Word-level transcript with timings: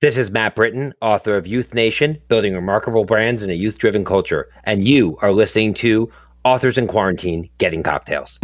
This 0.00 0.18
is 0.18 0.30
Matt 0.30 0.56
Britton, 0.56 0.92
author 1.00 1.36
of 1.36 1.44
YouthNation 1.44 2.20
Building 2.28 2.52
Remarkable 2.52 3.04
Brands 3.04 3.42
in 3.42 3.48
a 3.48 3.54
Youth 3.54 3.78
Driven 3.78 4.04
Culture. 4.04 4.50
And 4.64 4.86
you 4.86 5.16
are 5.22 5.32
listening 5.32 5.72
to 5.74 6.10
Authors 6.44 6.76
in 6.76 6.88
Quarantine 6.88 7.48
Getting 7.58 7.82
Cocktails. 7.84 8.38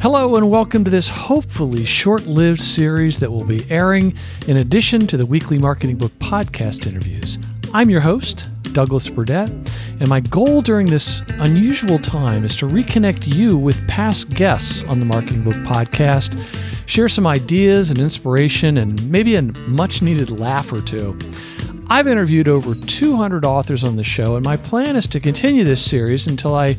Hello, 0.00 0.36
and 0.36 0.50
welcome 0.50 0.84
to 0.84 0.90
this 0.90 1.08
hopefully 1.08 1.86
short 1.86 2.26
lived 2.26 2.60
series 2.60 3.18
that 3.20 3.30
will 3.30 3.42
be 3.42 3.68
airing 3.70 4.14
in 4.46 4.58
addition 4.58 5.06
to 5.06 5.16
the 5.16 5.26
weekly 5.26 5.58
Marketing 5.58 5.96
Book 5.96 6.12
podcast 6.18 6.86
interviews. 6.86 7.38
I'm 7.72 7.88
your 7.88 8.02
host, 8.02 8.50
Douglas 8.74 9.08
Burdett, 9.08 9.48
and 10.00 10.08
my 10.08 10.20
goal 10.20 10.60
during 10.60 10.86
this 10.86 11.22
unusual 11.38 11.98
time 11.98 12.44
is 12.44 12.54
to 12.56 12.66
reconnect 12.66 13.34
you 13.34 13.56
with 13.56 13.86
past 13.88 14.28
guests 14.28 14.84
on 14.84 14.98
the 14.98 15.06
Marketing 15.06 15.42
Book 15.42 15.54
podcast 15.54 16.38
share 16.86 17.08
some 17.08 17.26
ideas 17.26 17.90
and 17.90 17.98
inspiration, 17.98 18.78
and 18.78 19.10
maybe 19.10 19.36
a 19.36 19.42
much 19.42 20.02
needed 20.02 20.30
laugh 20.30 20.72
or 20.72 20.80
two. 20.80 21.16
I've 21.88 22.08
interviewed 22.08 22.48
over 22.48 22.74
200 22.74 23.44
authors 23.44 23.84
on 23.84 23.96
the 23.96 24.04
show, 24.04 24.36
and 24.36 24.44
my 24.44 24.56
plan 24.56 24.96
is 24.96 25.06
to 25.08 25.20
continue 25.20 25.64
this 25.64 25.84
series 25.84 26.26
until 26.26 26.54
I 26.54 26.76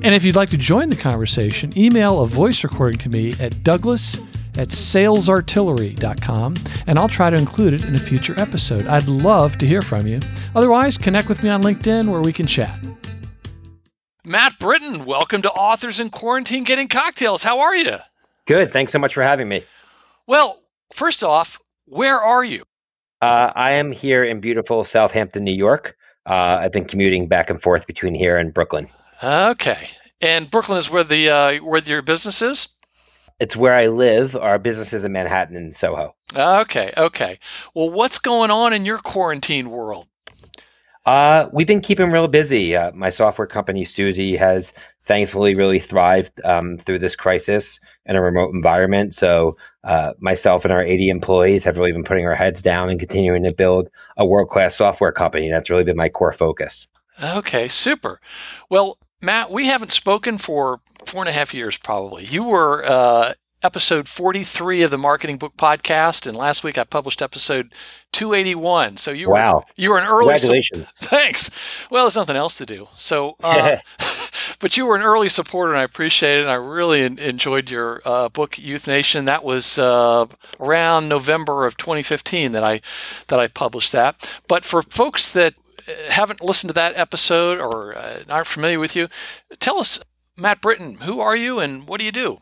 And 0.03 0.14
if 0.14 0.23
you'd 0.23 0.36
like 0.36 0.52
to 0.52 0.58
join 0.58 0.89
the 0.89 0.95
conversation, 0.95 1.75
email 1.75 2.22
a 2.22 2.27
voice 2.27 2.64
recording 2.64 2.99
to 2.99 3.09
me 3.09 3.33
at 3.39 3.64
douglas 3.64 4.20
at 4.58 4.70
salesartillery.com 4.70 6.56
and 6.88 7.00
I'll 7.00 7.09
try 7.09 7.30
to 7.30 7.38
include 7.38 7.73
it 7.73 7.86
in 7.86 7.95
a 7.95 8.00
future 8.00 8.34
episode. 8.38 8.88
I'd 8.88 9.08
love 9.08 9.58
to 9.59 9.67
hear 9.67 9.81
from 9.81 10.08
you. 10.08 10.20
Otherwise, 10.56 10.98
connect 10.98 11.30
with 11.30 11.44
me 11.44 11.50
on 11.50 11.61
LinkedIn 11.64 12.09
where 12.09 12.22
we 12.22 12.34
can 12.34 12.48
chat. 12.48 12.80
Matt 14.23 14.58
Britton, 14.58 15.06
welcome 15.06 15.44
to 15.44 15.52
Authors 15.52 16.00
in 16.00 16.09
Quarantine 16.09 16.64
Getting 16.64 16.88
Cocktails. 16.88 17.44
How 17.44 17.59
are 17.59 17.76
you? 17.76 17.98
Good. 18.48 18.72
Thanks 18.72 18.92
so 18.92 19.00
much 19.00 19.14
for 19.14 19.22
having 19.22 19.48
me. 19.48 19.64
Well, 20.28 20.64
first 20.92 21.23
off, 21.23 21.59
where 21.86 22.20
are 22.20 22.44
you? 22.44 22.64
Uh, 23.22 23.52
I 23.56 23.76
am 23.76 23.92
here 23.92 24.23
in 24.23 24.39
beautiful 24.39 24.83
Southampton, 24.83 25.44
New 25.44 25.53
York. 25.53 25.95
Uh, 26.28 26.58
I've 26.61 26.72
been 26.72 26.86
commuting 26.86 27.28
back 27.28 27.50
and 27.50 27.61
forth 27.61 27.86
between 27.86 28.16
here 28.16 28.38
and 28.38 28.53
Brooklyn. 28.53 28.88
Okay, 29.23 29.88
and 30.22 30.50
Brooklyn 30.50 30.80
is 30.80 30.89
where 30.89 31.03
the 31.03 31.30
uh, 31.30 31.58
where 31.58 31.81
your 31.81 32.02
business 32.02 32.42
is. 32.42 32.70
It's 33.39 33.55
where 33.55 33.73
I 33.73 33.88
live. 33.88 34.36
Our 34.36 34.58
business 34.58 34.94
is 34.94 35.03
in 35.03 35.11
Manhattan 35.11 35.58
and 35.58 35.75
Soho. 35.75 36.16
Okay, 36.36 36.94
okay. 36.97 37.39
Well, 37.73 37.89
what's 37.89 38.19
going 38.19 38.50
on 38.50 38.72
in 38.73 38.86
your 38.86 39.00
quarantine 39.00 39.69
world? 39.69 40.08
Uh, 41.05 41.50
we've 41.53 41.67
been 41.67 41.81
keeping 41.81 42.09
real 42.09 42.27
busy. 42.27 42.75
Uh, 42.75 42.92
my 42.94 43.09
software 43.09 43.45
company, 43.45 43.86
Suzy, 43.86 44.36
has 44.36 44.73
thankfully 45.03 45.53
really 45.53 45.77
thrived 45.77 46.31
um, 46.44 46.77
through 46.77 46.97
this 46.97 47.16
crisis 47.16 47.80
in 48.05 48.16
a 48.16 48.22
remote 48.22 48.53
environment. 48.53 49.14
So, 49.14 49.55
uh, 49.83 50.14
myself 50.20 50.66
and 50.66 50.72
our 50.72 50.81
80 50.81 51.09
employees 51.09 51.64
have 51.64 51.77
really 51.77 51.92
been 51.92 52.03
putting 52.03 52.25
our 52.25 52.33
heads 52.33 52.64
down 52.64 52.89
and 52.89 52.99
continuing 52.99 53.44
to 53.44 53.53
build 53.53 53.89
a 54.17 54.25
world 54.25 54.49
class 54.49 54.75
software 54.75 55.11
company. 55.11 55.49
That's 55.49 55.70
really 55.70 55.83
been 55.83 55.97
my 55.97 56.09
core 56.09 56.31
focus. 56.31 56.88
Okay, 57.23 57.67
super. 57.67 58.20
Well, 58.70 58.97
Matt, 59.22 59.52
we 59.52 59.67
haven't 59.67 59.92
spoken 59.92 60.39
for 60.39 60.82
four 61.05 61.21
and 61.21 61.30
a 61.30 61.33
half 61.33 61.54
years, 61.54 61.77
probably. 61.77 62.26
You 62.26 62.43
were 62.43 62.86
uh, 62.86 63.33
episode 63.66 64.08
43 64.08 64.83
of 64.83 64.92
the 64.92 64.98
Marketing 64.98 65.38
Book 65.38 65.58
Podcast, 65.58 66.27
and 66.27 66.38
last 66.38 66.64
week 66.64 66.77
I 66.77 66.83
published 66.83 67.21
episode 67.21 67.73
281. 68.11 68.98
So 68.98 69.11
you 69.11 69.32
wow. 69.32 69.54
were 69.54 69.61
you 69.76 69.89
were 69.89 69.98
an 69.98 70.05
early 70.05 70.20
congratulations. 70.20 70.86
Su- 70.94 71.08
thanks. 71.08 71.49
Well, 71.89 72.04
there's 72.05 72.15
nothing 72.15 72.36
else 72.36 72.58
to 72.60 72.65
do. 72.65 72.88
So, 72.95 73.36
uh, 73.44 73.77
but 74.60 74.77
you 74.77 74.86
were 74.86 74.95
an 74.95 75.02
early 75.02 75.30
supporter, 75.30 75.71
and 75.71 75.80
I 75.80 75.83
appreciate 75.83 76.38
it. 76.38 76.42
And 76.42 76.49
I 76.49 76.55
really 76.55 77.02
in- 77.04 77.17
enjoyed 77.17 77.71
your 77.71 78.02
uh, 78.05 78.30
book, 78.30 78.52
YouthNation. 78.52 79.26
That 79.26 79.44
was 79.44 79.80
uh, 79.80 80.27
around 80.60 81.10
November 81.10 81.65
of 81.65 81.76
2015 81.77 82.52
that 82.52 82.64
I 82.64 82.82
that 83.27 83.39
I 83.39 83.48
published 83.48 83.92
that. 83.94 84.39
But 84.48 84.64
for 84.64 84.83
folks 84.83 85.32
that 85.32 85.55
uh, 85.88 85.92
haven't 86.11 86.42
listened 86.42 86.70
to 86.70 86.76
that 86.76 86.95
episode 86.95 87.60
or 87.60 87.98
uh, 87.98 88.23
aren't 88.30 88.48
familiar 88.48 88.80
with 88.80 88.95
you, 88.95 89.08
tell 89.60 89.80
us, 89.80 89.99
Matt 90.37 90.61
Britton, 90.61 90.95
who 90.95 91.19
are 91.21 91.35
you 91.35 91.59
and 91.59 91.87
what 91.87 91.99
do 91.99 92.05
you 92.05 92.11
do? 92.11 92.39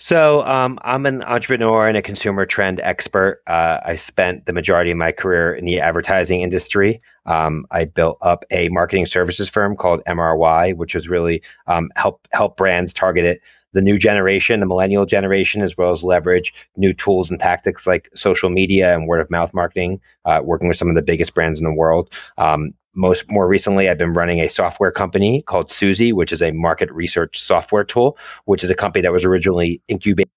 So 0.00 0.46
um, 0.46 0.78
I'm 0.82 1.06
an 1.06 1.24
entrepreneur 1.24 1.88
and 1.88 1.96
a 1.96 2.02
consumer 2.02 2.46
trend 2.46 2.78
expert. 2.84 3.42
Uh, 3.48 3.80
I 3.84 3.96
spent 3.96 4.46
the 4.46 4.52
majority 4.52 4.92
of 4.92 4.96
my 4.96 5.10
career 5.10 5.52
in 5.52 5.64
the 5.64 5.80
advertising 5.80 6.40
industry. 6.40 7.00
Um, 7.26 7.66
I 7.72 7.86
built 7.86 8.16
up 8.22 8.44
a 8.52 8.68
marketing 8.68 9.06
services 9.06 9.48
firm 9.48 9.76
called 9.76 10.02
MRY, 10.06 10.76
which 10.76 10.94
was 10.94 11.08
really 11.08 11.42
um, 11.66 11.90
help 11.96 12.28
help 12.32 12.56
brands 12.56 12.92
target 12.92 13.24
it 13.24 13.40
the 13.72 13.82
new 13.82 13.98
generation, 13.98 14.60
the 14.60 14.66
millennial 14.66 15.04
generation, 15.04 15.62
as 15.62 15.76
well 15.76 15.90
as 15.90 16.02
leverage 16.02 16.68
new 16.76 16.92
tools 16.92 17.30
and 17.30 17.38
tactics 17.38 17.86
like 17.86 18.08
social 18.14 18.50
media 18.50 18.94
and 18.94 19.06
word 19.06 19.20
of 19.20 19.30
mouth 19.30 19.52
marketing, 19.52 20.00
uh, 20.24 20.40
working 20.42 20.68
with 20.68 20.76
some 20.76 20.88
of 20.88 20.94
the 20.94 21.02
biggest 21.02 21.34
brands 21.34 21.60
in 21.60 21.66
the 21.66 21.74
world. 21.74 22.12
Um, 22.38 22.72
most 22.94 23.30
more 23.30 23.46
recently, 23.46 23.88
I've 23.88 23.98
been 23.98 24.12
running 24.12 24.40
a 24.40 24.48
software 24.48 24.90
company 24.90 25.42
called 25.42 25.70
Suzy, 25.70 26.12
which 26.12 26.32
is 26.32 26.42
a 26.42 26.50
market 26.52 26.90
research 26.92 27.38
software 27.38 27.84
tool, 27.84 28.18
which 28.46 28.64
is 28.64 28.70
a 28.70 28.74
company 28.74 29.02
that 29.02 29.12
was 29.12 29.24
originally 29.24 29.80
incubated 29.88 30.28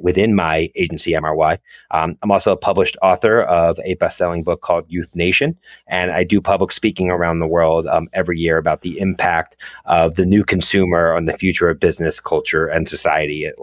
within 0.00 0.34
my 0.34 0.70
agency 0.74 1.12
MRY. 1.12 1.58
Um, 1.90 2.16
I'm 2.22 2.30
also 2.30 2.52
a 2.52 2.56
published 2.56 2.96
author 3.02 3.42
of 3.42 3.78
a 3.84 3.94
best-selling 3.94 4.42
book 4.42 4.62
called 4.62 4.88
YouthNation, 4.88 5.56
and 5.86 6.10
I 6.12 6.24
do 6.24 6.40
public 6.40 6.72
speaking 6.72 7.10
around 7.10 7.40
the 7.40 7.46
world 7.46 7.86
um, 7.86 8.08
every 8.14 8.38
year 8.38 8.56
about 8.56 8.80
the 8.80 8.98
impact 8.98 9.56
of 9.84 10.14
the 10.14 10.24
new 10.24 10.44
consumer 10.44 11.14
on 11.14 11.26
the 11.26 11.34
future 11.34 11.68
of 11.68 11.78
business, 11.78 12.20
culture, 12.20 12.66
and 12.66 12.88
society 12.88 13.44
at 13.44 13.56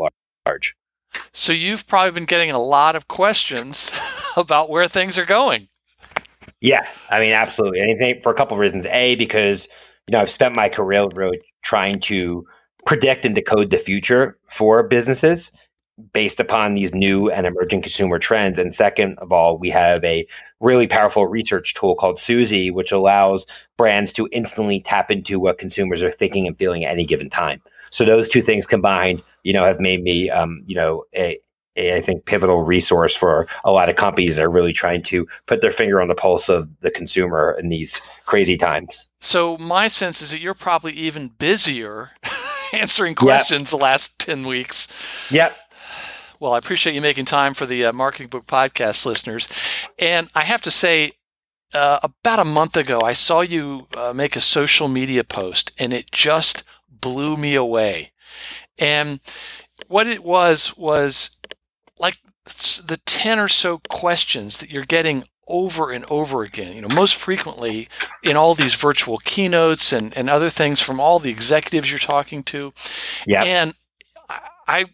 large. 0.46 0.76
So 1.32 1.54
you've 1.54 1.88
probably 1.88 2.12
been 2.12 2.26
getting 2.26 2.52
a 2.52 2.60
lot 2.60 2.96
of 2.96 3.08
questions 3.08 3.92
about 4.38 4.70
where 4.70 4.88
things 4.88 5.18
are 5.18 5.26
going. 5.26 5.68
Yeah, 6.64 6.88
I 7.10 7.20
mean, 7.20 7.34
absolutely. 7.34 7.82
Anything 7.82 8.22
for 8.22 8.32
a 8.32 8.36
couple 8.36 8.56
of 8.56 8.60
reasons. 8.62 8.86
A, 8.88 9.16
because 9.16 9.68
you 10.08 10.14
know 10.14 10.22
I've 10.22 10.30
spent 10.30 10.56
my 10.56 10.70
career 10.70 11.06
really 11.14 11.42
trying 11.62 11.96
to 12.02 12.48
predict 12.86 13.26
and 13.26 13.36
decode 13.36 13.70
the 13.70 13.78
future 13.78 14.38
for 14.50 14.82
businesses 14.84 15.52
based 16.14 16.40
upon 16.40 16.76
these 16.76 16.96
new 16.96 17.30
and 17.30 17.46
emerging 17.46 17.82
consumer 17.82 18.18
trends. 18.18 18.58
And 18.58 18.74
second 18.74 19.20
of 19.20 19.32
all, 19.34 19.58
we 19.58 19.70
have 19.72 20.04
a 20.06 20.26
really 20.62 20.88
powerful 20.88 21.28
research 21.28 21.74
tool 21.76 21.96
called 21.96 22.20
Suzy, 22.20 22.72
which 22.72 22.94
allows 22.94 23.46
brands 23.78 24.14
to 24.14 24.30
instantly 24.32 24.80
tap 24.82 25.12
into 25.12 25.40
what 25.42 25.60
consumers 25.60 26.02
are 26.02 26.12
thinking 26.12 26.48
and 26.48 26.58
feeling 26.58 26.86
at 26.86 26.94
any 26.94 27.06
given 27.06 27.30
time. 27.30 27.62
So 27.92 28.06
those 28.06 28.30
two 28.30 28.42
things 28.42 28.66
combined, 28.66 29.22
you 29.44 29.54
know, 29.54 29.66
have 29.66 29.82
made 29.82 30.04
me, 30.04 30.30
um, 30.30 30.64
you 30.68 30.76
know, 30.76 31.06
a, 31.16 31.40
a, 31.76 31.96
I 31.96 32.02
think, 32.02 32.26
pivotal 32.26 32.64
resource 32.64 33.16
for 33.16 33.48
a 33.64 33.72
lot 33.72 33.90
of 33.90 33.96
companies 33.96 34.36
that 34.36 34.46
are 34.46 34.50
really 34.50 34.74
trying 34.74 35.04
to 35.04 35.28
put 35.46 35.62
their 35.62 35.72
finger 35.72 36.02
on 36.02 36.08
the 36.08 36.16
pulse 36.16 36.50
of 36.50 36.70
the 36.82 36.92
consumer 36.92 37.58
in 37.60 37.70
these 37.70 38.02
crazy 38.26 38.58
times. 38.58 39.08
So, 39.22 39.58
my 39.58 39.88
sense 39.88 40.22
is 40.22 40.32
that 40.32 40.40
you're 40.40 40.54
probably 40.54 40.94
even 40.94 41.30
busier 41.30 42.12
answering 42.74 43.16
questions 43.16 43.62
yep. 43.62 43.70
the 43.70 43.78
last 43.78 44.20
10 44.20 44.46
weeks. 44.46 44.88
Yep. 45.32 45.56
Well, 46.40 46.54
I 46.54 46.58
appreciate 46.58 46.94
you 46.94 47.02
making 47.02 47.26
time 47.26 47.54
for 47.54 47.66
the 47.66 47.86
uh, 47.86 47.94
Marketing 47.94 48.28
Book 48.28 48.46
Podcast 48.46 49.06
listeners. 49.06 49.48
And 49.98 50.28
I 50.36 50.44
have 50.44 50.62
to 50.64 50.72
say, 50.72 51.14
uh, 51.74 52.00
about 52.04 52.40
a 52.40 52.46
month 52.46 52.76
ago, 52.76 53.00
I 53.02 53.14
saw 53.14 53.42
you 53.42 53.88
uh, 53.96 54.14
make 54.14 54.36
a 54.36 54.42
social 54.42 54.88
media 54.88 55.24
post, 55.24 55.72
and 55.80 55.94
it 55.94 56.12
just 56.12 56.64
blew 56.90 57.36
me 57.36 57.56
away. 57.56 58.12
And 58.78 59.22
what 59.88 60.08
it 60.08 60.24
was 60.24 60.76
was 60.78 61.38
like 62.00 62.18
the 62.46 63.00
10 63.06 63.40
or 63.40 63.48
so 63.48 63.80
questions 63.90 64.60
that 64.60 64.70
you're 64.70 64.84
getting 64.84 65.24
over 65.48 65.92
and 65.92 66.06
over 66.06 66.44
again, 66.44 66.74
you 66.74 66.82
know, 66.82 66.88
most 66.88 67.16
frequently 67.16 67.88
in 68.22 68.36
all 68.36 68.54
these 68.54 68.76
virtual 68.76 69.18
keynotes 69.18 69.92
and, 69.92 70.16
and 70.18 70.30
other 70.30 70.50
things 70.50 70.80
from 70.80 71.00
all 71.00 71.20
the 71.20 71.30
executives 71.30 71.90
you're 71.92 72.00
talking 72.00 72.44
to. 72.44 72.74
Yeah. 73.28 73.44
And 73.44 73.74
I, 74.68 74.86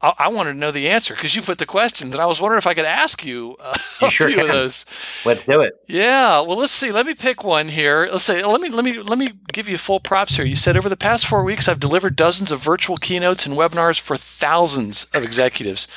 I, 0.00 0.14
I 0.18 0.28
wanted 0.28 0.52
to 0.52 0.58
know 0.58 0.70
the 0.70 0.88
answer 0.88 1.14
because 1.14 1.34
you 1.34 1.42
put 1.42 1.58
the 1.58 1.66
questions, 1.66 2.12
and 2.14 2.20
I 2.22 2.26
was 2.26 2.40
wondering 2.40 2.58
if 2.58 2.66
I 2.66 2.74
could 2.74 2.84
ask 2.84 3.24
you 3.24 3.56
uh, 3.60 3.74
you 4.00 4.06
a 4.06 4.10
sure 4.10 4.28
few 4.28 4.36
can. 4.36 4.46
of 4.46 4.52
those. 4.52 4.86
Let's 5.24 5.44
do 5.44 5.60
it. 5.60 5.72
Yeah. 5.88 6.40
Well, 6.40 6.56
let's 6.58 6.72
see. 6.72 6.92
Let 6.92 7.06
me 7.06 7.14
pick 7.14 7.42
one 7.42 7.68
here. 7.68 8.08
Let's 8.10 8.24
say. 8.24 8.44
Let 8.44 8.60
me 8.60 8.68
let 8.68 8.84
me 8.84 8.98
let 9.02 9.18
me 9.18 9.28
give 9.52 9.68
you 9.68 9.78
full 9.78 10.00
props 10.00 10.36
here. 10.36 10.44
You 10.46 10.56
said 10.56 10.76
over 10.76 10.88
the 10.88 10.96
past 10.96 11.26
four 11.26 11.42
weeks, 11.44 11.68
I've 11.68 11.80
delivered 11.80 12.16
dozens 12.16 12.50
of 12.52 12.60
virtual 12.62 12.96
keynotes 12.96 13.46
and 13.46 13.56
webinars 13.56 13.98
for 14.00 14.16
thousands 14.16 15.04
of 15.14 15.24
executives. 15.24 15.88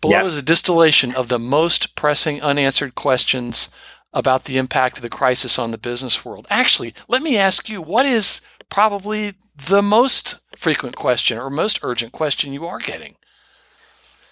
Below 0.00 0.16
Yep. 0.18 0.24
is 0.26 0.36
a 0.38 0.42
distillation 0.42 1.14
of 1.14 1.28
the 1.28 1.38
most 1.38 1.94
pressing 1.94 2.42
unanswered 2.42 2.94
questions 2.96 3.68
about 4.12 4.44
the 4.44 4.58
impact 4.58 4.98
of 4.98 5.02
the 5.02 5.08
crisis 5.08 5.58
on 5.58 5.70
the 5.70 5.78
business 5.78 6.24
world. 6.24 6.46
Actually, 6.50 6.92
let 7.08 7.22
me 7.22 7.36
ask 7.36 7.68
you 7.68 7.80
what 7.80 8.04
is 8.04 8.40
probably 8.68 9.34
the 9.56 9.80
most 9.80 10.40
frequent 10.56 10.96
question 10.96 11.38
or 11.38 11.48
most 11.50 11.78
urgent 11.82 12.10
question 12.12 12.52
you 12.52 12.66
are 12.66 12.78
getting? 12.78 13.14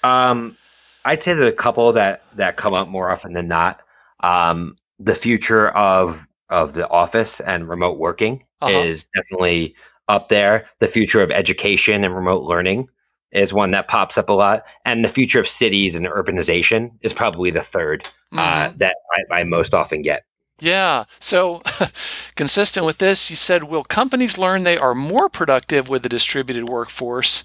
Um, 0.02 0.56
I'd 1.04 1.22
say 1.22 1.34
there's 1.34 1.52
a 1.52 1.56
couple 1.56 1.92
that 1.92 2.22
that 2.36 2.56
come 2.56 2.74
up 2.74 2.88
more 2.88 3.10
often 3.10 3.32
than 3.32 3.48
not. 3.48 3.80
Um, 4.20 4.76
the 4.98 5.14
future 5.14 5.68
of 5.70 6.26
of 6.50 6.74
the 6.74 6.88
office 6.88 7.40
and 7.40 7.68
remote 7.68 7.98
working 7.98 8.44
Uh-huh. 8.60 8.78
is 8.80 9.08
definitely 9.14 9.74
up 10.08 10.28
there. 10.28 10.68
The 10.80 10.88
future 10.88 11.22
of 11.22 11.30
education 11.30 12.04
and 12.04 12.14
remote 12.14 12.42
learning 12.42 12.88
is 13.30 13.52
one 13.54 13.70
that 13.70 13.86
pops 13.86 14.18
up 14.18 14.28
a 14.28 14.32
lot, 14.32 14.64
and 14.84 15.04
the 15.04 15.08
future 15.08 15.38
of 15.38 15.46
cities 15.46 15.94
and 15.94 16.06
urbanization 16.06 16.90
is 17.02 17.12
probably 17.14 17.50
the 17.50 17.60
3rd 17.60 18.04
uh, 18.32 18.70
Mhm. 18.70 18.78
that 18.78 18.96
I, 19.30 19.40
I 19.40 19.44
most 19.44 19.72
often 19.72 20.02
get. 20.02 20.24
Yeah. 20.58 21.04
So, 21.20 21.62
consistent 22.34 22.84
with 22.84 22.98
this, 22.98 23.30
you 23.30 23.36
said, 23.36 23.64
will 23.64 23.84
companies 23.84 24.36
learn 24.36 24.64
they 24.64 24.76
are 24.76 24.94
more 24.96 25.28
productive 25.28 25.88
with 25.88 26.04
a 26.04 26.08
distributed 26.08 26.68
workforce? 26.68 27.44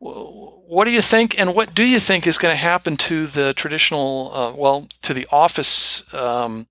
What 0.00 0.84
do 0.84 0.90
you 0.90 1.02
think, 1.02 1.38
and 1.38 1.54
what 1.54 1.74
do 1.74 1.84
you 1.84 2.00
think 2.00 2.26
is 2.26 2.38
going 2.38 2.52
to 2.52 2.56
happen 2.60 2.96
to 2.98 3.26
the 3.26 3.52
traditional, 3.52 4.32
uh, 4.34 4.52
well, 4.54 4.88
to 5.02 5.12
the 5.12 5.26
office 5.30 6.02
um, 6.14 6.68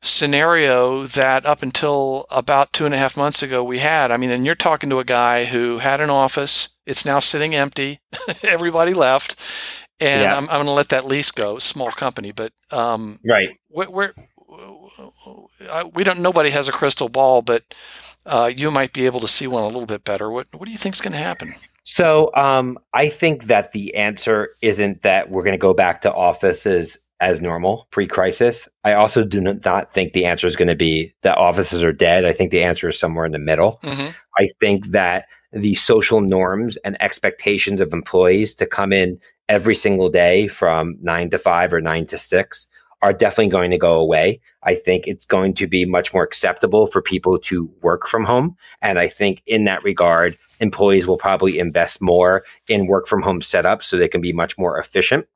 scenario 0.00 1.04
that 1.04 1.44
up 1.44 1.62
until 1.62 2.24
about 2.30 2.72
two 2.72 2.86
and 2.86 2.94
a 2.94 2.98
half 2.98 3.16
months 3.16 3.42
ago 3.42 3.62
we 3.62 3.80
had? 3.80 4.10
I 4.10 4.16
mean, 4.16 4.30
and 4.30 4.46
you're 4.46 4.54
talking 4.54 4.88
to 4.90 4.98
a 4.98 5.04
guy 5.04 5.44
who 5.44 5.78
had 5.78 6.00
an 6.00 6.10
office, 6.10 6.70
it's 6.86 7.04
now 7.04 7.18
sitting 7.18 7.54
empty, 7.54 8.00
everybody 8.42 8.94
left. 8.94 9.36
And 10.00 10.22
Yeah. 10.22 10.34
I'm, 10.36 10.44
I'm 10.44 10.56
going 10.56 10.66
to 10.66 10.72
let 10.72 10.88
that 10.90 11.06
lease 11.06 11.30
go, 11.32 11.58
small 11.58 11.90
company, 11.90 12.32
but 12.32 12.52
um, 12.70 13.18
Right. 13.24 13.58
where, 13.68 13.90
where 13.90 14.14
uh, 15.68 15.84
we 15.92 16.04
don't 16.04 16.20
nobody 16.20 16.50
has 16.50 16.68
a 16.68 16.72
crystal 16.72 17.08
ball 17.08 17.42
but 17.42 17.62
uh, 18.24 18.50
you 18.54 18.70
might 18.70 18.92
be 18.92 19.04
able 19.06 19.20
to 19.20 19.28
see 19.28 19.46
one 19.46 19.62
a 19.62 19.66
little 19.66 19.86
bit 19.86 20.04
better 20.04 20.30
what 20.30 20.46
what 20.56 20.64
do 20.66 20.72
you 20.72 20.78
think 20.78 20.94
is 20.94 21.00
going 21.00 21.12
to 21.12 21.18
happen 21.18 21.54
So 21.90 22.30
um, 22.34 22.78
I 22.92 23.08
think 23.08 23.44
that 23.44 23.72
the 23.72 23.94
answer 23.94 24.50
isn't 24.60 25.00
that 25.02 25.30
we're 25.30 25.42
going 25.42 25.52
to 25.54 25.58
go 25.58 25.72
back 25.72 26.02
to 26.02 26.12
offices 26.12 26.98
as 27.18 27.40
normal 27.40 27.88
pre-crisis. 27.92 28.68
I 28.84 28.92
also 28.92 29.24
do 29.24 29.40
not 29.40 29.90
think 29.90 30.12
the 30.12 30.26
answer 30.26 30.46
is 30.46 30.54
going 30.54 30.68
to 30.68 30.76
be 30.76 31.14
that 31.22 31.38
offices 31.38 31.82
are 31.82 31.92
dead. 31.94 32.26
I 32.26 32.34
think 32.34 32.50
the 32.50 32.62
answer 32.62 32.90
is 32.90 32.98
somewhere 32.98 33.24
in 33.24 33.32
the 33.32 33.38
middle. 33.38 33.80
mm-hmm. 33.82 34.10
I 34.38 34.50
think 34.60 34.88
that 34.88 35.28
the 35.50 35.76
social 35.76 36.20
norms 36.20 36.76
and 36.84 36.94
expectations 37.00 37.80
of 37.80 37.94
employees 37.94 38.54
to 38.56 38.66
come 38.66 38.92
in 38.92 39.18
every 39.48 39.74
single 39.74 40.10
day 40.10 40.46
from 40.46 40.94
nine 41.00 41.30
to 41.30 41.38
five 41.38 41.72
or 41.72 41.80
nine 41.80 42.04
to 42.08 42.18
six 42.18 42.66
are 43.02 43.12
definitely 43.12 43.50
going 43.50 43.70
to 43.70 43.78
go 43.78 43.94
away. 43.94 44.40
I 44.62 44.74
think 44.74 45.06
it's 45.06 45.24
going 45.24 45.54
to 45.54 45.66
be 45.66 45.84
much 45.84 46.12
more 46.12 46.22
acceptable 46.22 46.86
for 46.86 47.00
people 47.00 47.38
to 47.40 47.70
work 47.80 48.06
from 48.06 48.24
home. 48.24 48.56
And 48.82 48.98
I 48.98 49.08
think 49.08 49.42
in 49.46 49.64
that 49.64 49.84
regard, 49.84 50.36
employees 50.60 51.06
will 51.06 51.18
probably 51.18 51.58
invest 51.58 52.02
more 52.02 52.44
in 52.68 52.86
work 52.86 53.06
from 53.06 53.22
home 53.22 53.40
setups 53.40 53.84
so 53.84 53.96
they 53.96 54.08
can 54.08 54.20
be 54.20 54.32
much 54.32 54.58
more 54.58 54.78
efficient. 54.78 55.26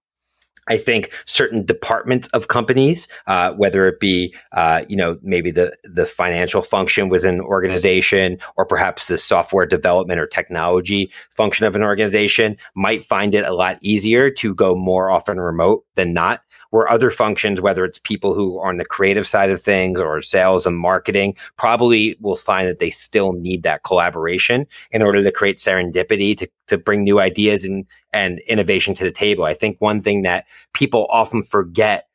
I 0.69 0.77
think 0.77 1.11
certain 1.27 1.65
departments 1.65 2.29
of 2.29 2.49
companies, 2.49 3.09
uh, 3.27 3.53
whether 3.53 3.87
it 3.89 3.99
be 3.99 4.35
uh, 4.53 4.85
you 4.89 4.97
know 4.97 5.19
maybe 5.23 5.51
the 5.51 5.73
the 5.83 6.07
financial 6.07 6.63
function 6.63 7.09
within 7.09 7.37
an 7.37 7.41
organization, 7.41 8.39
or 8.57 8.65
perhaps 8.65 9.09
the 9.09 9.19
software 9.19 9.67
development 9.67 10.21
or 10.21 10.27
technology 10.27 11.11
function 11.31 11.67
of 11.67 11.75
an 11.75 11.83
organization, 11.83 12.57
might 12.77 13.05
find 13.05 13.35
it 13.35 13.45
a 13.45 13.55
lot 13.55 13.79
easier 13.83 14.31
to 14.31 14.55
go 14.55 14.75
more 14.75 15.11
often 15.11 15.41
remote 15.41 15.85
than 15.97 16.13
not. 16.13 16.43
Where 16.71 16.91
other 16.91 17.11
functions, 17.11 17.61
whether 17.61 17.85
it's 17.85 17.99
people 17.99 18.33
who 18.33 18.59
are 18.59 18.71
on 18.71 18.79
the 18.79 18.85
creative 18.85 19.27
side 19.27 19.51
of 19.51 19.61
things 19.61 20.01
or 20.01 20.23
sales 20.23 20.65
and 20.65 20.79
marketing, 20.79 21.37
probably 21.57 22.17
will 22.21 22.37
find 22.37 22.67
that 22.67 22.79
they 22.79 22.89
still 22.89 23.33
need 23.33 23.63
that 23.65 23.83
collaboration 23.83 24.67
in 24.91 25.03
order 25.03 25.23
to 25.23 25.33
create 25.33 25.59
serendipity 25.59 26.37
to 26.39 26.49
to 26.69 26.79
bring 26.79 27.03
new 27.03 27.21
ideas 27.21 27.65
and 27.65 27.87
and 28.13 28.41
innovation 28.41 28.95
to 28.95 29.05
the 29.05 29.11
table. 29.11 29.45
I 29.45 29.55
think 29.55 29.77
one 29.81 30.01
thing 30.01 30.23
that 30.23 30.47
people 30.75 31.07
often 31.11 31.43
forget 31.43 32.07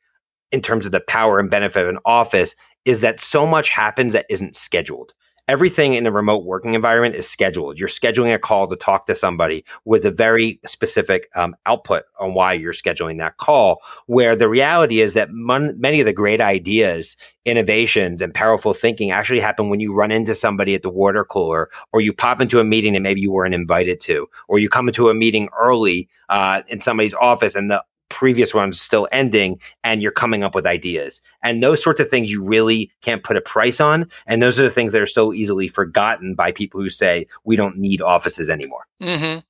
in 0.50 0.62
terms 0.62 0.86
of 0.86 0.92
the 0.92 1.00
power 1.00 1.38
and 1.38 1.50
benefit 1.50 1.82
of 1.82 1.88
an 1.88 1.98
office 2.04 2.56
is 2.84 3.00
that 3.00 3.20
so 3.20 3.46
much 3.46 3.68
happens 3.68 4.14
that 4.14 4.26
isn't 4.30 4.56
scheduled. 4.56 5.12
Everything 5.48 5.94
in 5.94 6.06
a 6.06 6.12
remote 6.12 6.44
working 6.44 6.74
environment 6.74 7.14
is 7.14 7.26
scheduled. 7.26 7.78
You're 7.78 7.88
scheduling 7.88 8.34
a 8.34 8.38
call 8.38 8.68
to 8.68 8.76
talk 8.76 9.06
to 9.06 9.14
somebody 9.14 9.64
with 9.86 10.04
a 10.04 10.10
very 10.10 10.60
specific 10.66 11.30
um, 11.34 11.56
output 11.64 12.04
on 12.20 12.34
why 12.34 12.52
you're 12.52 12.74
scheduling 12.74 13.16
that 13.18 13.38
call. 13.38 13.80
Where 14.06 14.36
the 14.36 14.48
reality 14.48 15.00
is 15.00 15.14
that 15.14 15.32
mon- 15.32 15.80
many 15.80 16.00
of 16.00 16.04
the 16.04 16.12
great 16.12 16.42
ideas, 16.42 17.16
innovations, 17.46 18.20
and 18.20 18.34
powerful 18.34 18.74
thinking 18.74 19.10
actually 19.10 19.40
happen 19.40 19.70
when 19.70 19.80
you 19.80 19.94
run 19.94 20.12
into 20.12 20.34
somebody 20.34 20.74
at 20.74 20.82
the 20.82 20.90
water 20.90 21.24
cooler, 21.24 21.70
or 21.92 22.02
you 22.02 22.12
pop 22.12 22.42
into 22.42 22.60
a 22.60 22.64
meeting 22.64 22.92
that 22.92 23.00
maybe 23.00 23.22
you 23.22 23.32
weren't 23.32 23.54
invited 23.54 24.00
to, 24.02 24.26
or 24.48 24.58
you 24.58 24.68
come 24.68 24.86
into 24.86 25.08
a 25.08 25.14
meeting 25.14 25.48
early 25.58 26.10
uh, 26.28 26.60
in 26.68 26.80
somebody's 26.80 27.14
office 27.14 27.54
and 27.54 27.70
the 27.70 27.82
previous 28.08 28.54
one's 28.54 28.80
still 28.80 29.08
ending 29.12 29.60
and 29.84 30.02
you're 30.02 30.12
coming 30.12 30.42
up 30.42 30.54
with 30.54 30.66
ideas 30.66 31.20
and 31.42 31.62
those 31.62 31.82
sorts 31.82 32.00
of 32.00 32.08
things 32.08 32.30
you 32.30 32.42
really 32.42 32.90
can't 33.02 33.22
put 33.22 33.36
a 33.36 33.40
price 33.40 33.80
on 33.80 34.08
and 34.26 34.42
those 34.42 34.58
are 34.58 34.64
the 34.64 34.70
things 34.70 34.92
that 34.92 35.02
are 35.02 35.06
so 35.06 35.32
easily 35.32 35.68
forgotten 35.68 36.34
by 36.34 36.50
people 36.50 36.80
who 36.80 36.90
say 36.90 37.26
we 37.44 37.56
don't 37.56 37.76
need 37.76 38.00
offices 38.00 38.48
anymore 38.48 38.86
Mm-hmm. 39.00 39.40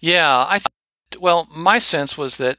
Yeah, 0.00 0.46
I. 0.48 0.58
Th- 0.58 1.20
well, 1.20 1.48
my 1.54 1.78
sense 1.78 2.16
was 2.16 2.36
that 2.36 2.58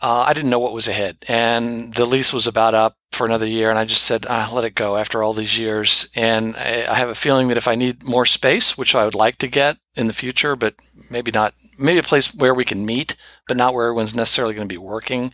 uh, 0.00 0.24
I 0.26 0.32
didn't 0.32 0.50
know 0.50 0.58
what 0.58 0.72
was 0.72 0.88
ahead, 0.88 1.18
and 1.28 1.94
the 1.94 2.06
lease 2.06 2.32
was 2.32 2.46
about 2.46 2.74
up 2.74 2.96
for 3.14 3.26
another 3.26 3.46
year, 3.46 3.70
and 3.70 3.78
I 3.78 3.84
just 3.84 4.02
said, 4.04 4.26
ah, 4.28 4.50
"Let 4.52 4.64
it 4.64 4.74
go." 4.74 4.96
After 4.96 5.22
all 5.22 5.32
these 5.32 5.58
years, 5.58 6.08
and 6.14 6.56
I, 6.56 6.86
I 6.90 6.94
have 6.94 7.08
a 7.08 7.14
feeling 7.14 7.48
that 7.48 7.56
if 7.56 7.68
I 7.68 7.74
need 7.74 8.02
more 8.02 8.26
space, 8.26 8.76
which 8.76 8.94
I 8.94 9.04
would 9.04 9.14
like 9.14 9.38
to 9.38 9.48
get 9.48 9.78
in 9.94 10.06
the 10.06 10.12
future, 10.12 10.56
but 10.56 10.74
maybe 11.10 11.30
not, 11.30 11.54
maybe 11.78 11.98
a 11.98 12.02
place 12.02 12.34
where 12.34 12.54
we 12.54 12.64
can 12.64 12.84
meet, 12.84 13.16
but 13.48 13.56
not 13.56 13.74
where 13.74 13.86
everyone's 13.86 14.14
necessarily 14.14 14.54
going 14.54 14.68
to 14.68 14.72
be 14.72 14.78
working. 14.78 15.32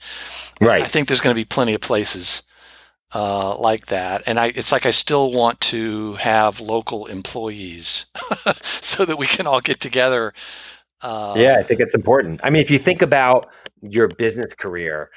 right 0.61 0.83
I 0.83 0.87
think 0.87 1.09
there's 1.09 1.21
going 1.21 1.35
to 1.35 1.41
be 1.41 1.45
plenty 1.45 1.75
of 1.75 1.81
places 1.81 2.43
uh, 3.15 3.57
like 3.57 3.87
that, 3.87 4.23
and 4.27 4.39
I, 4.39 4.47
it's 4.47 4.73
like 4.73 4.87
I 4.87 4.93
still 4.93 5.33
want 5.33 5.61
to 5.61 6.15
have 6.15 6.61
local 6.61 7.07
employees 7.07 8.07
so 8.63 9.05
that 9.05 9.17
we 9.17 9.27
can 9.27 9.47
all 9.47 9.61
get 9.61 9.81
together. 9.81 10.33
Uh, 11.03 11.33
yeah 11.35 11.57
i 11.59 11.63
think 11.63 11.81
it's 11.81 11.95
important 11.95 12.39
i 12.45 12.51
mean 12.51 12.61
if 12.61 12.71
you 12.71 12.79
think 12.79 13.01
about 13.01 13.49
your 13.81 14.07
business 14.07 14.53
career 14.53 15.11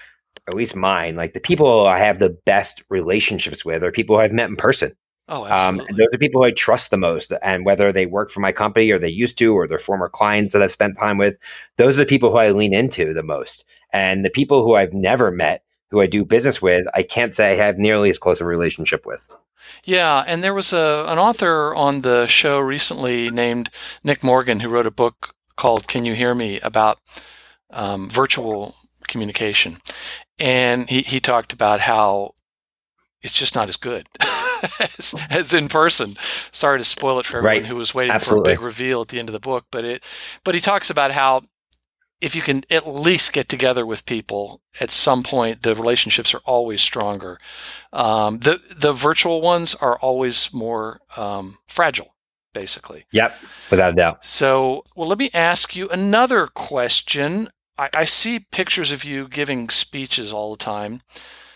at 0.48 0.54
least 0.56 0.75
mine 0.75 1.16
like 1.16 1.34
the 1.34 1.40
people 1.40 1.88
i 1.88 1.97
have 1.97 2.19
the 2.19 2.38
best 2.45 2.83
relationships 2.90 3.64
with 3.66 3.83
are 3.83 3.92
people 3.92 4.16
who 4.16 4.21
i've 4.21 4.31
met 4.33 4.50
in 4.50 4.56
person 4.56 4.94
Oh, 5.30 5.44
Um, 5.45 5.80
absolutely. 5.80 5.94
those 5.95 6.14
are 6.14 6.18
people 6.18 6.42
who 6.42 6.47
I 6.47 6.52
trust 6.52 6.92
the 6.92 6.97
most, 6.97 7.31
and 7.42 7.64
whether 7.66 7.94
they 7.94 8.06
work 8.06 8.30
for 8.30 8.42
my 8.42 8.52
company 8.52 8.92
or 8.92 9.00
they 9.00 9.07
used 9.07 9.38
to, 9.38 9.54
or 9.56 9.69
they're 9.69 9.80
former 9.80 10.09
clients 10.09 10.52
that 10.52 10.62
I've 10.62 10.71
spent 10.73 10.97
time 10.97 11.18
with, 11.18 11.38
those 11.78 11.95
are 11.97 12.04
the 12.04 12.06
people 12.06 12.30
who 12.30 12.38
I 12.40 12.52
lean 12.52 12.73
into 12.73 13.14
the 13.14 13.23
most. 13.23 13.64
And 13.94 14.26
the 14.26 14.30
people 14.30 14.64
who 14.66 14.76
I've 14.76 14.92
never 14.92 15.31
met, 15.31 15.64
who 15.92 16.02
I 16.02 16.07
do 16.07 16.26
business 16.26 16.62
with, 16.62 16.85
I 16.94 17.04
can't 17.04 17.33
say 17.33 17.54
I 17.54 17.56
have 17.56 17.78
nearly 17.78 18.09
as 18.09 18.19
close 18.19 18.42
a 18.42 18.45
relationship 18.45 19.06
with. 19.06 19.26
yeah, 19.85 20.23
and 20.28 20.44
there 20.44 20.54
was 20.54 20.73
a 20.73 21.06
an 21.07 21.18
author 21.19 21.73
on 21.76 22.02
the 22.02 22.28
show 22.28 22.59
recently 22.59 23.30
named 23.30 23.69
Nick 24.04 24.23
Morgan 24.23 24.59
who 24.59 24.69
wrote 24.69 24.88
a 24.88 24.92
book 24.92 25.33
called 25.56 25.88
"Can 25.88 26.06
You 26.06 26.16
Hear 26.16 26.35
Me?" 26.35 26.59
about 26.62 27.00
um, 27.71 28.09
virtual 28.09 28.76
communication, 29.07 29.78
and 30.40 30.90
he 30.90 31.02
he 31.02 31.19
talked 31.19 31.54
about 31.54 31.81
how 31.81 32.33
it's 33.21 33.33
just 33.33 33.56
not 33.56 33.69
as 33.69 33.78
good 33.78 34.07
as, 34.80 35.16
as 35.30 35.54
in 35.54 35.68
person. 35.69 36.16
Sorry 36.52 36.78
to 36.80 36.83
spoil 36.83 37.19
it 37.19 37.25
for 37.25 37.37
everyone 37.37 37.57
Right. 37.59 37.66
who 37.66 37.75
was 37.75 37.94
waiting 37.95 38.13
Absolutely. 38.13 38.44
for 38.45 38.52
a 38.52 38.54
big 38.56 38.61
reveal 38.63 39.02
at 39.02 39.07
the 39.09 39.19
end 39.19 39.30
of 39.30 39.33
the 39.33 39.40
book, 39.40 39.66
but 39.71 39.85
it 39.85 40.04
but 40.44 40.56
he 40.56 40.61
talks 40.61 40.90
about 40.90 41.11
how 41.11 41.42
if 42.21 42.35
you 42.35 42.42
can 42.42 42.63
at 42.69 42.87
least 42.87 43.33
get 43.33 43.49
together 43.49 43.85
with 43.85 44.06
people 44.06 44.61
at 44.80 44.90
some 44.90 45.23
point, 45.23 45.61
the 45.63 45.75
relationships 45.75 46.33
are 46.33 46.42
always 46.45 46.81
stronger. 46.81 47.37
Um, 47.92 48.40
the 48.40 48.61
the 48.73 48.94
virtual 48.94 49.42
ones 49.42 49.75
are 49.75 49.97
always 49.99 50.54
more 50.54 50.99
um, 51.18 51.57
fragile, 51.68 52.16
basically. 52.54 53.06
Yep, 53.11 53.35
without 53.69 53.92
a 53.94 53.95
doubt. 53.95 54.23
So, 54.23 54.83
well, 54.95 55.07
let 55.09 55.18
me 55.19 55.31
ask 55.33 55.75
you 55.75 55.90
another 55.90 56.47
question. 56.47 57.49
I, 57.77 57.89
I 57.94 58.03
see 58.06 58.39
pictures 58.51 58.92
of 58.92 59.03
you 59.03 59.27
giving 59.27 59.69
speeches 59.69 60.31
all 60.31 60.51
the 60.51 60.63
time. 60.63 61.01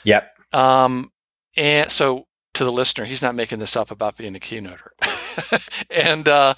Yep. 0.04 0.32
Um, 0.54 1.12
and 1.56 1.92
so, 1.92 2.28
to 2.54 2.64
the 2.64 2.72
listener, 2.72 3.06
he's 3.06 3.22
not 3.22 3.36
making 3.36 3.60
this 3.60 3.76
up 3.76 3.92
about 3.92 4.18
being 4.18 4.36
a 4.36 4.40
keynoter. 4.40 4.90
and 5.90 6.28
uh, 6.28 6.56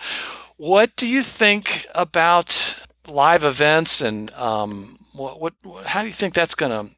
what 0.57 0.95
do 0.95 1.07
you 1.07 1.23
think 1.23 1.87
about 1.93 2.77
live 3.07 3.43
events 3.43 4.01
and 4.01 4.31
um, 4.33 4.99
what, 5.13 5.41
what? 5.41 5.53
How 5.85 6.01
do 6.01 6.07
you 6.07 6.13
think 6.13 6.33
that's 6.33 6.55
going 6.55 6.71
to? 6.71 6.93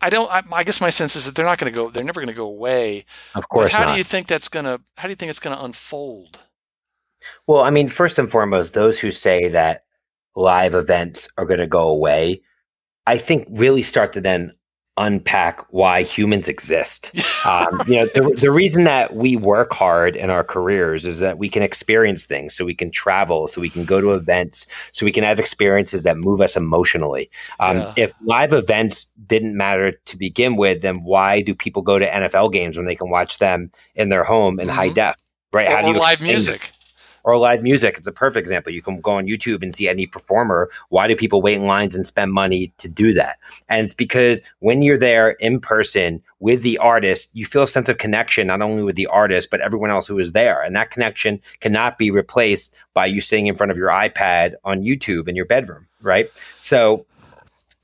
I 0.00 0.10
don't. 0.10 0.30
I, 0.30 0.42
I 0.52 0.64
guess 0.64 0.80
my 0.80 0.90
sense 0.90 1.14
is 1.14 1.26
that 1.26 1.34
they're 1.34 1.46
not 1.46 1.58
going 1.58 1.72
to 1.72 1.76
go. 1.76 1.90
They're 1.90 2.04
never 2.04 2.20
going 2.20 2.28
to 2.28 2.34
go 2.34 2.46
away. 2.46 3.04
Of 3.34 3.42
But 3.42 3.48
course 3.48 3.72
how 3.72 3.84
not. 3.84 3.92
do 3.92 3.98
you 3.98 4.04
think 4.04 4.26
that's 4.26 4.48
going 4.48 4.64
to? 4.64 4.80
How 4.98 5.04
do 5.04 5.10
you 5.10 5.16
think 5.16 5.30
it's 5.30 5.38
going 5.38 5.56
to 5.56 5.64
unfold? 5.64 6.40
Well, 7.46 7.62
I 7.62 7.70
mean, 7.70 7.88
first 7.88 8.18
and 8.18 8.30
foremost, 8.30 8.74
those 8.74 8.98
who 8.98 9.10
say 9.12 9.48
that 9.48 9.84
live 10.36 10.74
events 10.74 11.28
are 11.38 11.44
going 11.44 11.60
to 11.60 11.66
go 11.66 11.88
away, 11.88 12.40
I 13.06 13.18
think 13.18 13.46
really 13.50 13.82
start 13.82 14.12
to 14.14 14.20
then 14.20 14.52
unpack 14.98 15.64
why 15.70 16.02
humans 16.02 16.48
exist. 16.48 17.10
Um, 17.44 17.82
you 17.88 17.94
know, 17.94 18.06
the, 18.14 18.36
the 18.40 18.52
reason 18.52 18.84
that 18.84 19.16
we 19.16 19.34
work 19.34 19.72
hard 19.72 20.14
in 20.14 20.30
our 20.30 20.44
careers 20.44 21.04
is 21.04 21.18
that 21.18 21.38
we 21.38 21.48
can 21.48 21.60
experience 21.60 22.24
things, 22.24 22.54
so 22.54 22.64
we 22.64 22.72
can 22.72 22.92
travel, 22.92 23.48
so 23.48 23.60
we 23.60 23.68
can 23.68 23.84
go 23.84 24.00
to 24.00 24.12
events, 24.12 24.64
so 24.92 25.04
we 25.04 25.10
can 25.10 25.24
have 25.24 25.40
experiences 25.40 26.04
that 26.04 26.16
move 26.16 26.40
us 26.40 26.56
emotionally. 26.56 27.28
Um, 27.58 27.78
yeah. 27.78 27.94
If 27.96 28.12
live 28.22 28.52
events 28.52 29.06
didn't 29.26 29.56
matter 29.56 29.90
to 29.90 30.16
begin 30.16 30.54
with, 30.54 30.82
then 30.82 31.02
why 31.02 31.40
do 31.42 31.52
people 31.52 31.82
go 31.82 31.98
to 31.98 32.08
NFL 32.08 32.52
games 32.52 32.76
when 32.76 32.86
they 32.86 32.94
can 32.94 33.10
watch 33.10 33.38
them 33.38 33.72
in 33.96 34.08
their 34.08 34.22
home 34.22 34.60
in 34.60 34.68
mm-hmm. 34.68 34.76
high 34.76 34.90
def? 34.90 35.16
Right? 35.52 35.66
Or, 35.66 35.72
How 35.72 35.82
do 35.82 35.88
you 35.88 35.98
live 35.98 36.20
music? 36.20 36.70
Or 37.24 37.38
live 37.38 37.62
music. 37.62 37.96
It's 37.98 38.06
a 38.06 38.12
perfect 38.12 38.44
example. 38.44 38.72
You 38.72 38.82
can 38.82 39.00
go 39.00 39.12
on 39.12 39.26
YouTube 39.26 39.62
and 39.62 39.74
see 39.74 39.88
any 39.88 40.06
performer. 40.06 40.70
Why 40.88 41.06
do 41.06 41.16
people 41.16 41.42
wait 41.42 41.56
in 41.56 41.66
lines 41.66 41.94
and 41.94 42.06
spend 42.06 42.32
money 42.32 42.72
to 42.78 42.88
do 42.88 43.14
that? 43.14 43.38
And 43.68 43.84
it's 43.84 43.94
because 43.94 44.42
when 44.60 44.82
you're 44.82 44.98
there 44.98 45.30
in 45.30 45.60
person 45.60 46.22
with 46.40 46.62
the 46.62 46.78
artist, 46.78 47.30
you 47.34 47.46
feel 47.46 47.62
a 47.62 47.68
sense 47.68 47.88
of 47.88 47.98
connection, 47.98 48.48
not 48.48 48.62
only 48.62 48.82
with 48.82 48.96
the 48.96 49.06
artist, 49.06 49.50
but 49.50 49.60
everyone 49.60 49.90
else 49.90 50.06
who 50.06 50.18
is 50.18 50.32
there. 50.32 50.62
And 50.62 50.74
that 50.76 50.90
connection 50.90 51.40
cannot 51.60 51.98
be 51.98 52.10
replaced 52.10 52.74
by 52.94 53.06
you 53.06 53.20
sitting 53.20 53.46
in 53.46 53.54
front 53.54 53.70
of 53.70 53.78
your 53.78 53.90
iPad 53.90 54.54
on 54.64 54.82
YouTube 54.82 55.28
in 55.28 55.36
your 55.36 55.46
bedroom, 55.46 55.86
right? 56.00 56.30
So 56.58 57.06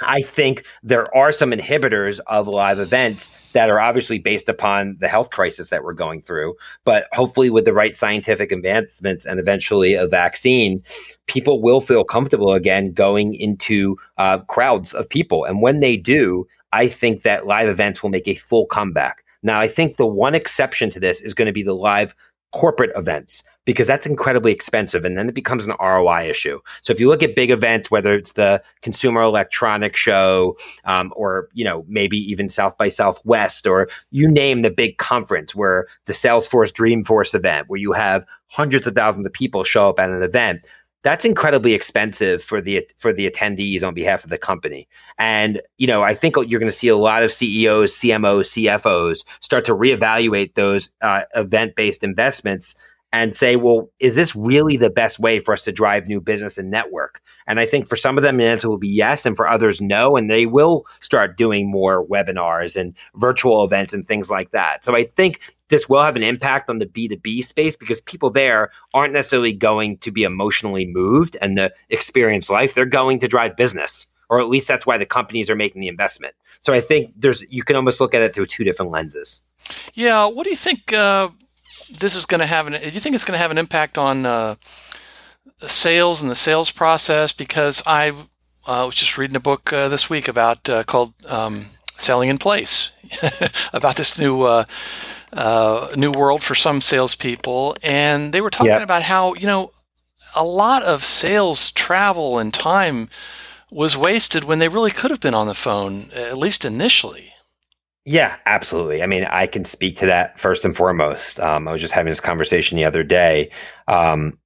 I 0.00 0.21
think 0.21 0.64
there 0.83 1.12
are 1.17 1.33
some 1.33 1.50
inhibitors 1.50 2.21
of 2.26 2.47
live 2.47 2.78
events 2.78 3.31
that 3.52 3.69
are 3.69 3.81
obviously 3.81 4.19
based 4.19 4.49
upon 4.49 4.97
the 5.00 5.09
health 5.09 5.31
crisis 5.31 5.71
that 5.71 5.83
we're 5.83 5.93
going 5.93 6.23
through. 6.23 6.55
But 6.85 7.07
hopefully, 7.12 7.50
with 7.50 7.64
the 7.64 7.73
right 7.73 7.97
scientific 7.97 8.52
advancements 8.52 9.26
and 9.26 9.40
eventually 9.40 9.95
a 9.95 10.07
vaccine, 10.07 10.83
people 11.26 11.61
will 11.61 11.81
feel 11.81 12.05
comfortable 12.05 12.52
again 12.52 12.93
going 12.93 13.35
into 13.35 13.97
uh, 14.19 14.38
crowds 14.40 14.95
of 14.95 15.09
people. 15.09 15.45
And 15.45 15.62
when 15.62 15.81
they 15.81 15.97
do, 15.97 16.47
I 16.73 16.88
think 16.88 17.23
that 17.23 17.47
live 17.47 17.69
events 17.69 18.02
will 18.02 18.11
make 18.11 18.28
a 18.28 18.35
full 18.35 18.67
comeback. 18.67 19.25
Now, 19.43 19.61
I 19.61 19.69
think 19.69 19.97
the 19.97 20.07
one 20.07 20.35
exception 20.35 20.90
to 20.90 21.00
this 21.00 21.21
is 21.21 21.33
going 21.33 21.47
to 21.47 21.52
be 21.52 21.62
the 21.62 21.75
live 21.75 22.14
corporate 22.52 22.90
events 22.97 23.43
because 23.64 23.87
that's 23.87 24.07
incredibly 24.07 24.50
expensive 24.50 25.05
and 25.05 25.19
then 25.19 25.28
it 25.28 25.35
becomes 25.35 25.67
an 25.67 25.75
ROI 25.78 26.31
issue. 26.31 26.59
So 26.81 26.90
if 26.90 26.99
you 26.99 27.09
look 27.09 27.23
at 27.23 27.37
big 27.37 27.50
events, 27.50 27.90
whether 27.90 28.14
it's 28.14 28.33
the 28.33 28.62
Consumer 28.81 29.21
Electronics 29.21 30.00
Show 30.00 30.57
um, 30.85 31.12
or 31.14 31.49
you 31.52 31.64
know 31.64 31.85
maybe 31.87 32.17
even 32.17 32.49
South 32.49 32.78
by 32.78 32.88
Southwest 32.88 33.67
or 33.67 33.88
you 34.11 34.26
name 34.26 34.62
the 34.62 34.71
big 34.71 34.97
conference 34.97 35.55
where 35.55 35.87
the 36.07 36.14
Salesforce 36.14 36.73
Dreamforce 36.73 37.35
event 37.35 37.69
where 37.69 37.78
you 37.78 37.93
have 37.93 38.25
hundreds 38.47 38.87
of 38.87 38.95
thousands 38.95 39.26
of 39.26 39.33
people 39.33 39.62
show 39.64 39.90
up 39.90 40.00
at 40.00 40.09
an 40.09 40.23
event, 40.23 40.67
that's 41.09 41.25
incredibly 41.25 41.73
expensive 41.73 42.43
for 42.43 42.61
the 42.61 42.87
for 42.99 43.15
the 43.15 43.31
attendees 43.31 43.83
on 43.83 43.95
behalf 43.95 44.25
of 44.25 44.31
the 44.31 44.37
company. 44.37 44.87
And 45.19 45.62
you 45.79 45.87
know, 45.87 46.03
I 46.03 46.15
think 46.15 46.37
you're 46.37 46.61
going 46.61 46.71
to 46.71 46.77
see 46.77 46.88
a 46.88 46.99
lot 46.99 47.23
of 47.23 47.33
CEOs, 47.33 47.95
CMOs, 47.95 48.83
CFOs 48.83 49.25
start 49.41 49.65
to 49.65 49.75
reevaluate 49.75 50.55
those 50.55 50.91
uh, 51.00 51.23
event 51.35 51.77
based 51.77 52.05
investments 52.05 52.75
and 53.12 53.35
say, 53.35 53.57
well, 53.57 53.91
is 54.00 54.17
this 54.17 54.37
really 54.37 54.77
the 54.77 54.91
best 54.91 55.19
way 55.19 55.41
for 55.41 55.55
us 55.55 55.65
to 55.65 55.73
drive 55.73 56.07
new 56.07 56.21
business 56.21 56.59
and 56.59 56.71
network? 56.71 57.23
And 57.47 57.59
I 57.59 57.67
think 57.67 57.88
for 57.88 57.97
some 57.97 58.19
of 58.19 58.23
them, 58.23 58.37
the 58.37 58.45
answer 58.45 58.69
will 58.69 58.79
be 58.79 58.88
yes, 58.88 59.25
and 59.25 59.35
for 59.35 59.49
others, 59.49 59.81
no. 59.81 60.17
And 60.17 60.31
they 60.31 60.45
will 60.45 60.87
start 61.00 61.38
doing 61.38 61.71
more 61.71 62.07
webinars 62.07 62.77
and 62.77 62.95
virtual 63.17 63.65
events 63.65 63.95
and 63.95 64.07
things 64.07 64.29
like 64.29 64.50
that. 64.50 64.85
So 64.85 64.95
I 64.95 65.05
think 65.05 65.41
this 65.69 65.88
will 65.88 66.03
have 66.03 66.17
an 66.17 66.23
impact 66.23 66.69
on 66.69 66.79
the 66.79 66.87
B2B 66.87 67.45
space 67.45 67.77
because 67.77 68.00
people 68.03 68.31
there 68.31 68.71
aren't 68.93 69.15
necessarily 69.15 69.53
going 69.53 69.99
to 69.99 70.11
be 70.11 70.25
emotionally 70.25 70.87
moved 70.87 71.37
and 71.41 71.57
the 71.57 71.73
experience 71.88 72.50
life. 72.50 72.75
They're 72.75 72.87
going 72.87 73.21
to 73.21 73.29
drive 73.29 73.57
business, 73.57 74.07
or 74.29 74.41
at 74.41 74.49
least 74.49 74.69
that's 74.69 74.87
why 74.87 74.99
the 74.99 75.07
companies 75.07 75.49
are 75.49 75.57
making 75.57 75.81
the 75.81 75.88
investment. 75.88 76.35
So 76.61 76.75
I 76.75 76.81
think 76.81 77.12
there's 77.17 77.43
you 77.49 77.62
can 77.62 77.77
almost 77.77 78.00
look 78.00 78.15
at 78.15 78.23
it 78.23 78.35
through 78.35 78.47
two 78.47 78.65
different 78.65 78.93
lenses. 78.93 79.41
Yeah. 79.95 80.27
What 80.27 80.45
do 80.45 80.50
you 80.50 80.57
think? 80.57 80.93
Uh 80.93 81.31
this 81.88 82.14
is 82.14 82.26
going 82.26 82.40
to 82.40 82.47
have 82.47 82.66
an. 82.66 82.75
Do 82.75 82.88
you 82.88 83.00
think 83.00 83.14
it's 83.14 83.25
going 83.25 83.37
to 83.37 83.42
have 83.42 83.50
an 83.50 83.59
impact 83.59 83.99
on 83.99 84.26
uh, 84.26 84.57
sales 85.66 86.21
and 86.23 86.30
the 86.30 86.35
sales 86.35 86.71
process? 86.71 87.33
Because 87.33 87.83
I 87.87 88.11
uh, 88.66 88.85
was 88.87 88.95
just 88.95 89.16
reading 89.18 89.37
a 89.37 89.40
book 89.40 89.73
uh, 89.73 89.88
this 89.88 90.11
week 90.11 90.28
about 90.28 90.68
uh, 90.68 90.85
called 90.85 91.14
um, 91.26 91.66
"Selling 91.97 92.28
in 92.28 92.38
Place," 92.38 92.92
about 93.73 93.97
this 93.97 94.18
new 94.18 94.42
uh, 94.42 94.64
uh, 95.33 95.88
new 95.97 96.11
world 96.11 96.42
for 96.42 96.54
some 96.54 96.80
salespeople, 96.80 97.76
and 97.83 98.33
they 98.33 98.40
were 98.40 98.50
talking 98.50 98.73
about 98.83 99.02
how 99.02 99.35
you 99.35 99.47
know 99.47 99.73
a 100.37 100.45
lot 100.45 100.83
of 100.83 101.04
sales 101.04 101.71
travel 101.73 102.38
and 102.38 102.52
time 102.52 103.09
was 103.71 103.97
wasted 103.97 104.45
when 104.45 104.59
they 104.59 104.68
really 104.68 104.90
could 104.90 105.11
have 105.11 105.21
been 105.21 105.35
on 105.35 105.47
the 105.47 105.54
phone, 105.54 106.11
at 106.14 106.38
least 106.38 106.64
initially. 106.64 107.33
Yeah, 108.11 108.37
absolutely. 108.47 109.03
I 109.03 109.07
mean, 109.07 109.25
I 109.25 109.47
can 109.47 109.67
speak 109.67 109.99
to 109.99 110.07
that 110.07 110.41
first 110.41 110.65
and 110.65 110.75
foremost. 110.75 111.38
Um, 111.41 111.69
I 111.69 111.73
was 111.73 111.83
just 111.83 111.93
having 111.93 112.11
this 112.11 112.21
conversation 112.21 112.79
the 112.79 112.87
other 112.87 113.03
day. 113.03 113.50
Um, 113.87 114.38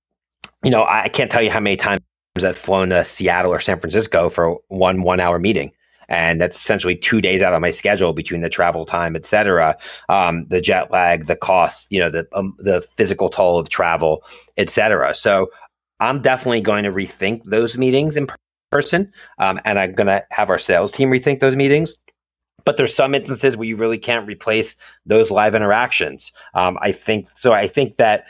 you 0.64 0.70
know, 0.70 0.84
I 0.84 1.08
can't 1.08 1.30
tell 1.30 1.42
you 1.42 1.50
how 1.50 1.60
many 1.60 1.76
times 1.76 2.00
I've 2.42 2.58
flown 2.58 2.88
to 2.88 3.04
Seattle 3.04 3.52
or 3.52 3.60
San 3.60 3.78
Francisco 3.78 4.28
for 4.28 4.58
one 4.66 5.02
one 5.02 5.20
hour 5.20 5.38
meeting. 5.38 5.70
And 6.08 6.40
that's 6.40 6.56
essentially 6.56 6.96
two 6.96 7.20
days 7.20 7.40
out 7.40 7.54
of 7.54 7.60
my 7.60 7.70
schedule 7.70 8.12
between 8.12 8.40
the 8.40 8.48
travel 8.48 8.84
time, 8.84 9.14
et 9.14 9.24
cetera, 9.24 9.78
um, 10.08 10.44
the 10.48 10.60
jet 10.60 10.90
lag, 10.90 11.26
the 11.26 11.36
cost, 11.36 11.86
you 11.92 12.00
know, 12.00 12.10
the 12.10 12.26
um, 12.32 12.56
the 12.58 12.80
physical 12.96 13.28
toll 13.28 13.60
of 13.60 13.68
travel, 13.68 14.24
et 14.56 14.70
cetera. 14.70 15.14
So 15.14 15.52
I'm 16.00 16.20
definitely 16.20 16.62
going 16.62 16.82
to 16.82 16.90
rethink 16.90 17.42
those 17.44 17.78
meetings 17.78 18.16
in 18.16 18.26
person, 18.72 19.12
um, 19.38 19.60
and 19.64 19.78
I'm 19.78 19.94
going 19.94 20.08
to 20.08 20.24
have 20.32 20.50
our 20.50 20.58
sales 20.58 20.90
team 20.90 21.10
rethink 21.10 21.38
those 21.38 21.54
meetings 21.54 21.96
but 22.64 22.76
there's 22.76 22.94
some 22.94 23.14
instances 23.14 23.56
where 23.56 23.68
you 23.68 23.76
really 23.76 23.98
can't 23.98 24.26
replace 24.26 24.76
those 25.06 25.30
live 25.30 25.54
interactions. 25.54 26.32
Um, 26.54 26.78
I 26.80 26.92
think 26.92 27.28
so. 27.30 27.52
I 27.52 27.66
think 27.68 27.96
that 27.96 28.24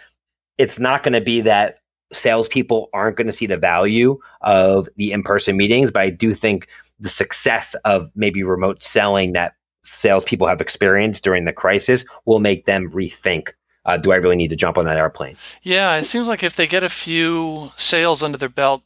it's 0.59 0.79
not 0.79 1.03
going 1.03 1.15
to 1.15 1.21
be 1.21 1.41
that 1.43 1.79
salespeople 2.13 2.91
aren't 2.93 3.17
going 3.17 3.27
to 3.27 3.33
see 3.33 3.47
the 3.47 3.57
value 3.57 4.19
of 4.43 4.89
the 4.97 5.13
in-person 5.13 5.57
meetings, 5.57 5.91
but 5.91 6.03
I 6.03 6.11
do 6.11 6.35
think 6.35 6.69
the 7.01 7.09
success 7.09 7.75
of 7.85 8.11
maybe 8.15 8.43
remote 8.43 8.83
selling 8.83 9.33
that 9.33 9.55
salespeople 9.85 10.47
have 10.47 10.61
experienced 10.61 11.25
during 11.25 11.45
the 11.45 11.53
crisis 11.53 12.05
will 12.25 12.39
make 12.39 12.67
them 12.67 12.91
rethink. 12.91 13.49
Uh, 13.85 13.97
do 13.97 14.13
I 14.13 14.17
really 14.17 14.37
need 14.37 14.51
to 14.51 14.57
jump 14.57 14.79
on 14.79 14.85
that 14.85 14.97
airplane? 14.97 15.37
Yeah, 15.63 15.97
it 15.97 16.05
seems 16.05 16.29
like 16.29 16.43
if 16.45 16.55
they 16.55 16.69
get 16.69 16.85
a 16.85 16.89
few 16.89 17.73
sales 17.77 18.23
under 18.23 18.39
their 18.39 18.49
belt 18.49 18.85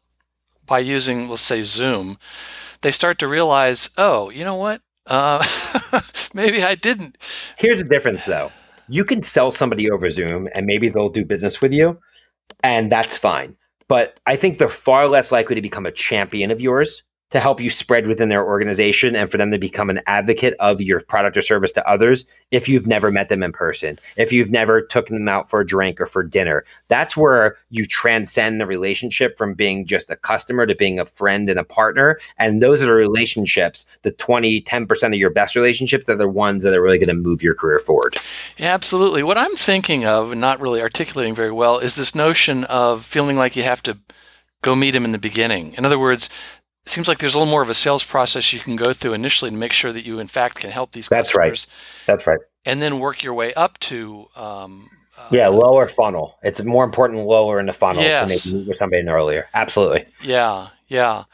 by 0.66 0.78
using, 0.78 1.28
let's 1.28 1.42
say, 1.42 1.62
Zoom, 1.62 2.16
they 2.80 2.90
start 2.90 3.18
to 3.18 3.28
realize, 3.28 3.90
oh, 3.98 4.30
you 4.30 4.44
know 4.44 4.54
what? 4.54 4.80
Uh, 5.06 5.44
maybe 6.34 6.62
I 6.62 6.74
didn't. 6.74 7.18
Here's 7.58 7.78
the 7.78 7.88
difference, 7.88 8.24
though. 8.24 8.50
You 8.88 9.04
can 9.04 9.22
sell 9.22 9.50
somebody 9.50 9.90
over 9.90 10.10
Zoom, 10.10 10.48
and 10.54 10.66
maybe 10.66 10.88
they'll 10.88 11.08
do 11.08 11.24
business 11.24 11.60
with 11.60 11.72
you, 11.72 11.98
and 12.62 12.90
that's 12.90 13.16
fine. 13.16 13.56
But 13.88 14.18
I 14.26 14.36
think 14.36 14.58
they're 14.58 14.68
far 14.68 15.08
less 15.08 15.30
likely 15.30 15.54
to 15.54 15.62
become 15.62 15.86
a 15.86 15.92
champion 15.92 16.50
of 16.50 16.60
yours 16.60 17.02
to 17.30 17.40
help 17.40 17.60
you 17.60 17.70
spread 17.70 18.06
within 18.06 18.28
their 18.28 18.46
organization 18.46 19.16
and 19.16 19.30
for 19.30 19.36
them 19.36 19.50
to 19.50 19.58
become 19.58 19.90
an 19.90 20.00
advocate 20.06 20.54
of 20.60 20.80
your 20.80 21.00
product 21.00 21.36
or 21.36 21.42
service 21.42 21.72
to 21.72 21.88
others 21.88 22.24
if 22.50 22.68
you've 22.68 22.86
never 22.86 23.10
met 23.10 23.28
them 23.28 23.42
in 23.42 23.52
person 23.52 23.98
if 24.16 24.32
you've 24.32 24.50
never 24.50 24.82
taken 24.82 25.16
them 25.16 25.28
out 25.28 25.50
for 25.50 25.60
a 25.60 25.66
drink 25.66 26.00
or 26.00 26.06
for 26.06 26.22
dinner. 26.22 26.64
That's 26.88 27.16
where 27.16 27.56
you 27.70 27.86
transcend 27.86 28.60
the 28.60 28.66
relationship 28.66 29.36
from 29.36 29.54
being 29.54 29.86
just 29.86 30.10
a 30.10 30.16
customer 30.16 30.66
to 30.66 30.74
being 30.74 30.98
a 30.98 31.06
friend 31.06 31.50
and 31.50 31.58
a 31.58 31.64
partner. 31.64 32.18
And 32.38 32.62
those 32.62 32.80
are 32.82 32.86
the 32.86 32.92
relationships 32.92 33.86
the 34.02 34.12
20 34.12 34.62
10% 34.62 35.06
of 35.06 35.14
your 35.14 35.30
best 35.30 35.56
relationships 35.56 36.08
are 36.08 36.16
the 36.16 36.28
ones 36.28 36.62
that 36.62 36.74
are 36.74 36.82
really 36.82 36.98
going 36.98 37.08
to 37.08 37.14
move 37.14 37.42
your 37.42 37.54
career 37.54 37.78
forward. 37.78 38.16
Yeah, 38.56 38.72
absolutely. 38.72 39.22
What 39.22 39.38
i'm 39.38 39.54
thinking 39.56 40.04
of 40.04 40.32
and 40.32 40.40
not 40.40 40.60
really 40.60 40.80
articulating 40.80 41.34
very 41.34 41.50
well 41.50 41.78
is 41.78 41.94
this 41.94 42.14
notion 42.14 42.64
of 42.64 43.04
feeling 43.04 43.36
like 43.36 43.56
you 43.56 43.62
have 43.62 43.82
to 43.82 43.98
go 44.62 44.74
meet 44.74 44.94
him 44.94 45.04
in 45.04 45.12
the 45.12 45.18
beginning. 45.18 45.74
In 45.74 45.84
other 45.84 45.98
words, 45.98 46.28
it 46.86 46.92
seems 46.92 47.08
like 47.08 47.18
there's 47.18 47.34
a 47.34 47.38
little 47.38 47.50
more 47.50 47.62
of 47.62 47.70
a 47.70 47.74
sales 47.74 48.04
process 48.04 48.52
you 48.52 48.60
can 48.60 48.76
go 48.76 48.92
through 48.92 49.12
initially 49.12 49.50
to 49.50 49.56
make 49.56 49.72
sure 49.72 49.92
that 49.92 50.06
you 50.06 50.18
in 50.20 50.28
fact 50.28 50.58
can 50.58 50.70
help 50.70 50.92
these 50.92 51.08
That's 51.08 51.32
customers. 51.32 51.66
right. 51.68 52.06
That's 52.06 52.26
right. 52.26 52.38
And 52.64 52.80
then 52.80 53.00
work 53.00 53.22
your 53.22 53.34
way 53.34 53.52
up 53.54 53.78
to 53.80 54.28
um, 54.36 54.90
uh, 55.18 55.28
yeah, 55.30 55.48
lower 55.48 55.88
funnel. 55.88 56.38
It's 56.42 56.62
more 56.62 56.84
important 56.84 57.26
lower 57.26 57.58
in 57.58 57.66
the 57.66 57.72
funnel 57.72 58.02
yes. 58.02 58.44
to 58.44 58.54
make 58.54 58.68
with 58.68 58.76
somebody 58.76 59.06
earlier. 59.08 59.48
Absolutely. 59.54 60.06
Yeah, 60.22 60.68
yeah. 60.88 61.24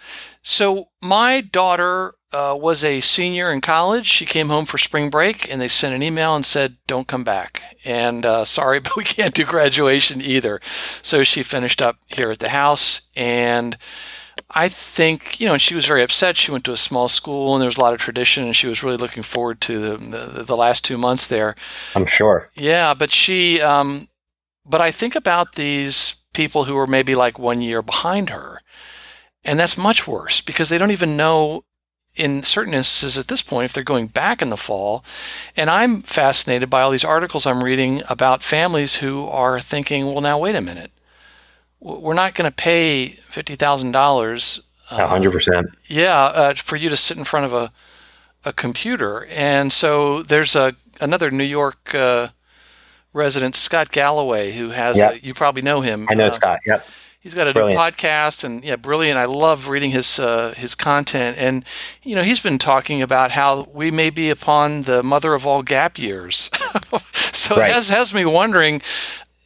So 0.42 0.88
my 1.00 1.40
daughter 1.40 2.14
uh, 2.32 2.56
was 2.58 2.84
a 2.84 3.00
senior 3.00 3.52
in 3.52 3.60
college. 3.60 4.06
She 4.06 4.24
came 4.24 4.48
home 4.48 4.64
for 4.64 4.78
spring 4.78 5.10
break, 5.10 5.50
and 5.50 5.60
they 5.60 5.68
sent 5.68 5.94
an 5.94 6.02
email 6.02 6.34
and 6.34 6.44
said, 6.44 6.76
"Don't 6.86 7.08
come 7.08 7.24
back." 7.24 7.62
And 7.84 8.24
uh, 8.24 8.44
sorry, 8.44 8.80
but 8.80 8.96
we 8.96 9.04
can't 9.04 9.34
do 9.34 9.44
graduation 9.44 10.20
either. 10.22 10.60
So 11.02 11.22
she 11.22 11.42
finished 11.42 11.82
up 11.82 11.98
here 12.14 12.30
at 12.30 12.38
the 12.38 12.50
house, 12.50 13.02
and 13.16 13.76
I 14.54 14.68
think, 14.68 15.40
you 15.40 15.46
know, 15.46 15.56
she 15.58 15.74
was 15.74 15.86
very 15.86 16.02
upset. 16.02 16.36
She 16.36 16.50
went 16.50 16.64
to 16.64 16.72
a 16.72 16.76
small 16.76 17.08
school 17.08 17.54
and 17.54 17.62
there 17.62 17.66
was 17.66 17.78
a 17.78 17.80
lot 17.80 17.94
of 17.94 18.00
tradition 18.00 18.44
and 18.44 18.56
she 18.56 18.66
was 18.66 18.82
really 18.82 18.96
looking 18.96 19.22
forward 19.22 19.60
to 19.62 19.78
the, 19.78 19.96
the, 19.96 20.42
the 20.42 20.56
last 20.56 20.84
two 20.84 20.98
months 20.98 21.26
there. 21.26 21.54
I'm 21.94 22.06
sure. 22.06 22.50
Yeah, 22.54 22.94
but 22.94 23.10
she, 23.10 23.60
um, 23.60 24.08
but 24.68 24.80
I 24.80 24.90
think 24.90 25.14
about 25.14 25.54
these 25.54 26.16
people 26.34 26.64
who 26.64 26.76
are 26.76 26.86
maybe 26.86 27.14
like 27.14 27.38
one 27.38 27.60
year 27.60 27.82
behind 27.82 28.30
her. 28.30 28.60
And 29.44 29.58
that's 29.58 29.76
much 29.76 30.06
worse 30.06 30.40
because 30.40 30.68
they 30.68 30.78
don't 30.78 30.92
even 30.92 31.16
know 31.16 31.64
in 32.14 32.42
certain 32.42 32.74
instances 32.74 33.18
at 33.18 33.28
this 33.28 33.42
point 33.42 33.64
if 33.64 33.72
they're 33.72 33.82
going 33.82 34.06
back 34.06 34.42
in 34.42 34.50
the 34.50 34.56
fall. 34.56 35.04
And 35.56 35.70
I'm 35.70 36.02
fascinated 36.02 36.68
by 36.68 36.82
all 36.82 36.90
these 36.90 37.04
articles 37.04 37.46
I'm 37.46 37.64
reading 37.64 38.02
about 38.08 38.42
families 38.42 38.96
who 38.96 39.26
are 39.28 39.60
thinking, 39.60 40.06
well, 40.06 40.20
now 40.20 40.38
wait 40.38 40.54
a 40.54 40.60
minute. 40.60 40.92
We're 41.82 42.14
not 42.14 42.34
going 42.34 42.48
to 42.48 42.54
pay 42.54 43.16
$50,000. 43.28 44.60
Uh, 44.90 44.98
100%. 44.98 45.64
Yeah, 45.86 46.16
uh, 46.16 46.54
for 46.54 46.76
you 46.76 46.88
to 46.88 46.96
sit 46.96 47.16
in 47.16 47.24
front 47.24 47.46
of 47.46 47.52
a, 47.52 47.72
a 48.44 48.52
computer. 48.52 49.26
And 49.26 49.72
so 49.72 50.22
there's 50.22 50.54
a 50.54 50.74
another 51.00 51.30
New 51.30 51.44
York 51.44 51.92
uh, 51.94 52.28
resident, 53.12 53.56
Scott 53.56 53.90
Galloway, 53.90 54.52
who 54.52 54.70
has, 54.70 54.98
yep. 54.98 55.14
a, 55.14 55.26
you 55.26 55.34
probably 55.34 55.62
know 55.62 55.80
him. 55.80 56.06
I 56.08 56.14
know 56.14 56.26
uh, 56.26 56.32
Scott, 56.32 56.60
yep 56.64 56.86
He's 57.22 57.34
got 57.34 57.46
a 57.46 57.52
brilliant. 57.52 57.76
new 57.76 57.80
podcast, 57.80 58.42
and 58.42 58.64
yeah, 58.64 58.74
brilliant. 58.74 59.16
I 59.16 59.26
love 59.26 59.68
reading 59.68 59.92
his 59.92 60.18
uh, 60.18 60.54
his 60.56 60.74
content, 60.74 61.38
and 61.38 61.64
you 62.02 62.16
know, 62.16 62.24
he's 62.24 62.40
been 62.40 62.58
talking 62.58 63.00
about 63.00 63.30
how 63.30 63.68
we 63.72 63.92
may 63.92 64.10
be 64.10 64.28
upon 64.28 64.82
the 64.82 65.04
mother 65.04 65.32
of 65.32 65.46
all 65.46 65.62
gap 65.62 66.00
years. 66.00 66.50
so 67.12 67.54
right. 67.54 67.70
it 67.70 67.74
has 67.74 67.90
has 67.90 68.12
me 68.12 68.24
wondering. 68.24 68.82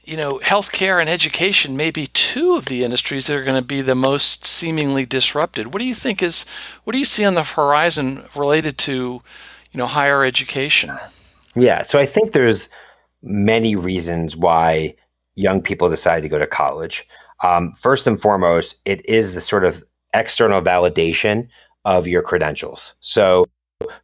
You 0.06 0.16
know, 0.16 0.38
healthcare 0.38 1.00
and 1.00 1.10
education 1.10 1.76
may 1.76 1.90
be 1.90 2.06
two 2.06 2.54
of 2.54 2.66
the 2.66 2.84
industries 2.84 3.26
that 3.26 3.36
are 3.36 3.42
going 3.42 3.56
to 3.56 3.66
be 3.66 3.82
the 3.82 3.96
most 3.96 4.44
seemingly 4.44 5.04
disrupted. 5.04 5.74
What 5.74 5.80
do 5.80 5.84
you 5.84 5.96
think 5.96 6.22
is? 6.22 6.46
What 6.84 6.92
do 6.92 7.00
you 7.00 7.04
see 7.04 7.24
on 7.24 7.34
the 7.34 7.42
horizon 7.42 8.24
related 8.36 8.78
to, 8.78 8.92
you 9.72 9.78
know, 9.78 9.86
higher 9.86 10.24
education? 10.24 10.92
Yeah, 11.56 11.82
so 11.82 11.98
I 11.98 12.06
think 12.06 12.32
there's 12.32 12.68
many 13.20 13.74
reasons 13.74 14.36
why 14.36 14.94
young 15.34 15.60
people 15.60 15.90
decide 15.90 16.20
to 16.20 16.28
go 16.28 16.38
to 16.38 16.46
college. 16.46 17.08
Um, 17.42 17.72
first 17.80 18.06
and 18.06 18.20
foremost, 18.20 18.76
it 18.84 19.04
is 19.08 19.34
the 19.34 19.40
sort 19.40 19.64
of 19.64 19.82
external 20.14 20.62
validation 20.62 21.48
of 21.84 22.06
your 22.06 22.22
credentials. 22.22 22.94
So 23.00 23.44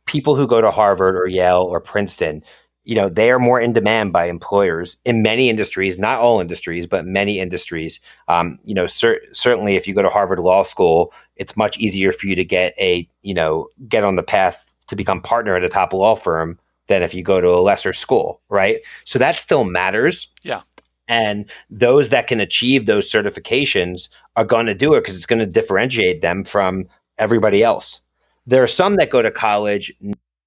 people 0.06 0.35
who 0.35 0.49
go 0.49 0.61
to 0.61 0.73
Harvard 0.73 1.14
or 1.14 1.28
Yale 1.28 1.62
or 1.62 1.78
Princeton, 1.80 2.42
you 2.84 2.96
know, 2.96 3.08
they 3.08 3.30
are 3.30 3.38
more 3.38 3.60
in 3.60 3.72
demand 3.72 4.12
by 4.12 4.26
employers 4.26 4.96
in 5.04 5.22
many 5.22 5.48
industries, 5.48 5.98
not 5.98 6.18
all 6.18 6.40
industries, 6.40 6.86
but 6.86 7.06
many 7.06 7.38
industries. 7.38 8.00
Um, 8.28 8.58
you 8.64 8.74
know, 8.74 8.86
cer- 8.86 9.20
certainly 9.32 9.76
if 9.76 9.86
you 9.86 9.94
go 9.94 10.02
to 10.02 10.08
Harvard 10.08 10.40
Law 10.40 10.62
School, 10.62 11.12
it's 11.36 11.56
much 11.56 11.78
easier 11.78 12.12
for 12.12 12.26
you 12.26 12.34
to 12.34 12.44
get 12.44 12.74
a, 12.78 13.08
you 13.22 13.34
know, 13.34 13.68
get 13.88 14.04
on 14.04 14.16
the 14.16 14.22
path 14.22 14.64
to 14.88 14.96
become 14.96 15.22
partner 15.22 15.56
at 15.56 15.64
a 15.64 15.68
top 15.68 15.92
law 15.92 16.16
firm 16.16 16.58
than 16.88 17.02
if 17.02 17.14
you 17.14 17.22
go 17.22 17.40
to 17.40 17.48
a 17.48 17.62
lesser 17.62 17.92
school, 17.92 18.40
right? 18.48 18.80
So 19.04 19.18
that 19.18 19.36
still 19.36 19.64
matters. 19.64 20.28
Yeah. 20.42 20.62
And 21.08 21.50
those 21.70 22.08
that 22.08 22.26
can 22.26 22.40
achieve 22.40 22.86
those 22.86 23.10
certifications 23.10 24.08
are 24.36 24.44
going 24.44 24.66
to 24.66 24.74
do 24.74 24.94
it 24.94 25.02
because 25.02 25.16
it's 25.16 25.26
going 25.26 25.38
to 25.38 25.46
differentiate 25.46 26.20
them 26.20 26.42
from 26.42 26.86
everybody 27.18 27.62
else. 27.62 28.00
There 28.46 28.62
are 28.62 28.68
some 28.68 28.96
that 28.96 29.10
go 29.10 29.22
to 29.22 29.30
college 29.30 29.92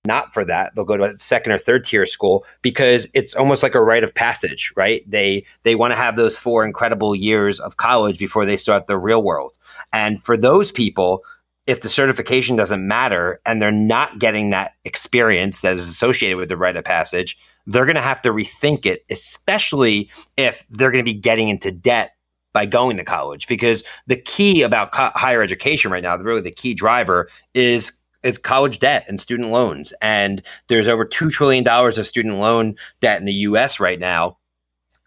not 0.05 0.33
for 0.33 0.45
that. 0.45 0.73
They'll 0.75 0.85
go 0.85 0.97
to 0.97 1.03
a 1.03 1.19
second 1.19 1.51
or 1.51 1.57
third 1.57 1.83
tier 1.83 2.05
school 2.05 2.45
because 2.61 3.07
it's 3.13 3.35
almost 3.35 3.63
like 3.63 3.75
a 3.75 3.83
rite 3.83 4.03
of 4.03 4.13
passage, 4.13 4.71
right? 4.75 5.09
They 5.09 5.45
they 5.63 5.75
want 5.75 5.91
to 5.91 5.97
have 5.97 6.15
those 6.15 6.37
four 6.37 6.65
incredible 6.65 7.15
years 7.15 7.59
of 7.59 7.77
college 7.77 8.17
before 8.17 8.45
they 8.45 8.57
start 8.57 8.87
the 8.87 8.97
real 8.97 9.23
world. 9.23 9.53
And 9.93 10.23
for 10.23 10.37
those 10.37 10.71
people, 10.71 11.23
if 11.67 11.81
the 11.81 11.89
certification 11.89 12.55
doesn't 12.55 12.87
matter 12.87 13.41
and 13.45 13.61
they're 13.61 13.71
not 13.71 14.19
getting 14.19 14.51
that 14.51 14.73
experience 14.85 15.61
that 15.61 15.73
is 15.73 15.87
associated 15.87 16.37
with 16.37 16.49
the 16.49 16.57
rite 16.57 16.75
of 16.75 16.85
passage, 16.85 17.37
they're 17.65 17.85
going 17.85 17.95
to 17.95 18.01
have 18.01 18.21
to 18.21 18.29
rethink 18.29 18.85
it, 18.85 19.03
especially 19.09 20.09
if 20.37 20.63
they're 20.69 20.91
going 20.91 21.03
to 21.03 21.11
be 21.11 21.17
getting 21.17 21.49
into 21.49 21.71
debt 21.71 22.11
by 22.53 22.65
going 22.65 22.97
to 22.97 23.03
college. 23.03 23.47
Because 23.47 23.83
the 24.07 24.15
key 24.15 24.61
about 24.61 24.91
co- 24.91 25.11
higher 25.15 25.41
education 25.41 25.91
right 25.91 26.03
now, 26.03 26.15
really 26.17 26.41
the 26.41 26.51
key 26.51 26.73
driver 26.73 27.29
is 27.53 27.91
is 28.25 28.37
college 28.37 28.79
debt 28.79 29.05
and 29.07 29.21
student 29.21 29.51
loans. 29.51 29.93
And 30.01 30.41
there's 30.67 30.87
over 30.87 31.05
two 31.05 31.29
trillion 31.29 31.63
dollars 31.63 31.97
of 31.97 32.07
student 32.07 32.35
loan 32.35 32.75
debt 33.01 33.19
in 33.19 33.25
the 33.25 33.33
U.S. 33.33 33.79
right 33.79 33.99
now. 33.99 34.37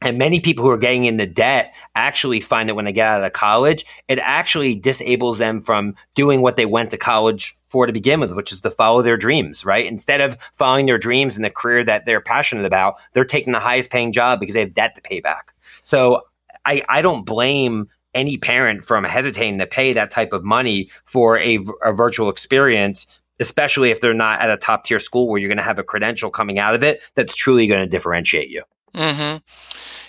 And 0.00 0.16
many 0.16 0.38
people 0.38 0.64
who 0.64 0.70
are 0.70 0.78
getting 0.78 1.04
into 1.04 1.26
debt 1.26 1.74
actually 1.96 2.38
find 2.38 2.68
that 2.68 2.76
when 2.76 2.85
they 2.85 2.92
get 2.92 3.09
out 3.09 3.24
of 3.24 3.33
college, 3.33 3.85
it 4.07 4.20
actually 4.20 4.76
disables 4.76 5.38
them 5.38 5.61
from 5.61 5.96
doing 6.14 6.40
what 6.40 6.57
they 6.57 6.66
went 6.66 6.92
to 6.92 6.96
college 6.96 7.57
for 7.66 7.85
to 7.85 7.92
begin 7.92 8.20
with, 8.20 8.33
which 8.35 8.52
is 8.52 8.61
to 8.61 8.70
follow 8.70 9.02
their 9.02 9.16
dreams, 9.16 9.64
right? 9.64 9.87
Instead 9.87 10.20
of 10.20 10.38
following 10.54 10.87
their 10.87 10.98
dreams 10.98 11.37
in 11.37 11.42
the 11.42 11.50
career 11.50 11.85
that 11.85 12.07
they're 12.07 12.20
passionate 12.20 12.64
about, 12.64 12.94
they're 13.12 13.24
taking 13.24 13.52
the 13.52 13.59
highest 13.59 13.90
paying 13.90 14.12
job 14.12 14.38
because 14.38 14.54
they 14.54 14.61
have 14.61 14.74
debt 14.74 14.94
to 14.94 15.00
pay 15.00 15.18
back. 15.18 15.52
So 15.83 16.22
I, 16.64 16.83
I 16.88 17.02
don't 17.02 17.24
blame 17.24 17.88
any 18.18 18.37
parent 18.37 18.85
from 18.85 19.04
hesitating 19.04 19.59
to 19.59 19.66
pay 19.66 19.92
that 19.92 20.11
type 20.11 20.33
of 20.33 20.44
money 20.44 20.90
for 21.04 21.38
a, 21.38 21.59
a 21.83 21.92
virtual 21.92 22.28
experience 22.28 23.07
especially 23.40 23.90
if 23.90 24.00
they're 24.00 24.14
not 24.14 24.40
at 24.40 24.50
a 24.50 24.57
top 24.57 24.85
tier 24.85 24.98
school 24.98 25.28
where 25.28 25.38
you're 25.38 25.48
going 25.48 25.59
to 25.59 25.62
have 25.62 25.78
a 25.78 25.85
credential 25.85 26.31
coming 26.31 26.59
out 26.59 26.74
of 26.74 26.83
it 26.83 27.00
that's 27.14 27.35
truly 27.35 27.66
going 27.66 27.81
to 27.81 27.87
differentiate 27.87 28.48
you. 28.48 28.62
Mm-hmm. 28.94 29.37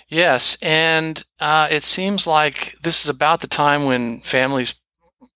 Yes, 0.08 0.56
and 0.60 1.22
uh, 1.38 1.68
it 1.70 1.84
seems 1.84 2.26
like 2.26 2.76
this 2.82 3.04
is 3.04 3.10
about 3.10 3.40
the 3.40 3.46
time 3.46 3.84
when 3.84 4.20
families 4.20 4.74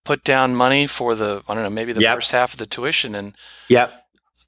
put 0.04 0.24
down 0.24 0.54
money 0.54 0.86
for 0.86 1.14
the 1.14 1.42
I 1.48 1.54
don't 1.54 1.62
know 1.62 1.70
maybe 1.70 1.92
the 1.92 2.00
yep. 2.00 2.16
first 2.16 2.32
half 2.32 2.54
of 2.54 2.58
the 2.58 2.66
tuition, 2.66 3.14
and 3.14 3.34
yep, 3.68 3.92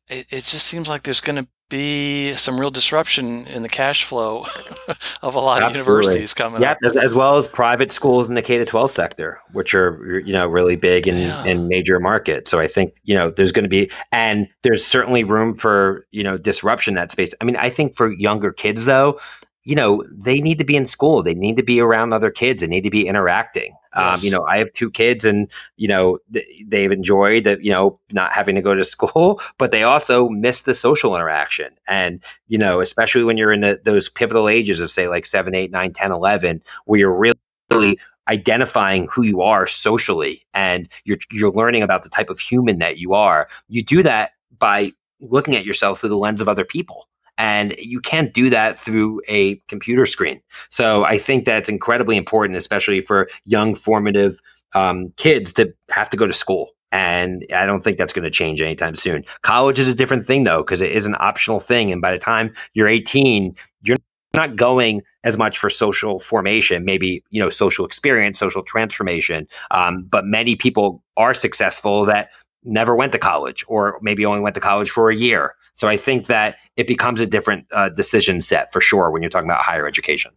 it, 0.08 0.26
it 0.30 0.44
just 0.44 0.66
seems 0.66 0.88
like 0.88 1.04
there's 1.04 1.20
going 1.20 1.36
to 1.36 1.48
be 1.68 2.34
some 2.36 2.60
real 2.60 2.70
disruption 2.70 3.46
in 3.48 3.62
the 3.62 3.68
cash 3.68 4.04
flow 4.04 4.46
of 5.22 5.34
a 5.34 5.40
lot 5.40 5.62
Absolutely. 5.62 5.66
of 5.66 5.74
universities 5.74 6.34
coming 6.34 6.62
yep, 6.62 6.72
up. 6.72 6.78
As, 6.84 6.96
as 6.96 7.12
well 7.12 7.36
as 7.38 7.48
private 7.48 7.90
schools 7.90 8.28
in 8.28 8.34
the 8.34 8.42
K 8.42 8.58
to 8.58 8.64
12 8.64 8.90
sector, 8.90 9.40
which 9.52 9.74
are 9.74 10.20
you 10.24 10.32
know 10.32 10.46
really 10.46 10.76
big 10.76 11.08
in 11.08 11.16
yeah. 11.16 11.44
in 11.44 11.66
major 11.68 11.98
markets. 11.98 12.50
So 12.50 12.60
I 12.60 12.68
think 12.68 12.94
you 13.02 13.14
know 13.14 13.30
there's 13.30 13.52
going 13.52 13.64
to 13.64 13.68
be 13.68 13.90
and 14.12 14.46
there's 14.62 14.84
certainly 14.84 15.24
room 15.24 15.54
for 15.54 16.06
you 16.12 16.22
know 16.22 16.38
disruption 16.38 16.92
in 16.92 16.96
that 16.96 17.12
space. 17.12 17.34
I 17.40 17.44
mean, 17.44 17.56
I 17.56 17.70
think 17.70 17.96
for 17.96 18.12
younger 18.12 18.52
kids 18.52 18.84
though, 18.84 19.18
you 19.66 19.74
know, 19.74 20.04
they 20.12 20.40
need 20.40 20.58
to 20.58 20.64
be 20.64 20.76
in 20.76 20.86
school. 20.86 21.24
They 21.24 21.34
need 21.34 21.56
to 21.56 21.62
be 21.62 21.80
around 21.80 22.12
other 22.12 22.30
kids. 22.30 22.60
They 22.60 22.68
need 22.68 22.84
to 22.84 22.90
be 22.90 23.08
interacting. 23.08 23.76
Yes. 23.96 24.20
Um, 24.20 24.24
you 24.24 24.30
know, 24.30 24.44
I 24.44 24.58
have 24.58 24.72
two 24.74 24.92
kids, 24.92 25.24
and 25.24 25.50
you 25.76 25.88
know, 25.88 26.20
th- 26.32 26.46
they've 26.68 26.92
enjoyed 26.92 27.42
that. 27.44 27.64
You 27.64 27.72
know, 27.72 27.98
not 28.12 28.30
having 28.30 28.54
to 28.54 28.62
go 28.62 28.76
to 28.76 28.84
school, 28.96 29.40
but 29.58 29.72
they 29.72 29.82
also 29.82 30.28
miss 30.28 30.62
the 30.62 30.74
social 30.74 31.16
interaction. 31.16 31.72
And 31.88 32.22
you 32.46 32.58
know, 32.58 32.80
especially 32.80 33.24
when 33.24 33.36
you're 33.36 33.52
in 33.52 33.62
the, 33.62 33.80
those 33.84 34.08
pivotal 34.08 34.48
ages 34.48 34.78
of 34.78 34.92
say 34.92 35.08
like 35.08 35.26
seven, 35.26 35.52
eight, 35.52 35.72
nine, 35.72 35.92
10, 35.92 36.12
11, 36.12 36.62
where 36.84 37.00
you're 37.00 37.12
really, 37.12 37.38
really 37.72 37.98
identifying 38.28 39.08
who 39.10 39.24
you 39.24 39.42
are 39.42 39.66
socially, 39.66 40.46
and 40.54 40.88
you're 41.02 41.18
you're 41.32 41.52
learning 41.52 41.82
about 41.82 42.04
the 42.04 42.08
type 42.08 42.30
of 42.30 42.38
human 42.38 42.78
that 42.78 42.98
you 42.98 43.14
are. 43.14 43.48
You 43.68 43.82
do 43.82 44.04
that 44.04 44.30
by 44.60 44.92
looking 45.20 45.56
at 45.56 45.64
yourself 45.64 46.00
through 46.00 46.10
the 46.10 46.16
lens 46.16 46.40
of 46.40 46.48
other 46.48 46.64
people 46.64 47.08
and 47.38 47.74
you 47.78 48.00
can't 48.00 48.32
do 48.32 48.50
that 48.50 48.78
through 48.78 49.20
a 49.28 49.56
computer 49.68 50.06
screen. 50.06 50.40
So 50.68 51.04
I 51.04 51.18
think 51.18 51.44
that's 51.44 51.68
incredibly 51.68 52.16
important, 52.16 52.56
especially 52.56 53.00
for 53.00 53.28
young, 53.44 53.74
formative 53.74 54.40
um, 54.74 55.12
kids 55.16 55.52
to 55.54 55.72
have 55.90 56.10
to 56.10 56.16
go 56.16 56.26
to 56.26 56.32
school. 56.32 56.70
And 56.92 57.44
I 57.54 57.66
don't 57.66 57.82
think 57.82 57.98
that's 57.98 58.12
going 58.12 58.24
to 58.24 58.30
change 58.30 58.62
anytime 58.62 58.94
soon. 58.94 59.24
College 59.42 59.78
is 59.78 59.88
a 59.88 59.94
different 59.94 60.24
thing, 60.24 60.44
though, 60.44 60.62
because 60.62 60.80
it 60.80 60.92
is 60.92 61.04
an 61.04 61.16
optional 61.18 61.60
thing. 61.60 61.92
And 61.92 62.00
by 62.00 62.12
the 62.12 62.18
time 62.18 62.54
you're 62.74 62.88
18, 62.88 63.54
you're 63.82 63.96
not 64.34 64.56
going 64.56 65.02
as 65.24 65.36
much 65.36 65.58
for 65.58 65.68
social 65.68 66.20
formation, 66.20 66.84
maybe 66.84 67.24
you 67.30 67.42
know 67.42 67.50
social 67.50 67.84
experience, 67.84 68.38
social 68.38 68.62
transformation. 68.62 69.48
Um, 69.72 70.04
but 70.04 70.24
many 70.24 70.54
people 70.54 71.02
are 71.16 71.34
successful 71.34 72.04
that 72.06 72.30
never 72.62 72.94
went 72.94 73.12
to 73.12 73.18
college, 73.18 73.64
or 73.66 73.98
maybe 74.02 74.24
only 74.24 74.40
went 74.40 74.54
to 74.54 74.60
college 74.60 74.90
for 74.90 75.10
a 75.10 75.16
year. 75.16 75.54
So 75.76 75.86
I 75.86 75.96
think 75.96 76.26
that 76.26 76.56
it 76.76 76.88
becomes 76.88 77.20
a 77.20 77.26
different 77.26 77.66
uh, 77.70 77.90
decision 77.90 78.40
set 78.40 78.72
for 78.72 78.80
sure 78.80 79.10
when 79.10 79.22
you're 79.22 79.30
talking 79.30 79.48
about 79.48 79.62
higher 79.62 79.86
education. 79.86 80.32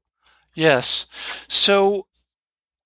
Yes. 0.54 1.08
So 1.48 2.06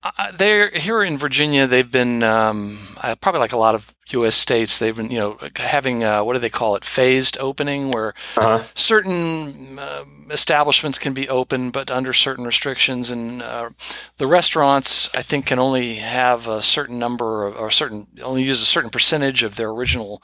uh, 0.04 0.32
they're 0.34 0.70
here 0.70 1.02
in 1.02 1.18
Virginia. 1.18 1.66
They've 1.66 1.90
been 1.90 2.24
um, 2.24 2.78
uh, 3.02 3.16
probably 3.16 3.40
like 3.40 3.54
a 3.54 3.58
lot 3.58 3.74
of 3.74 3.96
U.S. 4.10 4.36
states. 4.36 4.78
They've 4.78 4.96
been, 4.96 5.10
you 5.10 5.18
know, 5.18 5.38
having 5.56 6.04
uh, 6.04 6.24
what 6.24 6.34
do 6.34 6.40
they 6.40 6.50
call 6.50 6.76
it? 6.76 6.84
Phased 6.84 7.38
opening, 7.40 7.90
where 7.90 8.14
uh-huh. 8.36 8.66
certain 8.76 9.80
uh, 9.80 10.04
establishments 10.30 11.00
can 11.00 11.14
be 11.14 11.30
open, 11.30 11.72
but 11.72 11.90
under 11.90 12.12
certain 12.12 12.46
restrictions. 12.46 13.12
And 13.12 13.42
uh, 13.42 13.70
the 14.18 14.28
restaurants, 14.28 15.10
I 15.16 15.22
think, 15.22 15.46
can 15.46 15.58
only 15.58 15.96
have 15.96 16.48
a 16.48 16.62
certain 16.62 17.00
number 17.00 17.48
of, 17.48 17.56
or 17.56 17.72
certain 17.72 18.08
only 18.22 18.44
use 18.44 18.62
a 18.62 18.66
certain 18.66 18.90
percentage 18.90 19.42
of 19.42 19.56
their 19.56 19.70
original 19.70 20.22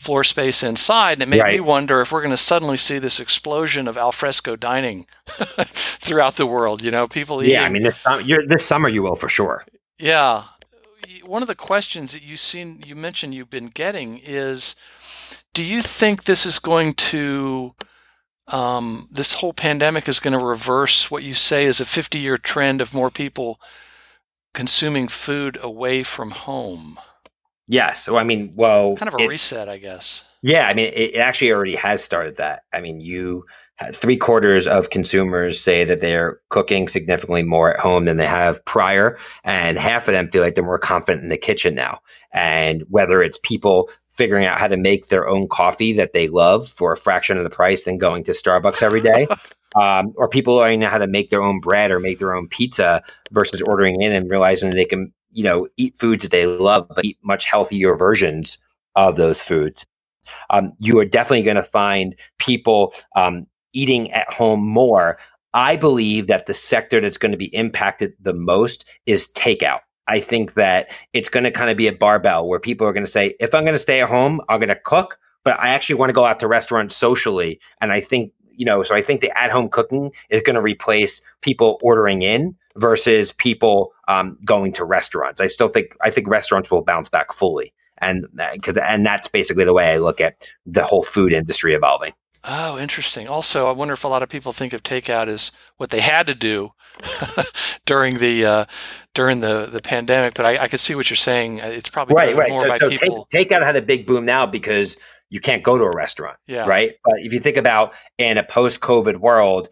floor 0.00 0.24
space 0.24 0.62
inside. 0.62 1.14
And 1.14 1.22
it 1.22 1.28
made 1.28 1.40
right. 1.40 1.54
me 1.54 1.60
wonder 1.60 2.00
if 2.00 2.10
we're 2.10 2.22
going 2.22 2.30
to 2.30 2.36
suddenly 2.36 2.76
see 2.76 2.98
this 2.98 3.20
explosion 3.20 3.86
of 3.86 3.96
alfresco 3.96 4.56
dining 4.56 5.06
throughout 5.28 6.36
the 6.36 6.46
world. 6.46 6.82
You 6.82 6.90
know, 6.90 7.06
people 7.06 7.42
eating. 7.42 7.54
Yeah, 7.54 7.64
I 7.64 7.68
mean, 7.68 7.82
this, 7.82 7.96
this 8.48 8.66
summer 8.66 8.88
you 8.88 9.02
will 9.02 9.14
for 9.14 9.28
sure. 9.28 9.64
Yeah, 9.98 10.44
one 11.24 11.42
of 11.42 11.48
the 11.48 11.54
questions 11.54 12.12
that 12.12 12.22
you 12.22 12.36
seen 12.36 12.82
you 12.84 12.96
mentioned 12.96 13.34
you've 13.34 13.50
been 13.50 13.68
getting 13.68 14.18
is, 14.18 14.74
do 15.52 15.62
you 15.62 15.82
think 15.82 16.24
this 16.24 16.46
is 16.46 16.58
going 16.58 16.94
to 16.94 17.74
um, 18.48 19.08
this 19.12 19.34
whole 19.34 19.52
pandemic 19.52 20.08
is 20.08 20.18
going 20.18 20.36
to 20.36 20.44
reverse 20.44 21.10
what 21.10 21.22
you 21.22 21.34
say 21.34 21.64
is 21.64 21.80
a 21.80 21.86
50 21.86 22.18
year 22.18 22.36
trend 22.36 22.80
of 22.80 22.94
more 22.94 23.10
people 23.10 23.60
consuming 24.52 25.08
food 25.08 25.58
away 25.62 26.02
from 26.02 26.30
home. 26.32 26.98
Yes. 27.70 28.04
So 28.04 28.16
I 28.16 28.24
mean, 28.24 28.52
well, 28.56 28.96
kind 28.96 29.08
of 29.08 29.14
a 29.14 29.22
it, 29.22 29.28
reset, 29.28 29.68
I 29.68 29.78
guess. 29.78 30.24
Yeah, 30.42 30.66
I 30.66 30.74
mean, 30.74 30.86
it, 30.86 31.14
it 31.14 31.18
actually 31.18 31.52
already 31.52 31.76
has 31.76 32.02
started 32.02 32.36
that. 32.36 32.64
I 32.72 32.80
mean, 32.80 33.00
you 33.00 33.44
three 33.92 34.16
quarters 34.16 34.66
of 34.66 34.90
consumers 34.90 35.58
say 35.58 35.84
that 35.84 36.00
they're 36.00 36.40
cooking 36.50 36.88
significantly 36.88 37.42
more 37.42 37.72
at 37.72 37.80
home 37.80 38.04
than 38.04 38.16
they 38.16 38.26
have 38.26 38.62
prior, 38.64 39.18
and 39.44 39.78
half 39.78 40.08
of 40.08 40.12
them 40.12 40.28
feel 40.28 40.42
like 40.42 40.54
they're 40.54 40.64
more 40.64 40.78
confident 40.78 41.22
in 41.22 41.30
the 41.30 41.38
kitchen 41.38 41.74
now. 41.74 42.00
And 42.32 42.82
whether 42.90 43.22
it's 43.22 43.38
people 43.42 43.88
figuring 44.08 44.44
out 44.44 44.58
how 44.58 44.68
to 44.68 44.76
make 44.76 45.06
their 45.06 45.26
own 45.28 45.48
coffee 45.48 45.92
that 45.94 46.12
they 46.12 46.28
love 46.28 46.68
for 46.68 46.92
a 46.92 46.96
fraction 46.96 47.38
of 47.38 47.44
the 47.44 47.50
price 47.50 47.84
than 47.84 47.96
going 47.96 48.24
to 48.24 48.32
Starbucks 48.32 48.82
every 48.82 49.00
day. 49.00 49.26
um, 49.80 50.12
or 50.16 50.28
people 50.28 50.56
learning 50.56 50.82
how 50.82 50.98
to 50.98 51.06
make 51.06 51.30
their 51.30 51.42
own 51.42 51.60
bread 51.60 51.90
or 51.90 52.00
make 52.00 52.18
their 52.18 52.34
own 52.34 52.48
pizza 52.48 53.02
versus 53.30 53.62
ordering 53.62 54.02
in 54.02 54.12
and 54.12 54.28
realizing 54.28 54.70
they 54.70 54.84
can, 54.84 55.12
you 55.32 55.44
know, 55.44 55.68
eat 55.76 55.98
foods 55.98 56.22
that 56.22 56.30
they 56.30 56.46
love, 56.46 56.86
but 56.88 57.04
eat 57.04 57.18
much 57.22 57.44
healthier 57.44 57.94
versions 57.94 58.58
of 58.96 59.16
those 59.16 59.40
foods. 59.40 59.86
Um, 60.50 60.72
you 60.78 60.98
are 60.98 61.04
definitely 61.04 61.42
going 61.42 61.56
to 61.56 61.62
find 61.62 62.14
people 62.38 62.92
um, 63.16 63.46
eating 63.72 64.12
at 64.12 64.32
home 64.32 64.66
more. 64.66 65.18
I 65.54 65.76
believe 65.76 66.26
that 66.28 66.46
the 66.46 66.54
sector 66.54 67.00
that's 67.00 67.18
going 67.18 67.32
to 67.32 67.38
be 67.38 67.54
impacted 67.54 68.12
the 68.20 68.34
most 68.34 68.84
is 69.06 69.28
takeout. 69.34 69.80
I 70.06 70.20
think 70.20 70.54
that 70.54 70.90
it's 71.12 71.28
going 71.28 71.44
to 71.44 71.50
kind 71.50 71.70
of 71.70 71.76
be 71.76 71.86
a 71.86 71.92
barbell 71.92 72.48
where 72.48 72.60
people 72.60 72.86
are 72.86 72.92
going 72.92 73.06
to 73.06 73.10
say, 73.10 73.34
if 73.40 73.54
I'm 73.54 73.64
going 73.64 73.74
to 73.74 73.78
stay 73.78 74.00
at 74.00 74.08
home, 74.08 74.40
I'm 74.48 74.58
going 74.58 74.68
to 74.68 74.74
cook, 74.74 75.18
but 75.44 75.58
I 75.58 75.68
actually 75.68 75.96
want 75.96 76.10
to 76.10 76.14
go 76.14 76.24
out 76.24 76.40
to 76.40 76.48
restaurants 76.48 76.96
socially. 76.96 77.60
And 77.80 77.92
I 77.92 78.00
think, 78.00 78.32
you 78.52 78.64
know, 78.64 78.82
so 78.82 78.94
I 78.94 79.02
think 79.02 79.20
the 79.20 79.36
at 79.38 79.50
home 79.50 79.68
cooking 79.68 80.10
is 80.28 80.42
going 80.42 80.54
to 80.54 80.60
replace 80.60 81.22
people 81.42 81.78
ordering 81.82 82.22
in 82.22 82.56
versus 82.76 83.32
people 83.32 83.92
um, 84.08 84.38
going 84.44 84.72
to 84.74 84.84
restaurants. 84.84 85.40
I 85.40 85.46
still 85.46 85.68
think, 85.68 85.96
I 86.00 86.10
think 86.10 86.28
restaurants 86.28 86.70
will 86.70 86.82
bounce 86.82 87.08
back 87.08 87.32
fully. 87.32 87.72
And 87.98 88.26
because, 88.54 88.76
uh, 88.76 88.82
and 88.82 89.04
that's 89.04 89.28
basically 89.28 89.64
the 89.64 89.74
way 89.74 89.92
I 89.92 89.98
look 89.98 90.20
at 90.20 90.48
the 90.64 90.84
whole 90.84 91.02
food 91.02 91.32
industry 91.32 91.74
evolving. 91.74 92.12
Oh, 92.42 92.78
interesting. 92.78 93.28
Also, 93.28 93.66
I 93.66 93.72
wonder 93.72 93.92
if 93.92 94.04
a 94.04 94.08
lot 94.08 94.22
of 94.22 94.30
people 94.30 94.52
think 94.52 94.72
of 94.72 94.82
takeout 94.82 95.28
as 95.28 95.52
what 95.76 95.90
they 95.90 96.00
had 96.00 96.26
to 96.26 96.34
do 96.34 96.72
during 97.86 98.18
the 98.18 98.46
uh, 98.46 98.64
during 99.14 99.40
the, 99.40 99.66
the 99.66 99.82
pandemic. 99.82 100.34
But 100.34 100.46
I, 100.46 100.64
I 100.64 100.68
could 100.68 100.80
see 100.80 100.94
what 100.94 101.10
you're 101.10 101.18
saying. 101.18 101.58
It's 101.58 101.90
probably 101.90 102.14
right, 102.14 102.34
right. 102.34 102.48
more 102.48 102.60
so, 102.60 102.68
by 102.68 102.78
so 102.78 102.88
people. 102.88 103.28
Take, 103.30 103.50
takeout 103.50 103.62
had 103.62 103.76
a 103.76 103.82
big 103.82 104.06
boom 104.06 104.24
now 104.24 104.46
because 104.46 104.96
you 105.28 105.40
can't 105.40 105.62
go 105.62 105.76
to 105.76 105.84
a 105.84 105.94
restaurant, 105.94 106.38
yeah. 106.46 106.66
right? 106.66 106.92
But 107.04 107.14
if 107.18 107.32
you 107.32 107.40
think 107.40 107.56
about 107.56 107.94
in 108.18 108.38
a 108.38 108.42
post-COVID 108.42 109.18
world, 109.18 109.68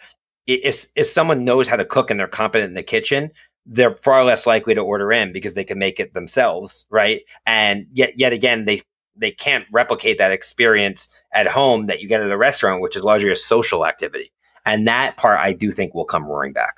if 0.49 0.87
if 0.97 1.07
someone 1.07 1.45
knows 1.45 1.69
how 1.69 1.77
to 1.77 1.85
cook 1.85 2.11
and 2.11 2.19
they're 2.19 2.27
competent 2.27 2.71
in 2.71 2.75
the 2.75 2.83
kitchen, 2.83 3.31
they're 3.67 3.97
far 3.97 4.25
less 4.25 4.47
likely 4.47 4.75
to 4.75 4.81
order 4.81 5.13
in 5.13 5.33
because 5.33 5.55
they 5.55 5.65
can 5.65 5.79
make 5.79 6.01
it 6.01 6.15
themselves, 6.15 6.87
right? 6.91 7.21
And 7.47 7.87
yet, 7.93 8.19
yet 8.19 8.33
again, 8.33 8.65
they 8.65 8.83
they 9.15 9.31
can't 9.31 9.67
replicate 9.73 10.19
that 10.19 10.33
experience 10.33 11.09
at 11.33 11.47
home 11.47 11.87
that 11.87 12.01
you 12.01 12.09
get 12.09 12.23
at 12.23 12.31
a 12.31 12.37
restaurant, 12.37 12.81
which 12.81 12.97
is 12.97 13.03
largely 13.03 13.31
a 13.31 13.37
social 13.37 13.85
activity. 13.85 14.33
And 14.65 14.87
that 14.87 15.17
part 15.17 15.39
I 15.39 15.53
do 15.53 15.71
think 15.71 15.95
will 15.95 16.05
come 16.05 16.25
roaring 16.25 16.53
back. 16.53 16.77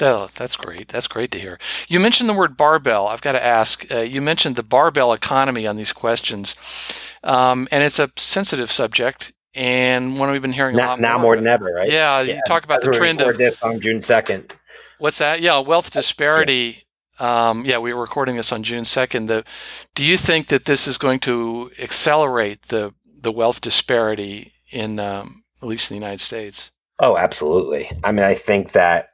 Oh, 0.00 0.28
that's 0.34 0.56
great. 0.56 0.88
That's 0.88 1.08
great 1.08 1.32
to 1.32 1.40
hear. 1.40 1.58
You 1.88 1.98
mentioned 1.98 2.28
the 2.28 2.34
word 2.34 2.56
barbell. 2.56 3.08
I've 3.08 3.20
got 3.20 3.32
to 3.32 3.44
ask. 3.44 3.90
Uh, 3.90 3.98
you 3.98 4.22
mentioned 4.22 4.56
the 4.56 4.62
barbell 4.62 5.12
economy 5.12 5.66
on 5.66 5.76
these 5.76 5.92
questions, 5.92 6.54
um, 7.24 7.66
and 7.72 7.82
it's 7.82 7.98
a 7.98 8.10
sensitive 8.16 8.70
subject 8.70 9.32
and 9.58 10.18
one 10.18 10.30
we've 10.30 10.40
been 10.40 10.52
hearing 10.52 10.76
now, 10.76 10.86
a 10.86 10.90
lot 10.90 11.00
now 11.00 11.14
more, 11.14 11.22
more 11.22 11.36
than 11.36 11.46
ever, 11.46 11.66
right? 11.66 11.90
Yeah, 11.90 12.20
yeah, 12.20 12.36
you 12.36 12.40
talk 12.46 12.64
about 12.64 12.80
the 12.80 12.92
trend 12.92 13.20
of 13.20 13.36
this 13.36 13.60
on 13.62 13.80
June 13.80 14.00
second. 14.00 14.54
What's 14.98 15.18
that? 15.18 15.40
Yeah, 15.40 15.58
wealth 15.58 15.90
disparity 15.90 16.84
um, 17.20 17.64
yeah, 17.64 17.78
we 17.78 17.92
were 17.92 18.00
recording 18.00 18.36
this 18.36 18.52
on 18.52 18.62
June 18.62 18.84
second. 18.84 19.26
Do 19.94 20.04
you 20.04 20.16
think 20.16 20.48
that 20.48 20.66
this 20.66 20.86
is 20.86 20.98
going 20.98 21.18
to 21.20 21.70
accelerate 21.80 22.62
the 22.68 22.94
the 23.20 23.32
wealth 23.32 23.60
disparity 23.60 24.52
in 24.70 25.00
um, 25.00 25.42
at 25.60 25.68
least 25.68 25.90
in 25.90 25.96
the 25.96 26.00
United 26.00 26.20
States? 26.20 26.70
Oh, 27.00 27.16
absolutely. 27.16 27.90
I 28.04 28.12
mean, 28.12 28.24
I 28.24 28.34
think 28.34 28.72
that 28.72 29.10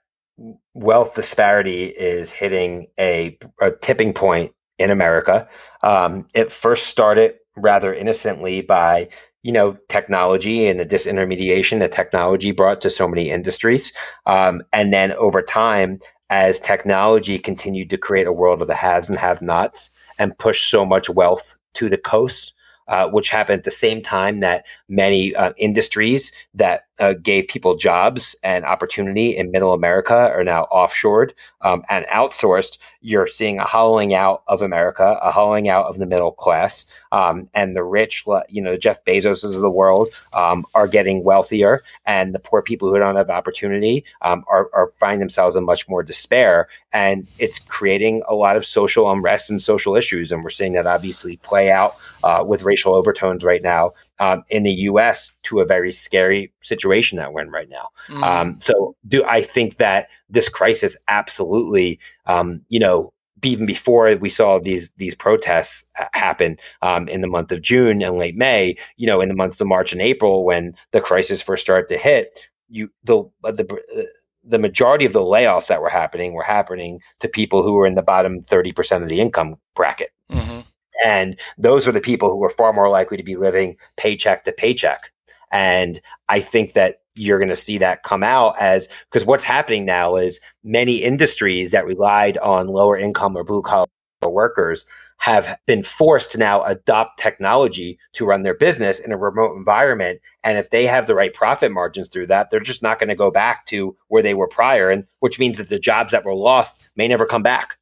wealth 0.75 1.15
disparity 1.15 1.85
is 1.85 2.31
hitting 2.31 2.89
a, 2.99 3.39
a 3.61 3.71
tipping 3.71 4.13
point 4.13 4.53
in 4.79 4.91
America. 4.91 5.49
Um, 5.83 6.27
it 6.35 6.53
first 6.53 6.89
started 6.89 7.35
rather 7.57 7.95
innocently 7.95 8.63
by 8.63 9.09
you 9.45 9.53
know 9.53 9.77
technology 9.89 10.67
and 10.67 10.81
the 10.81 10.87
disintermediation 10.87 11.79
that 11.79 11.93
technology 11.93 12.51
brought 12.51 12.81
to 12.81 12.91
so 12.91 13.07
many 13.07 13.31
industries. 13.31 13.93
Um, 14.27 14.63
and 14.73 14.93
then 14.93 15.13
over 15.13 15.43
time 15.43 16.01
as 16.31 16.59
technology 16.59 17.39
continued 17.39 17.91
to 17.91 17.99
create 17.99 18.27
a 18.27 18.33
world 18.33 18.61
of 18.63 18.69
the 18.69 18.75
haves 18.75 19.09
and 19.09 19.19
have 19.19 19.43
nots 19.43 19.91
and 20.19 20.37
push 20.39 20.69
so 20.69 20.85
much 20.85 21.11
wealth 21.11 21.57
to 21.75 21.89
the 21.89 21.99
coast 21.99 22.54
uh, 22.89 23.09
which 23.09 23.31
happened 23.31 23.59
at 23.59 23.65
the 23.65 23.71
same 23.71 24.03
time 24.03 24.41
that 24.41 24.67
many 24.89 25.35
uh, 25.35 25.53
industries 25.57 26.33
that 26.55 26.87
uh, 27.01 27.13
gave 27.15 27.49
people 27.49 27.77
jobs 27.77 28.37
and 28.43 28.65
opportunity 28.65 29.37
in 29.37 29.51
middle 29.51 29.73
America 29.73 30.15
are 30.15 30.45
now 30.45 30.67
offshored 30.73 31.31
um, 31.63 31.83
and 31.89 32.07
outsourced. 32.07 32.79
You're 33.01 33.27
seeing 33.27 33.59
a 33.59 33.65
hollowing 33.65 34.15
out 34.15 34.43
of 34.47 34.63
America, 34.63 35.19
a 35.21 35.33
hollowing 35.33 35.69
out 35.69 35.87
of 35.87 35.99
the 35.99 36.07
middle 36.07 36.33
class, 36.33 36.87
um, 37.11 37.49
and 37.55 37.75
the 37.75 37.83
rich, 37.83 38.25
you 38.49 38.63
know, 38.63 38.77
Jeff 38.77 39.05
Bezoses 39.05 39.55
of 39.55 39.61
the 39.61 39.71
world 39.71 40.09
um, 40.33 40.65
are 40.75 40.87
getting 40.87 41.25
wealthier, 41.25 41.83
and 42.07 42.35
the 42.35 42.39
poor 42.39 42.63
people 42.63 42.89
who 42.89 42.99
don't 42.99 43.17
have 43.17 43.31
opportunity 43.31 44.05
um, 44.23 44.45
are, 44.47 44.71
are 44.73 44.93
finding 44.99 45.21
themselves 45.21 45.57
in 45.57 45.65
much 45.65 45.89
more 45.89 46.03
despair, 46.03 46.69
and 46.95 47.27
it's 47.41 47.59
creating 47.59 48.23
a 48.29 48.37
lot 48.37 48.57
of 48.57 48.65
social 48.65 49.11
unrest 49.11 49.51
and 49.51 49.61
social 49.61 49.97
issues, 49.97 50.31
and 50.31 50.45
we're 50.45 50.49
seeing 50.49 50.75
that 50.75 50.87
obviously 50.87 51.37
play 51.39 51.71
out 51.71 51.97
uh, 52.23 52.45
with 52.47 52.63
racial 52.63 52.95
overtones 52.95 53.43
right 53.43 53.63
now 53.63 53.93
um, 54.21 54.45
in 54.49 54.63
the 54.63 54.73
U.S. 54.73 55.33
to 55.43 55.59
a 55.59 55.67
very 55.67 55.91
scary 55.91 56.53
situation 56.61 57.19
that 57.19 57.33
we're 57.33 57.43
in 57.43 57.51
right 57.51 57.69
now. 57.69 57.89
Mm. 58.07 58.23
Um, 58.23 58.61
so, 58.61 58.95
do 59.09 59.25
I 59.25 59.43
think 59.43 59.77
that 59.77 60.09
this 60.31 60.49
crisis 60.49 60.97
absolutely, 61.09 61.99
um, 62.27 62.63
you 62.69 62.79
know, 62.79 63.13
even 63.43 63.67
before 63.67 64.15
we 64.15 64.29
saw 64.29 64.61
these 64.61 64.91
these 64.97 65.17
protests 65.17 65.85
happen 66.13 66.57
um, 66.83 67.09
in 67.09 67.23
the 67.23 67.29
month 67.29 67.51
of 67.51 67.61
June 67.61 68.03
and 68.03 68.17
late 68.17 68.37
May, 68.37 68.77
you 68.97 69.09
know, 69.09 69.21
in 69.21 69.29
the 69.29 69.35
months 69.35 69.61
of 69.61 69.67
March 69.67 69.93
and 69.93 70.01
April 70.01 70.45
when 70.45 70.77
the 70.93 71.01
crisis 71.01 71.43
first 71.43 71.63
started 71.63 71.89
to 71.89 71.99
hit, 71.99 72.39
you 72.69 72.89
the 73.03 73.25
uh, 73.43 73.51
the 73.51 73.67
uh, 73.99 74.03
the 74.47 74.59
majority 74.59 75.05
of 75.05 75.13
the 75.13 75.21
layoffs 75.21 75.69
that 75.69 75.81
were 75.81 75.89
happening 75.89 76.35
were 76.35 76.43
happening 76.43 77.01
to 77.21 77.29
people 77.29 77.63
who 77.63 77.75
were 77.75 77.87
in 77.87 77.95
the 77.95 78.03
bottom 78.03 78.43
30% 78.43 79.03
of 79.03 79.09
the 79.09 79.21
income 79.21 79.57
bracket. 79.75 80.11
Mm-hmm. 80.31 80.61
And 81.05 81.39
those 81.59 81.87
are 81.87 81.93
the 81.93 82.01
people 82.01 82.31
who 82.31 82.43
are 82.45 82.51
far 82.51 82.73
more 82.73 82.89
likely 82.89 83.17
to 83.17 83.23
be 83.23 83.37
living 83.37 83.77
paycheck 83.97 84.45
to 84.45 84.53
paycheck. 84.53 85.11
And 85.51 86.01
I 86.29 86.41
think 86.41 86.73
that 86.73 87.01
you're 87.15 87.39
going 87.39 87.49
to 87.49 87.57
see 87.57 87.79
that 87.79 88.03
come 88.03 88.23
out 88.23 88.57
as 88.61 88.89
because 89.11 89.25
what's 89.25 89.45
happening 89.45 89.85
now 89.85 90.17
is 90.17 90.41
many 90.65 90.97
industries 90.97 91.71
that 91.71 91.87
relied 91.87 92.39
on 92.39 92.67
lower 92.67 92.97
income 92.97 93.37
or 93.37 93.45
blue 93.45 93.63
collar 93.63 93.87
workers 94.23 94.85
have 95.19 95.59
been 95.67 95.83
forced 95.83 96.33
to 96.33 96.39
now 96.39 96.63
adopt 96.65 97.19
technology 97.19 97.99
to 98.13 98.27
run 98.27 98.43
their 98.43 98.55
business 98.55 98.99
in 98.99 99.13
a 99.13 99.17
remote 99.17 99.57
environment. 99.57 100.21
And 100.43 100.59
if 100.59 100.71
they 100.71 100.87
have 100.87 101.07
the 101.07 101.15
right 101.15 101.33
profit 101.33 101.73
margins 101.73 102.09
through 102.09 102.27
that, 102.27 102.51
they're 102.51 102.61
just 102.61 102.83
not 102.83 102.99
going 102.99 103.09
to 103.09 103.15
go 103.15 103.31
back 103.31 103.67
to 103.67 103.97
where 104.09 104.23
they 104.23 104.35
were 104.35 104.49
prior. 104.49 104.91
And 104.91 105.07
which 105.21 105.39
means 105.39 105.57
that 105.57 105.69
the 105.69 105.79
jobs 105.79 106.13
that 106.13 106.25
were 106.25 106.35
lost 106.35 106.91
may 106.97 107.09
never 107.09 107.27
come 107.27 107.43
back. 107.43 107.79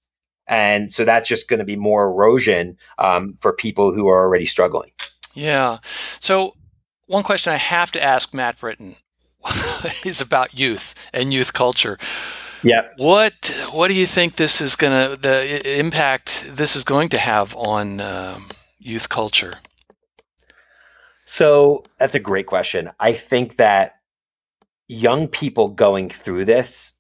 And 0.47 0.93
so 0.93 1.05
that's 1.05 1.29
just 1.29 1.49
going 1.49 1.59
to 1.59 1.65
be 1.65 1.77
more 1.77 2.07
erosion 2.07 2.77
um, 2.99 3.37
for 3.41 3.53
people 3.53 3.93
who 3.93 4.09
are 4.09 4.23
already 4.23 4.47
struggling. 4.47 4.91
Yeah. 5.35 5.79
So, 6.21 6.55
one 7.07 7.23
question 7.23 7.53
I 7.53 7.57
have 7.57 7.93
to 7.93 8.03
ask 8.03 8.33
Matt 8.35 8.59
Britton 8.59 8.97
is 10.05 10.21
about 10.21 10.59
youth 10.59 10.95
and 11.13 11.33
youth 11.33 11.53
culture. 11.53 11.99
Yeah. 12.63 12.89
What 12.97 13.55
What 13.73 13.89
do 13.89 13.95
you 13.95 14.07
think 14.07 14.37
this 14.37 14.61
is 14.61 14.77
going 14.77 15.11
to 15.11 15.17
the 15.17 15.79
impact 15.79 16.47
this 16.49 16.77
is 16.77 16.85
going 16.85 17.09
to 17.11 17.19
have 17.19 17.55
on 17.57 18.01
um, 18.01 18.49
youth 18.79 19.09
culture? 19.09 19.55
So 21.25 21.85
that's 21.99 22.15
a 22.15 22.21
great 22.21 22.47
question. 22.47 22.91
I 23.01 23.13
think 23.13 23.57
that 23.57 23.95
young 24.89 25.27
people 25.27 25.69
going 25.69 26.11
through 26.11 26.45
this 26.45 26.93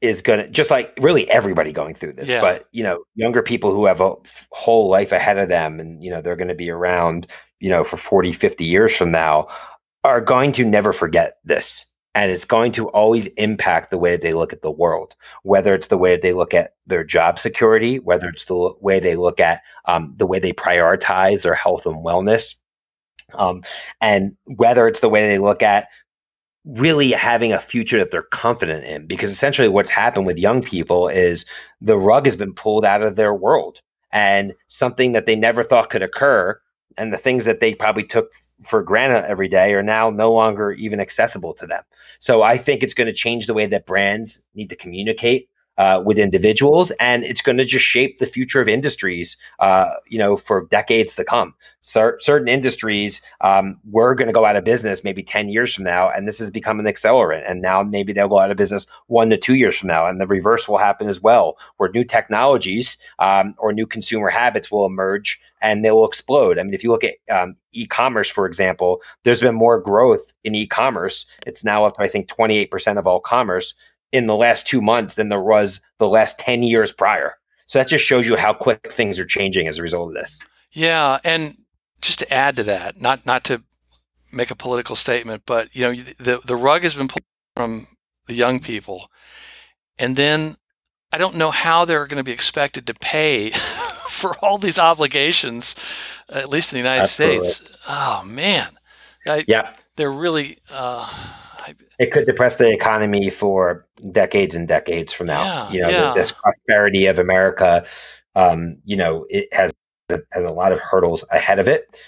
is 0.00 0.22
going 0.22 0.38
to 0.38 0.48
just 0.48 0.70
like 0.70 0.92
really 1.00 1.28
everybody 1.30 1.72
going 1.72 1.94
through 1.94 2.12
this 2.12 2.28
yeah. 2.28 2.40
but 2.40 2.66
you 2.72 2.82
know 2.82 3.02
younger 3.16 3.42
people 3.42 3.70
who 3.70 3.84
have 3.84 4.00
a 4.00 4.14
whole 4.50 4.88
life 4.88 5.12
ahead 5.12 5.36
of 5.36 5.48
them 5.48 5.80
and 5.80 6.02
you 6.02 6.10
know 6.10 6.20
they're 6.20 6.36
going 6.36 6.48
to 6.48 6.54
be 6.54 6.70
around 6.70 7.26
you 7.58 7.68
know 7.68 7.84
for 7.84 7.96
40 7.96 8.32
50 8.32 8.64
years 8.64 8.94
from 8.94 9.10
now 9.10 9.48
are 10.04 10.20
going 10.20 10.52
to 10.52 10.64
never 10.64 10.92
forget 10.92 11.38
this 11.44 11.84
and 12.14 12.32
it's 12.32 12.44
going 12.44 12.72
to 12.72 12.88
always 12.88 13.26
impact 13.26 13.90
the 13.90 13.98
way 13.98 14.16
they 14.16 14.34
look 14.34 14.52
at 14.52 14.62
the 14.62 14.70
world 14.70 15.14
whether 15.42 15.74
it's 15.74 15.88
the 15.88 15.98
way 15.98 16.16
they 16.16 16.32
look 16.32 16.54
at 16.54 16.74
their 16.86 17.04
job 17.04 17.38
security 17.38 17.98
whether 17.98 18.28
it's 18.28 18.44
the 18.46 18.72
way 18.80 19.00
they 19.00 19.16
look 19.16 19.40
at 19.40 19.62
um, 19.86 20.14
the 20.16 20.26
way 20.26 20.38
they 20.38 20.52
prioritize 20.52 21.42
their 21.42 21.54
health 21.54 21.86
and 21.86 22.04
wellness 22.04 22.54
um, 23.34 23.62
and 24.00 24.36
whether 24.44 24.88
it's 24.88 25.00
the 25.00 25.08
way 25.08 25.26
they 25.28 25.38
look 25.38 25.62
at 25.62 25.88
really 26.64 27.12
having 27.12 27.52
a 27.52 27.58
future 27.58 27.98
that 27.98 28.10
they're 28.10 28.22
confident 28.22 28.84
in 28.84 29.06
because 29.06 29.30
essentially 29.30 29.68
what's 29.68 29.90
happened 29.90 30.26
with 30.26 30.38
young 30.38 30.62
people 30.62 31.08
is 31.08 31.46
the 31.80 31.96
rug 31.96 32.26
has 32.26 32.36
been 32.36 32.52
pulled 32.52 32.84
out 32.84 33.02
of 33.02 33.16
their 33.16 33.34
world 33.34 33.80
and 34.12 34.52
something 34.68 35.12
that 35.12 35.26
they 35.26 35.36
never 35.36 35.62
thought 35.62 35.90
could 35.90 36.02
occur 36.02 36.60
and 36.96 37.12
the 37.12 37.18
things 37.18 37.44
that 37.44 37.60
they 37.60 37.74
probably 37.74 38.04
took 38.04 38.32
for 38.62 38.82
granted 38.82 39.28
every 39.28 39.48
day 39.48 39.74
are 39.74 39.82
now 39.82 40.10
no 40.10 40.32
longer 40.32 40.72
even 40.72 41.00
accessible 41.00 41.54
to 41.54 41.66
them. 41.66 41.82
So 42.18 42.42
I 42.42 42.56
think 42.56 42.82
it's 42.82 42.94
going 42.94 43.06
to 43.06 43.12
change 43.12 43.46
the 43.46 43.54
way 43.54 43.66
that 43.66 43.86
brands 43.86 44.42
need 44.54 44.70
to 44.70 44.76
communicate 44.76 45.49
uh, 45.78 46.02
with 46.04 46.18
individuals, 46.18 46.90
and 47.00 47.24
it's 47.24 47.42
going 47.42 47.56
to 47.56 47.64
just 47.64 47.84
shape 47.84 48.18
the 48.18 48.26
future 48.26 48.60
of 48.60 48.68
industries, 48.68 49.36
uh, 49.60 49.90
you 50.08 50.18
know, 50.18 50.36
for 50.36 50.66
decades 50.70 51.16
to 51.16 51.24
come. 51.24 51.54
Cer- 51.80 52.18
certain 52.20 52.48
industries 52.48 53.22
um, 53.40 53.78
were 53.90 54.14
going 54.14 54.26
to 54.26 54.32
go 54.32 54.44
out 54.44 54.56
of 54.56 54.64
business 54.64 55.04
maybe 55.04 55.22
ten 55.22 55.48
years 55.48 55.74
from 55.74 55.84
now, 55.84 56.10
and 56.10 56.28
this 56.28 56.38
has 56.38 56.50
become 56.50 56.80
an 56.80 56.86
accelerant. 56.86 57.50
And 57.50 57.62
now 57.62 57.82
maybe 57.82 58.12
they'll 58.12 58.28
go 58.28 58.38
out 58.38 58.50
of 58.50 58.56
business 58.56 58.86
one 59.06 59.30
to 59.30 59.36
two 59.36 59.54
years 59.54 59.76
from 59.76 59.88
now, 59.88 60.06
and 60.06 60.20
the 60.20 60.26
reverse 60.26 60.68
will 60.68 60.78
happen 60.78 61.08
as 61.08 61.20
well, 61.20 61.56
where 61.78 61.90
new 61.90 62.04
technologies 62.04 62.98
um, 63.18 63.54
or 63.58 63.72
new 63.72 63.86
consumer 63.86 64.28
habits 64.28 64.70
will 64.70 64.86
emerge 64.86 65.40
and 65.62 65.84
they 65.84 65.90
will 65.90 66.06
explode. 66.06 66.58
I 66.58 66.62
mean, 66.62 66.74
if 66.74 66.82
you 66.82 66.90
look 66.90 67.04
at 67.04 67.14
um, 67.30 67.56
e-commerce, 67.72 68.28
for 68.28 68.46
example, 68.46 69.00
there's 69.24 69.40
been 69.40 69.54
more 69.54 69.78
growth 69.78 70.32
in 70.44 70.54
e-commerce. 70.54 71.26
It's 71.46 71.64
now 71.64 71.84
up 71.84 71.96
to 71.96 72.02
I 72.02 72.08
think 72.08 72.28
28% 72.28 72.98
of 72.98 73.06
all 73.06 73.20
commerce 73.20 73.74
in 74.12 74.26
the 74.26 74.36
last 74.36 74.66
two 74.66 74.80
months 74.80 75.14
than 75.14 75.28
there 75.28 75.42
was 75.42 75.80
the 75.98 76.08
last 76.08 76.38
10 76.38 76.62
years 76.62 76.92
prior. 76.92 77.34
So 77.66 77.78
that 77.78 77.88
just 77.88 78.04
shows 78.04 78.26
you 78.26 78.36
how 78.36 78.52
quick 78.52 78.92
things 78.92 79.18
are 79.20 79.24
changing 79.24 79.68
as 79.68 79.78
a 79.78 79.82
result 79.82 80.08
of 80.08 80.14
this. 80.14 80.40
Yeah. 80.72 81.18
And 81.22 81.56
just 82.00 82.18
to 82.18 82.32
add 82.32 82.56
to 82.56 82.64
that, 82.64 83.00
not, 83.00 83.24
not 83.26 83.44
to 83.44 83.62
make 84.32 84.50
a 84.50 84.56
political 84.56 84.96
statement, 84.96 85.42
but 85.46 85.74
you 85.74 85.82
know, 85.82 85.94
the, 86.18 86.40
the 86.44 86.56
rug 86.56 86.82
has 86.82 86.94
been 86.94 87.08
pulled 87.08 87.24
from 87.56 87.86
the 88.26 88.34
young 88.34 88.60
people. 88.60 89.08
And 89.98 90.16
then 90.16 90.56
I 91.12 91.18
don't 91.18 91.36
know 91.36 91.50
how 91.50 91.84
they're 91.84 92.06
going 92.06 92.18
to 92.18 92.24
be 92.24 92.32
expected 92.32 92.86
to 92.86 92.94
pay 92.94 93.50
for 94.08 94.36
all 94.38 94.58
these 94.58 94.78
obligations, 94.78 95.76
at 96.28 96.48
least 96.48 96.72
in 96.72 96.76
the 96.76 96.82
United 96.82 97.02
Absolutely. 97.02 97.46
States. 97.46 97.78
Oh 97.88 98.22
man. 98.26 98.78
I, 99.28 99.44
yeah. 99.46 99.74
They're 99.96 100.10
really, 100.10 100.58
uh, 100.72 101.08
it 101.98 102.12
could 102.12 102.26
depress 102.26 102.56
the 102.56 102.68
economy 102.68 103.30
for 103.30 103.86
decades 104.10 104.54
and 104.54 104.66
decades 104.66 105.12
from 105.12 105.26
now. 105.28 105.42
Yeah, 105.42 105.70
you 105.70 105.80
know, 105.82 105.88
yeah. 105.88 106.14
this 106.14 106.32
prosperity 106.32 107.06
of 107.06 107.18
America, 107.18 107.84
um, 108.34 108.76
you 108.84 108.96
know, 108.96 109.26
it 109.28 109.52
has 109.52 109.72
has 110.32 110.44
a 110.44 110.50
lot 110.50 110.72
of 110.72 110.78
hurdles 110.78 111.24
ahead 111.30 111.58
of 111.58 111.68
it. 111.68 112.00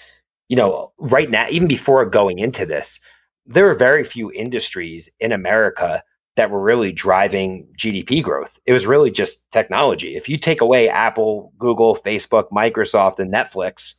You 0.49 0.57
know, 0.57 0.93
right 0.99 1.31
now, 1.31 1.47
even 1.51 1.69
before 1.69 2.05
going 2.07 2.39
into 2.39 2.67
this, 2.67 3.01
there 3.47 3.69
are 3.71 3.75
very 3.75 4.05
few 4.05 4.33
industries 4.33 5.09
in 5.21 5.33
America 5.33 6.03
that 6.37 6.51
were 6.51 6.63
really 6.63 6.93
driving 6.93 7.67
GDP 7.79 8.23
growth. 8.23 8.59
It 8.65 8.73
was 8.73 8.87
really 8.87 9.11
just 9.11 9.45
technology. 9.53 10.17
If 10.17 10.29
you 10.29 10.39
take 10.39 10.61
away 10.61 10.89
Apple, 10.89 11.53
Google, 11.59 11.95
Facebook, 11.95 12.49
Microsoft, 12.51 13.19
and 13.19 13.33
Netflix 13.33 13.95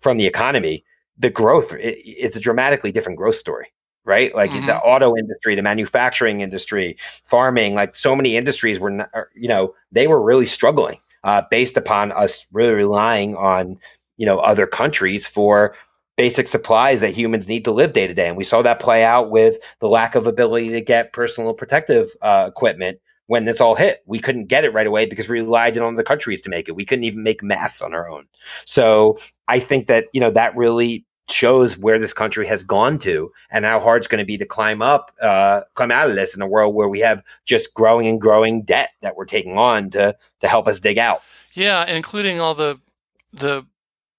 from 0.00 0.16
the 0.16 0.26
economy, 0.26 0.84
the 1.18 1.30
growth 1.30 1.72
it, 1.72 1.98
it's 2.04 2.36
a 2.36 2.40
dramatically 2.40 2.92
different 2.92 3.18
growth 3.18 3.36
story 3.36 3.68
right? 4.06 4.34
Like 4.34 4.50
mm-hmm. 4.50 4.66
the 4.66 4.76
auto 4.78 5.16
industry, 5.16 5.54
the 5.54 5.62
manufacturing 5.62 6.40
industry, 6.40 6.96
farming, 7.24 7.74
like 7.74 7.96
so 7.96 8.16
many 8.16 8.36
industries 8.36 8.80
were, 8.80 8.90
not, 8.90 9.10
you 9.34 9.48
know, 9.48 9.74
they 9.92 10.06
were 10.06 10.22
really 10.22 10.46
struggling 10.46 10.98
uh, 11.24 11.42
based 11.50 11.76
upon 11.76 12.12
us 12.12 12.46
really 12.52 12.72
relying 12.72 13.36
on, 13.36 13.78
you 14.16 14.24
know, 14.24 14.38
other 14.38 14.66
countries 14.66 15.26
for 15.26 15.74
basic 16.16 16.48
supplies 16.48 17.00
that 17.00 17.14
humans 17.14 17.48
need 17.48 17.64
to 17.64 17.72
live 17.72 17.92
day 17.92 18.06
to 18.06 18.14
day. 18.14 18.28
And 18.28 18.36
we 18.36 18.44
saw 18.44 18.62
that 18.62 18.80
play 18.80 19.04
out 19.04 19.30
with 19.30 19.58
the 19.80 19.88
lack 19.88 20.14
of 20.14 20.26
ability 20.26 20.70
to 20.70 20.80
get 20.80 21.12
personal 21.12 21.52
protective 21.52 22.16
uh, 22.22 22.46
equipment 22.48 22.98
when 23.26 23.44
this 23.44 23.60
all 23.60 23.74
hit. 23.74 24.02
We 24.06 24.20
couldn't 24.20 24.46
get 24.46 24.64
it 24.64 24.72
right 24.72 24.86
away 24.86 25.06
because 25.06 25.28
we 25.28 25.40
relied 25.40 25.76
on 25.78 25.96
the 25.96 26.04
countries 26.04 26.40
to 26.42 26.50
make 26.50 26.68
it. 26.68 26.76
We 26.76 26.84
couldn't 26.84 27.04
even 27.04 27.22
make 27.22 27.42
masks 27.42 27.82
on 27.82 27.92
our 27.92 28.08
own. 28.08 28.26
So 28.64 29.18
I 29.48 29.58
think 29.58 29.88
that, 29.88 30.06
you 30.12 30.20
know, 30.20 30.30
that 30.30 30.56
really 30.56 31.04
shows 31.28 31.76
where 31.76 31.98
this 31.98 32.12
country 32.12 32.46
has 32.46 32.62
gone 32.62 32.98
to 32.98 33.32
and 33.50 33.64
how 33.64 33.80
hard 33.80 34.00
it's 34.00 34.08
going 34.08 34.18
to 34.18 34.24
be 34.24 34.38
to 34.38 34.46
climb 34.46 34.80
up, 34.82 35.12
uh, 35.20 35.62
come 35.74 35.90
out 35.90 36.08
of 36.08 36.14
this 36.14 36.36
in 36.36 36.42
a 36.42 36.46
world 36.46 36.74
where 36.74 36.88
we 36.88 37.00
have 37.00 37.22
just 37.44 37.74
growing 37.74 38.06
and 38.06 38.20
growing 38.20 38.62
debt 38.62 38.90
that 39.02 39.16
we're 39.16 39.24
taking 39.24 39.58
on 39.58 39.90
to 39.90 40.16
to 40.40 40.48
help 40.48 40.68
us 40.68 40.80
dig 40.80 40.98
out. 40.98 41.22
Yeah, 41.54 41.86
including 41.86 42.40
all 42.40 42.54
the 42.54 42.80
the 43.32 43.66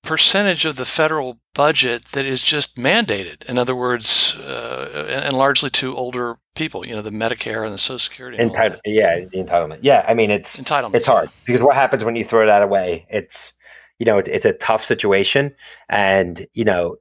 percentage 0.04 0.65
of 0.65 0.78
the 0.78 0.86
federal 0.86 1.38
budget 1.54 2.06
that 2.13 2.26
is 2.26 2.41
just 2.41 2.78
mandated. 2.78 3.43
In 3.43 3.58
other 3.58 3.76
words, 3.76 4.36
uh, 4.36 5.22
and 5.26 5.36
largely 5.36 5.70
to 5.72 5.96
older 5.96 6.38
people. 6.56 6.86
You 6.86 6.96
know, 6.96 7.02
the 7.02 7.10
Medicare 7.12 7.63
and 7.63 7.74
the 7.74 7.78
Social 7.78 8.00
Security. 8.00 8.38
Entitle- 8.38 8.80
yeah, 8.86 9.20
the 9.32 9.43
entitlement. 9.43 9.80
Yeah, 9.82 10.06
I 10.08 10.13
mean, 10.13 10.32
it's 10.32 10.60
entitlement. 10.60 10.96
It's 10.96 11.06
hard 11.06 11.30
because 11.46 11.62
what 11.62 11.76
happens 11.76 12.04
when 12.04 12.15
you 12.15 12.24
throw 12.24 12.46
that 12.46 12.62
away? 12.62 13.06
It's 13.10 13.54
you 14.00 14.06
know, 14.06 14.18
it's, 14.18 14.30
it's 14.30 14.46
a 14.46 14.54
tough 14.54 14.84
situation. 14.84 15.54
And, 15.90 16.46
you 16.54 16.64
know, 16.64 16.98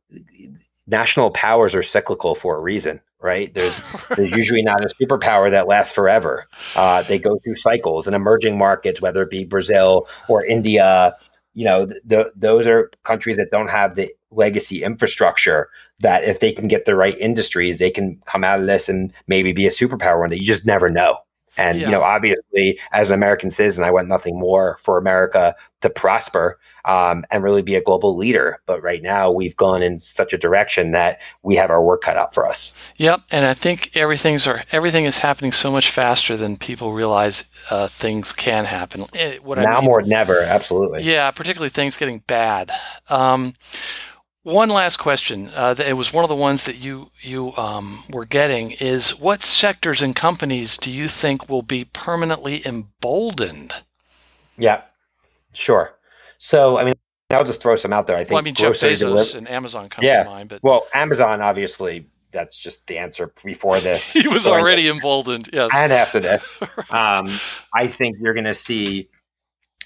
national 0.87 1.31
powers 1.31 1.75
are 1.75 1.83
cyclical 1.83 2.35
for 2.35 2.57
a 2.57 2.61
reason, 2.61 3.01
right? 3.21 3.53
There's 3.53 3.79
there's 4.17 4.33
usually 4.33 4.63
not 4.63 4.85
a 4.85 4.89
superpower 5.01 5.51
that 5.51 5.67
lasts 5.67 5.95
forever. 5.95 6.47
Uh, 6.75 7.03
they 7.03 7.19
go 7.19 7.39
through 7.43 7.57
cycles. 7.57 8.07
and 8.07 8.17
emerging 8.17 8.59
markets, 8.59 9.01
whether 9.01 9.23
it 9.23 9.31
be 9.31 9.45
Brazil 9.45 10.09
or 10.29 10.45
India, 10.45 11.15
you 11.55 11.65
know, 11.65 11.87
th- 12.09 12.27
those 12.37 12.67
are 12.67 12.91
countries 13.05 13.37
that 13.37 13.51
don't 13.51 13.71
have 13.71 13.95
the 13.95 14.13
legacy 14.31 14.83
infrastructure 14.83 15.69
that 16.01 16.25
if 16.25 16.41
they 16.41 16.53
can 16.53 16.69
get 16.69 16.85
the 16.85 16.95
right 16.95 17.17
industries, 17.19 17.79
they 17.79 17.91
can 17.91 18.21
come 18.27 18.45
out 18.45 18.61
of 18.61 18.67
this 18.67 18.89
and 18.89 19.13
maybe 19.27 19.53
be 19.53 19.67
a 19.67 19.71
superpower 19.71 20.21
one 20.21 20.31
day. 20.31 20.37
You 20.37 20.43
just 20.43 20.67
never 20.67 20.91
know. 20.91 21.19
And 21.57 21.79
yeah. 21.79 21.87
you 21.87 21.92
know, 21.92 22.03
obviously, 22.03 22.79
as 22.92 23.11
an 23.11 23.14
American 23.14 23.51
citizen, 23.51 23.85
I 23.85 23.90
want 23.90 24.09
nothing 24.09 24.38
more 24.38 24.79
for 24.83 24.99
America 24.99 25.55
to 25.83 25.90
prosper 25.90 26.59
um, 26.85 27.25
and 27.31 27.42
really 27.42 27.62
be 27.62 27.75
a 27.75 27.83
global 27.83 28.16
leader. 28.16 28.61
But 28.66 28.83
right 28.83 29.03
now, 29.03 29.31
we've 29.31 29.57
gone 29.57 29.83
in 29.83 29.99
such 29.99 30.33
a 30.33 30.38
direction 30.38 30.92
that 30.92 31.21
we 31.42 31.57
have 31.57 31.71
our 31.71 31.83
work 31.83 32.03
cut 32.03 32.16
out 32.16 32.35
for 32.35 32.47
us. 32.47 32.92
Yep, 32.97 33.23
and 33.31 33.45
I 33.45 33.55
think 33.55 33.97
everything's 33.97 34.47
are 34.47 34.64
everything 34.73 35.05
is 35.05 35.19
happening 35.19 35.53
so 35.53 35.71
much 35.71 35.90
faster 35.90 36.37
than 36.37 36.57
people 36.57 36.92
realize 36.92 37.45
uh, 37.71 37.87
things 37.88 38.33
can 38.33 38.64
happen. 38.64 39.05
Eh, 39.14 39.38
what 39.42 39.59
now 39.59 39.64
I 39.64 39.75
mean, 39.77 39.85
more 39.85 40.03
than 40.03 40.12
ever, 40.12 40.40
absolutely. 40.40 41.03
Yeah, 41.03 41.31
particularly 41.31 41.71
things 41.71 41.97
getting 41.97 42.21
bad. 42.21 42.71
Um, 43.09 43.55
one 44.47 44.69
last 44.69 44.99
question. 44.99 45.51
Uh, 45.53 45.75
it 45.85 45.95
was 45.95 46.13
one 46.13 46.25
of 46.25 46.29
the 46.29 46.37
ones 46.37 46.67
that 46.67 46.77
you 46.77 47.11
you 47.21 47.55
um, 47.57 48.05
were 48.11 48.25
getting. 48.25 48.71
Is 48.73 49.19
what 49.19 49.43
sectors 49.43 50.03
and 50.03 50.15
companies 50.15 50.77
do 50.77 50.91
you 50.91 51.09
think 51.09 51.49
will 51.49 51.63
be 51.63 51.85
permanently 51.85 52.65
emboldened? 52.65 53.75
Yeah, 54.57 54.83
sure. 55.53 55.99
So 56.39 56.79
I 56.79 56.85
mean, 56.85 56.95
I'll 57.31 57.45
just 57.45 57.61
throw 57.61 57.75
some 57.75 57.93
out 57.93 58.07
there. 58.07 58.17
I 58.17 58.21
think. 58.21 58.31
Well, 58.31 58.39
I 58.39 58.43
mean, 58.43 58.55
Jeff 58.55 58.75
Bezos 58.75 59.01
deli- 59.01 59.39
and 59.39 59.51
Amazon 59.51 59.89
comes 59.89 60.07
yeah. 60.07 60.23
to 60.23 60.31
mind, 60.31 60.49
but 60.49 60.63
well, 60.63 60.87
Amazon 60.95 61.41
obviously 61.41 62.07
that's 62.31 62.57
just 62.57 62.87
the 62.87 62.99
answer 62.99 63.33
before 63.45 63.81
this. 63.81 64.13
he 64.13 64.29
was 64.29 64.47
already 64.47 64.89
emboldened, 64.89 65.51
yes, 65.53 65.71
and 65.75 65.93
after 65.93 66.21
this, 66.21 66.43
um, 66.91 67.29
I 67.75 67.89
think 67.89 68.19
you're 68.21 68.35
going 68.35 68.45
to 68.45 68.55
see 68.55 69.09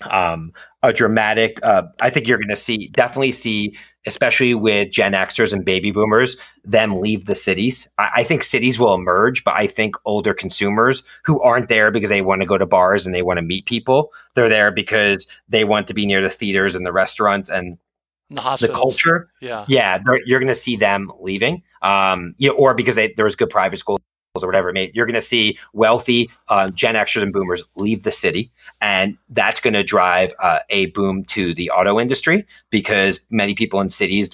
um, 0.03 0.53
a 0.83 0.93
dramatic. 0.93 1.59
Uh, 1.63 1.85
I 2.01 2.11
think 2.11 2.27
you're 2.27 2.39
going 2.39 2.49
to 2.49 2.57
see 2.57 2.89
definitely 2.89 3.33
see, 3.33 3.77
especially 4.07 4.55
with 4.55 4.91
Gen 4.91 5.13
Xers 5.13 5.53
and 5.53 5.65
baby 5.65 5.91
boomers, 5.91 6.37
them 6.65 7.01
leave 7.01 7.27
the 7.27 7.35
cities. 7.35 7.89
I, 7.99 8.11
I, 8.17 8.25
think 8.25 8.43
cities 8.43 8.79
will 8.79 8.95
emerge, 8.95 9.45
but 9.45 9.55
I 9.55 9.67
think 9.67 9.95
older 10.05 10.33
consumers 10.33 11.03
who 11.25 11.41
aren't 11.43 11.69
there 11.69 11.91
because 11.91 12.11
they 12.11 12.23
want 12.23 12.41
to 12.43 12.47
go 12.47 12.57
to 12.57 12.67
bars 12.67 13.05
and 13.05 13.15
they 13.15 13.23
want 13.23 13.39
to 13.39 13.43
meet 13.43 13.67
people, 13.67 14.13
they're 14.35 14.49
there 14.49 14.71
because 14.71 15.27
they 15.49 15.65
want 15.65 15.87
to 15.89 15.95
be 15.95 16.07
near 16.07 16.23
the 16.23 16.31
theaters 16.31 16.75
and 16.75 16.87
the 16.87 16.93
restaurants 16.93 17.51
and 17.51 17.79
the, 18.31 18.57
the 18.61 18.73
culture. 18.73 19.29
Yeah, 19.41 19.65
yeah, 19.69 19.99
you're 20.25 20.41
going 20.41 20.49
to 20.49 20.55
see 20.55 20.77
them 20.77 21.11
leaving. 21.21 21.63
Um, 21.83 22.35
you 22.39 22.49
know, 22.49 22.55
or 22.55 22.75
because 22.75 22.97
they, 22.97 23.13
there 23.17 23.25
was 23.25 23.37
good 23.37 23.51
private 23.51 23.79
schools 23.79 24.01
or 24.35 24.47
whatever, 24.47 24.73
mate, 24.73 24.93
you're 24.95 25.07
going 25.07 25.15
to 25.15 25.21
see 25.21 25.59
wealthy 25.73 26.31
uh, 26.49 26.69
Gen 26.69 26.95
Xers 26.95 27.23
and 27.23 27.33
Boomers 27.33 27.65
leave 27.77 28.05
the 28.05 28.13
city, 28.13 28.51
and 28.81 29.17
that's 29.31 29.61
going 29.61 29.75
to 29.75 29.83
drive 29.83 30.33
uh, 30.41 30.61
a 30.71 30.87
boom 30.87 31.25
to 31.25 31.53
the 31.55 31.71
auto 31.71 31.99
industry 31.99 32.47
because 32.71 33.21
many 33.31 33.55
people 33.55 33.81
in 33.81 33.89
cities 33.89 34.31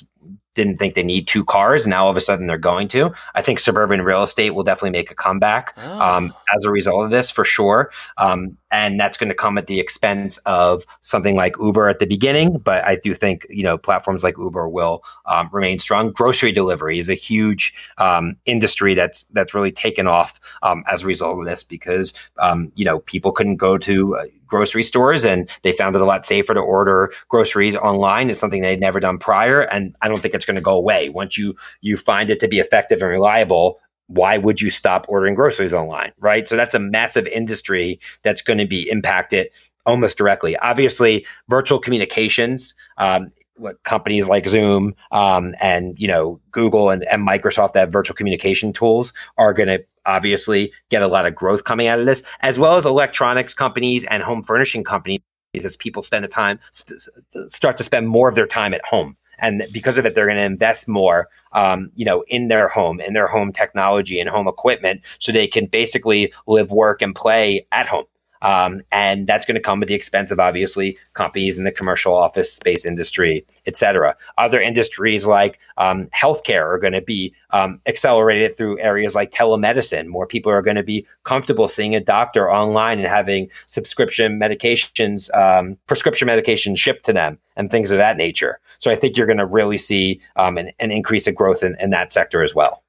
didn't 0.54 0.78
think 0.78 0.94
they 0.94 1.02
need 1.02 1.28
two 1.28 1.44
cars. 1.44 1.86
Now 1.86 2.04
all 2.04 2.10
of 2.10 2.16
a 2.16 2.20
sudden 2.20 2.46
they're 2.46 2.58
going 2.58 2.88
to. 2.88 3.12
I 3.34 3.42
think 3.42 3.60
suburban 3.60 4.02
real 4.02 4.22
estate 4.22 4.54
will 4.54 4.64
definitely 4.64 4.90
make 4.90 5.10
a 5.10 5.14
comeback 5.14 5.74
oh. 5.76 6.00
um, 6.00 6.34
as 6.56 6.64
a 6.64 6.70
result 6.70 7.04
of 7.04 7.10
this 7.10 7.30
for 7.30 7.44
sure. 7.44 7.90
Um, 8.16 8.56
and 8.70 8.98
that's 8.98 9.16
going 9.16 9.28
to 9.28 9.34
come 9.34 9.58
at 9.58 9.66
the 9.66 9.80
expense 9.80 10.38
of 10.38 10.84
something 11.00 11.36
like 11.36 11.54
Uber 11.60 11.88
at 11.88 11.98
the 11.98 12.06
beginning. 12.06 12.58
But 12.58 12.84
I 12.84 12.96
do 12.96 13.14
think 13.14 13.46
you 13.48 13.62
know 13.62 13.78
platforms 13.78 14.24
like 14.24 14.36
Uber 14.38 14.68
will 14.68 15.04
um, 15.26 15.48
remain 15.52 15.78
strong. 15.78 16.12
Grocery 16.12 16.52
delivery 16.52 16.98
is 16.98 17.08
a 17.08 17.14
huge 17.14 17.74
um, 17.98 18.36
industry 18.46 18.94
that's 18.94 19.24
that's 19.32 19.54
really 19.54 19.72
taken 19.72 20.06
off 20.06 20.40
um, 20.62 20.84
as 20.90 21.02
a 21.02 21.06
result 21.06 21.38
of 21.38 21.46
this 21.46 21.62
because 21.62 22.12
um, 22.38 22.72
you 22.74 22.84
know 22.84 23.00
people 23.00 23.32
couldn't 23.32 23.56
go 23.56 23.78
to 23.78 24.16
uh, 24.16 24.24
grocery 24.46 24.82
stores 24.82 25.24
and 25.24 25.50
they 25.62 25.72
found 25.72 25.96
it 25.96 26.02
a 26.02 26.04
lot 26.04 26.24
safer 26.24 26.54
to 26.54 26.60
order 26.60 27.12
groceries 27.28 27.76
online. 27.76 28.30
It's 28.30 28.38
something 28.38 28.62
they'd 28.62 28.80
never 28.80 29.00
done 29.00 29.18
prior, 29.18 29.62
and 29.62 29.94
I 30.02 30.08
don't 30.08 30.20
think 30.20 30.34
it's 30.34 30.46
going 30.46 30.56
to 30.56 30.62
go 30.62 30.76
away 30.76 31.08
once 31.08 31.38
you 31.38 31.56
you 31.80 31.96
find 31.96 32.30
it 32.30 32.40
to 32.40 32.48
be 32.48 32.58
effective 32.58 33.02
and 33.02 33.10
reliable 33.10 33.80
why 34.08 34.38
would 34.38 34.60
you 34.60 34.70
stop 34.70 35.06
ordering 35.08 35.34
groceries 35.34 35.74
online? 35.74 36.12
Right. 36.18 36.48
So 36.48 36.56
that's 36.56 36.74
a 36.74 36.78
massive 36.78 37.26
industry 37.26 38.00
that's 38.22 38.42
going 38.42 38.58
to 38.58 38.66
be 38.66 38.88
impacted 38.88 39.48
almost 39.84 40.18
directly. 40.18 40.56
Obviously, 40.58 41.26
virtual 41.48 41.78
communications. 41.78 42.74
Um, 42.98 43.30
what 43.58 43.82
companies 43.84 44.28
like 44.28 44.46
Zoom 44.48 44.94
um, 45.12 45.54
and 45.60 45.98
you 45.98 46.06
know 46.06 46.40
Google 46.50 46.90
and, 46.90 47.04
and 47.04 47.26
Microsoft 47.26 47.72
that 47.72 47.90
virtual 47.90 48.14
communication 48.14 48.72
tools 48.72 49.14
are 49.38 49.54
going 49.54 49.68
to 49.68 49.82
obviously 50.04 50.72
get 50.90 51.02
a 51.02 51.08
lot 51.08 51.26
of 51.26 51.34
growth 51.34 51.64
coming 51.64 51.86
out 51.86 51.98
of 51.98 52.06
this, 52.06 52.22
as 52.40 52.58
well 52.58 52.76
as 52.76 52.84
electronics 52.84 53.54
companies 53.54 54.04
and 54.04 54.22
home 54.22 54.42
furnishing 54.42 54.84
companies 54.84 55.20
as 55.54 55.76
people 55.76 56.02
spend 56.02 56.22
the 56.22 56.28
time 56.28 56.58
sp- 56.76 57.00
start 57.48 57.78
to 57.78 57.82
spend 57.82 58.08
more 58.08 58.28
of 58.28 58.34
their 58.34 58.46
time 58.46 58.74
at 58.74 58.84
home 58.84 59.16
and 59.38 59.66
because 59.72 59.98
of 59.98 60.06
it 60.06 60.14
they're 60.14 60.26
going 60.26 60.36
to 60.36 60.42
invest 60.42 60.88
more 60.88 61.28
um, 61.52 61.90
you 61.94 62.04
know 62.04 62.24
in 62.28 62.48
their 62.48 62.68
home 62.68 63.00
in 63.00 63.12
their 63.12 63.26
home 63.26 63.52
technology 63.52 64.20
and 64.20 64.28
home 64.28 64.48
equipment 64.48 65.00
so 65.18 65.32
they 65.32 65.46
can 65.46 65.66
basically 65.66 66.32
live 66.46 66.70
work 66.70 67.02
and 67.02 67.14
play 67.14 67.66
at 67.72 67.86
home 67.86 68.04
um, 68.42 68.82
and 68.92 69.26
that's 69.26 69.46
going 69.46 69.54
to 69.54 69.60
come 69.60 69.82
at 69.82 69.88
the 69.88 69.94
expense 69.94 70.30
of 70.30 70.40
obviously 70.40 70.98
companies 71.14 71.58
in 71.58 71.64
the 71.64 71.72
commercial 71.72 72.14
office 72.14 72.52
space 72.52 72.84
industry, 72.84 73.46
et 73.66 73.76
cetera. 73.76 74.16
Other 74.38 74.60
industries 74.60 75.26
like 75.26 75.58
um, 75.76 76.06
healthcare 76.14 76.64
are 76.64 76.78
going 76.78 76.92
to 76.92 77.02
be 77.02 77.34
um, 77.50 77.80
accelerated 77.86 78.56
through 78.56 78.80
areas 78.80 79.14
like 79.14 79.30
telemedicine. 79.30 80.06
More 80.06 80.26
people 80.26 80.52
are 80.52 80.62
going 80.62 80.76
to 80.76 80.82
be 80.82 81.06
comfortable 81.24 81.68
seeing 81.68 81.94
a 81.94 82.00
doctor 82.00 82.50
online 82.50 82.98
and 82.98 83.08
having 83.08 83.50
subscription 83.66 84.38
medications, 84.38 85.34
um, 85.34 85.76
prescription 85.86 86.28
medications 86.28 86.78
shipped 86.78 87.04
to 87.06 87.12
them, 87.12 87.38
and 87.56 87.70
things 87.70 87.92
of 87.92 87.98
that 87.98 88.16
nature. 88.16 88.60
So 88.78 88.90
I 88.90 88.96
think 88.96 89.16
you're 89.16 89.26
going 89.26 89.38
to 89.38 89.46
really 89.46 89.78
see 89.78 90.20
um, 90.36 90.58
an, 90.58 90.70
an, 90.78 90.90
increase 90.90 91.26
of 91.26 91.34
growth 91.34 91.62
in, 91.62 91.76
in 91.80 91.90
that 91.90 92.12
sector 92.12 92.42
as 92.42 92.54
well. 92.54 92.82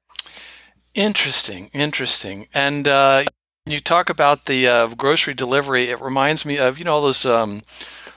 Interesting, 0.94 1.70
interesting. 1.72 2.48
And 2.54 2.88
uh, 2.88 3.24
you 3.72 3.80
talk 3.80 4.08
about 4.08 4.44
the 4.44 4.66
uh, 4.66 4.86
grocery 4.88 5.34
delivery. 5.34 5.88
It 5.88 6.00
reminds 6.00 6.44
me 6.44 6.58
of 6.58 6.78
you 6.78 6.84
know 6.84 6.94
all 6.94 7.02
those 7.02 7.26
um, 7.26 7.62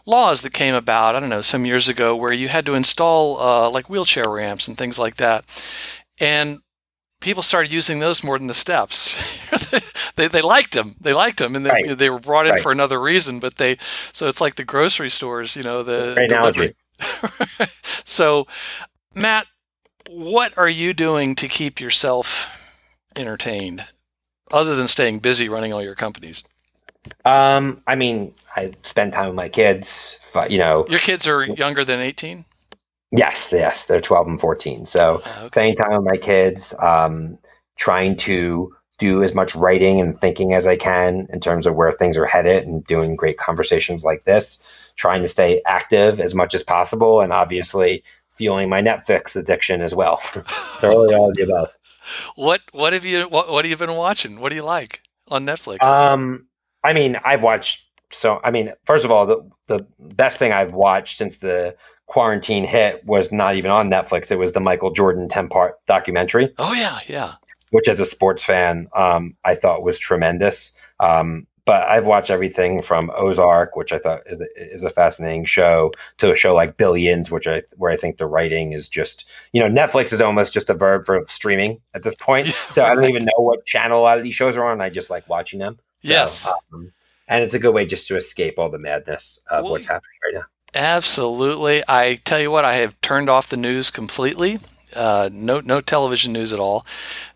laws 0.06 0.42
that 0.42 0.54
came 0.54 0.76
about. 0.76 1.16
I 1.16 1.20
don't 1.20 1.30
know 1.30 1.42
some 1.42 1.66
years 1.66 1.90
ago 1.90 2.16
where 2.16 2.34
you 2.34 2.50
had 2.50 2.66
to 2.66 2.74
install 2.74 3.40
uh, 3.40 3.70
like 3.70 3.90
wheelchair 3.90 4.30
ramps 4.30 4.68
and 4.68 4.78
things 4.78 5.00
like 5.00 5.16
that, 5.16 5.46
and 6.20 6.60
people 7.22 7.44
started 7.44 7.72
using 7.72 8.00
those 8.00 8.24
more 8.24 8.38
than 8.38 8.48
the 8.48 8.54
steps. 8.54 9.16
they, 10.16 10.28
they 10.28 10.42
liked 10.42 10.74
them. 10.74 10.96
They 11.00 11.14
liked 11.14 11.38
them, 11.40 11.56
and 11.56 11.66
they, 11.66 11.70
right. 11.70 11.98
they 11.98 12.10
were 12.10 12.20
brought 12.20 12.48
in 12.48 12.54
right. 12.54 12.62
for 12.62 12.72
another 12.72 13.00
reason. 13.00 13.40
But 13.40 13.56
they 13.56 13.78
so 14.12 14.28
it's 14.28 14.42
like 14.42 14.56
the 14.56 14.66
grocery 14.66 15.10
stores. 15.10 15.56
You 15.56 15.64
know 15.64 15.84
the 15.84 16.14
Great 16.16 16.30
delivery. 16.30 16.76
so, 18.04 18.48
Matt, 19.16 19.48
what 20.10 20.58
are 20.58 20.70
you 20.70 20.94
doing 20.94 21.36
to 21.36 21.48
keep 21.48 21.80
yourself 21.80 22.78
entertained? 23.16 23.86
Other 24.54 24.76
than 24.76 24.88
staying 24.88 25.20
busy 25.20 25.50
running 25.50 25.74
all 25.74 25.82
your 25.82 25.96
companies? 25.96 26.44
Um, 27.26 27.82
I 27.88 27.96
mean, 27.96 28.34
I 28.56 28.74
spend 28.84 29.14
time 29.14 29.28
with 29.28 29.36
my 29.36 29.50
kids. 29.50 30.18
You 30.50 30.60
know, 30.60 30.86
your 30.88 31.00
kids 31.00 31.28
are 31.28 31.44
younger 31.44 31.84
than 31.84 32.00
eighteen. 32.00 32.46
Yes, 33.12 33.50
yes, 33.52 33.86
they're 33.86 34.02
twelve 34.02 34.28
and 34.28 34.40
fourteen. 34.40 34.86
So 34.86 35.22
ah, 35.26 35.40
okay. 35.40 35.48
spending 35.48 35.76
time 35.76 35.92
with 35.92 36.06
my 36.06 36.18
kids, 36.18 36.74
um, 36.80 37.38
trying 37.78 38.16
to 38.18 38.74
do 39.00 39.24
as 39.24 39.34
much 39.34 39.56
writing 39.56 40.00
and 40.00 40.18
thinking 40.20 40.54
as 40.54 40.68
I 40.68 40.78
can 40.78 41.28
in 41.34 41.40
terms 41.40 41.66
of 41.66 41.76
where 41.76 41.92
things 41.92 42.18
are 42.18 42.28
headed, 42.28 42.66
and 42.68 42.86
doing 42.86 43.16
great 43.16 43.38
conversations 43.38 44.04
like 44.04 44.26
this. 44.26 44.64
Trying 44.96 45.22
to 45.24 45.28
stay 45.28 45.62
active 45.66 46.20
as 46.20 46.36
much 46.36 46.54
as 46.54 46.64
possible, 46.64 47.22
and 47.22 47.34
obviously 47.34 48.04
fueling 48.30 48.70
my 48.70 48.82
Netflix 48.82 49.36
addiction 49.36 49.82
as 49.82 49.94
well. 49.94 50.18
so 50.80 50.90
really 50.90 51.14
all 51.14 51.30
of 51.30 51.36
the 51.36 51.44
above 51.44 51.74
what 52.36 52.62
what 52.72 52.94
have 52.94 53.06
you 53.06 53.24
what, 53.24 53.50
what 53.50 53.66
have 53.66 53.70
you 53.70 53.78
been 53.78 53.96
watching? 53.96 54.40
What 54.40 54.50
do 54.50 54.56
you 54.56 54.64
like 54.64 55.02
on 55.28 55.46
Netflix? 55.46 55.84
Um, 55.84 56.48
I 56.84 56.94
mean, 56.94 57.18
I've 57.24 57.44
watched 57.44 57.86
so. 58.12 58.40
I 58.44 58.52
mean, 58.52 58.74
first 58.86 59.06
of 59.06 59.12
all, 59.12 59.26
the 59.26 59.50
the 59.68 59.86
best 60.00 60.40
thing 60.40 60.52
I've 60.52 60.74
watched 60.74 61.18
since 61.18 61.38
the 61.38 61.76
quarantine 62.08 62.66
hit 62.66 63.06
was 63.06 63.32
not 63.32 63.56
even 63.56 63.72
on 63.72 63.90
Netflix. 63.90 64.32
It 64.32 64.40
was 64.40 64.52
the 64.52 64.60
Michael 64.60 64.92
Jordan 64.92 65.28
ten 65.30 65.48
part 65.48 65.76
documentary. 65.88 66.54
Oh 66.58 66.74
yeah, 66.74 67.00
yeah. 67.08 67.36
Which, 67.70 67.88
as 67.88 68.02
a 68.02 68.06
sports 68.06 68.44
fan, 68.44 68.88
um, 68.94 69.38
I 69.46 69.56
thought 69.56 69.84
was 69.84 69.98
tremendous. 69.98 70.76
Um, 71.00 71.48
but 71.65 71.88
I've 71.88 72.06
watched 72.06 72.30
everything 72.30 72.82
from 72.82 73.12
Ozark, 73.15 73.76
which 73.76 73.91
I 73.91 74.00
thought 74.00 74.21
is 74.26 74.41
a, 74.41 74.45
is 74.56 74.84
a 74.84 74.89
fascinating 74.89 75.45
show, 75.45 75.91
to 76.17 76.32
a 76.32 76.36
show 76.36 76.56
like 76.56 76.78
Billions, 76.78 77.30
which 77.30 77.47
I 77.47 77.63
where 77.78 77.91
I 77.91 77.97
think 77.97 78.17
the 78.17 78.28
writing 78.28 78.74
is 78.74 78.89
just 78.89 79.30
you 79.54 79.62
know 79.62 79.69
Netflix 79.69 80.13
is 80.13 80.21
almost 80.21 80.54
just 80.54 80.69
a 80.69 80.74
verb 80.74 81.06
for 81.06 81.24
streaming 81.28 81.80
at 81.93 82.04
this 82.04 82.15
point. 82.15 82.47
Yeah, 82.47 82.54
so 82.69 82.84
right. 82.84 82.91
I 82.91 82.95
don't 82.95 83.06
even 83.06 83.26
know 83.26 83.43
what 83.43 83.65
channel 83.65 84.00
a 84.00 84.04
lot 84.04 84.17
of 84.17 84.24
these 84.24 84.34
shows 84.34 84.58
are 84.58 84.65
on. 84.65 84.82
I 84.82 84.89
just 84.89 85.10
like 85.10 85.28
watching 85.30 85.60
them. 85.60 85.80
So, 86.00 86.10
yes, 86.10 86.50
um, 86.74 86.91
and 87.28 87.43
it's 87.43 87.54
a 87.54 87.60
good 87.60 87.74
way 87.74 87.86
just 87.86 88.08
to 88.08 88.17
escape 88.17 88.58
all 88.58 88.69
the 88.69 88.80
madness 88.80 89.39
of 89.50 89.63
well, 89.63 89.74
what's 89.74 89.86
happening 89.86 90.17
right 90.26 90.39
now. 90.39 90.45
Absolutely. 90.74 91.84
I 91.88 92.15
tell 92.24 92.39
you 92.39 92.50
what, 92.50 92.65
I 92.65 92.76
have 92.76 93.00
turned 93.02 93.30
off 93.30 93.50
the 93.50 93.58
news 93.58 93.91
completely 93.91 94.60
uh, 94.95 95.30
no 95.32 95.60
no 95.60 95.82
television 95.82 96.34
news 96.34 96.54
at 96.54 96.60
all, 96.60 96.86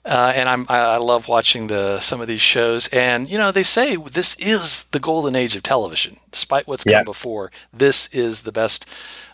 uh, 0.04 0.34
and 0.36 0.50
I'm 0.50 0.66
I 0.70 0.98
love 0.98 1.28
watching 1.28 1.68
the 1.68 2.00
some 2.00 2.22
of 2.22 2.28
these 2.28 2.42
shows. 2.42 2.88
And 2.90 3.30
you 3.30 3.38
know 3.38 3.52
they 3.52 3.64
say 3.64 3.96
this 3.96 4.36
is 4.36 4.84
the 4.86 5.00
golden 5.00 5.36
age 5.36 5.56
of 5.56 5.64
television, 5.64 6.18
despite 6.32 6.68
what's 6.68 6.84
come 6.84 7.06
before. 7.06 7.52
This 7.74 8.08
is 8.08 8.42
the 8.42 8.52
best 8.52 8.90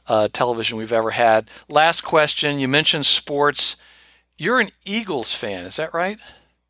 uh, 0.08 0.28
television 0.32 0.78
we've 0.78 0.94
ever 0.94 1.12
had. 1.12 1.50
Last 1.70 2.02
question: 2.02 2.60
You 2.60 2.68
mentioned 2.68 3.06
sports. 3.06 3.78
You're 4.38 4.60
an 4.60 4.72
Eagles 4.86 5.36
fan, 5.36 5.66
is 5.66 5.76
that 5.76 5.94
right? 5.94 6.18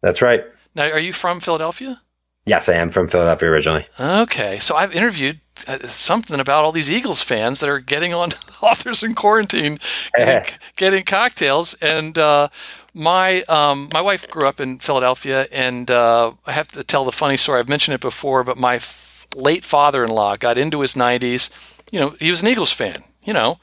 That's 0.01 0.21
right. 0.21 0.43
Now, 0.75 0.89
are 0.89 0.99
you 0.99 1.13
from 1.13 1.39
Philadelphia? 1.39 2.01
Yes, 2.45 2.69
I 2.69 2.73
am 2.73 2.89
from 2.89 3.07
Philadelphia 3.07 3.49
originally. 3.49 3.85
Okay, 3.99 4.57
so 4.57 4.75
I've 4.75 4.93
interviewed 4.93 5.41
uh, 5.67 5.77
something 5.79 6.39
about 6.39 6.65
all 6.65 6.71
these 6.71 6.89
Eagles 6.89 7.21
fans 7.21 7.59
that 7.59 7.69
are 7.69 7.79
getting 7.79 8.15
on 8.15 8.31
authors 8.61 9.03
in 9.03 9.13
quarantine, 9.13 9.77
getting, 10.17 10.57
getting 10.75 11.03
cocktails, 11.03 11.75
and 11.75 12.17
uh, 12.17 12.47
my 12.95 13.43
um, 13.43 13.89
my 13.93 14.01
wife 14.01 14.27
grew 14.27 14.47
up 14.47 14.59
in 14.59 14.79
Philadelphia, 14.79 15.47
and 15.51 15.91
uh, 15.91 16.33
I 16.47 16.51
have 16.53 16.67
to 16.69 16.83
tell 16.83 17.05
the 17.05 17.11
funny 17.11 17.37
story. 17.37 17.59
I've 17.59 17.69
mentioned 17.69 17.93
it 17.93 18.01
before, 18.01 18.43
but 18.43 18.57
my 18.57 18.75
f- 18.75 19.27
late 19.35 19.63
father-in-law 19.63 20.37
got 20.37 20.57
into 20.57 20.81
his 20.81 20.95
90s. 20.95 21.51
You 21.91 21.99
know, 21.99 22.15
he 22.19 22.31
was 22.31 22.41
an 22.41 22.47
Eagles 22.47 22.71
fan. 22.71 23.03
You 23.23 23.33
know, 23.33 23.59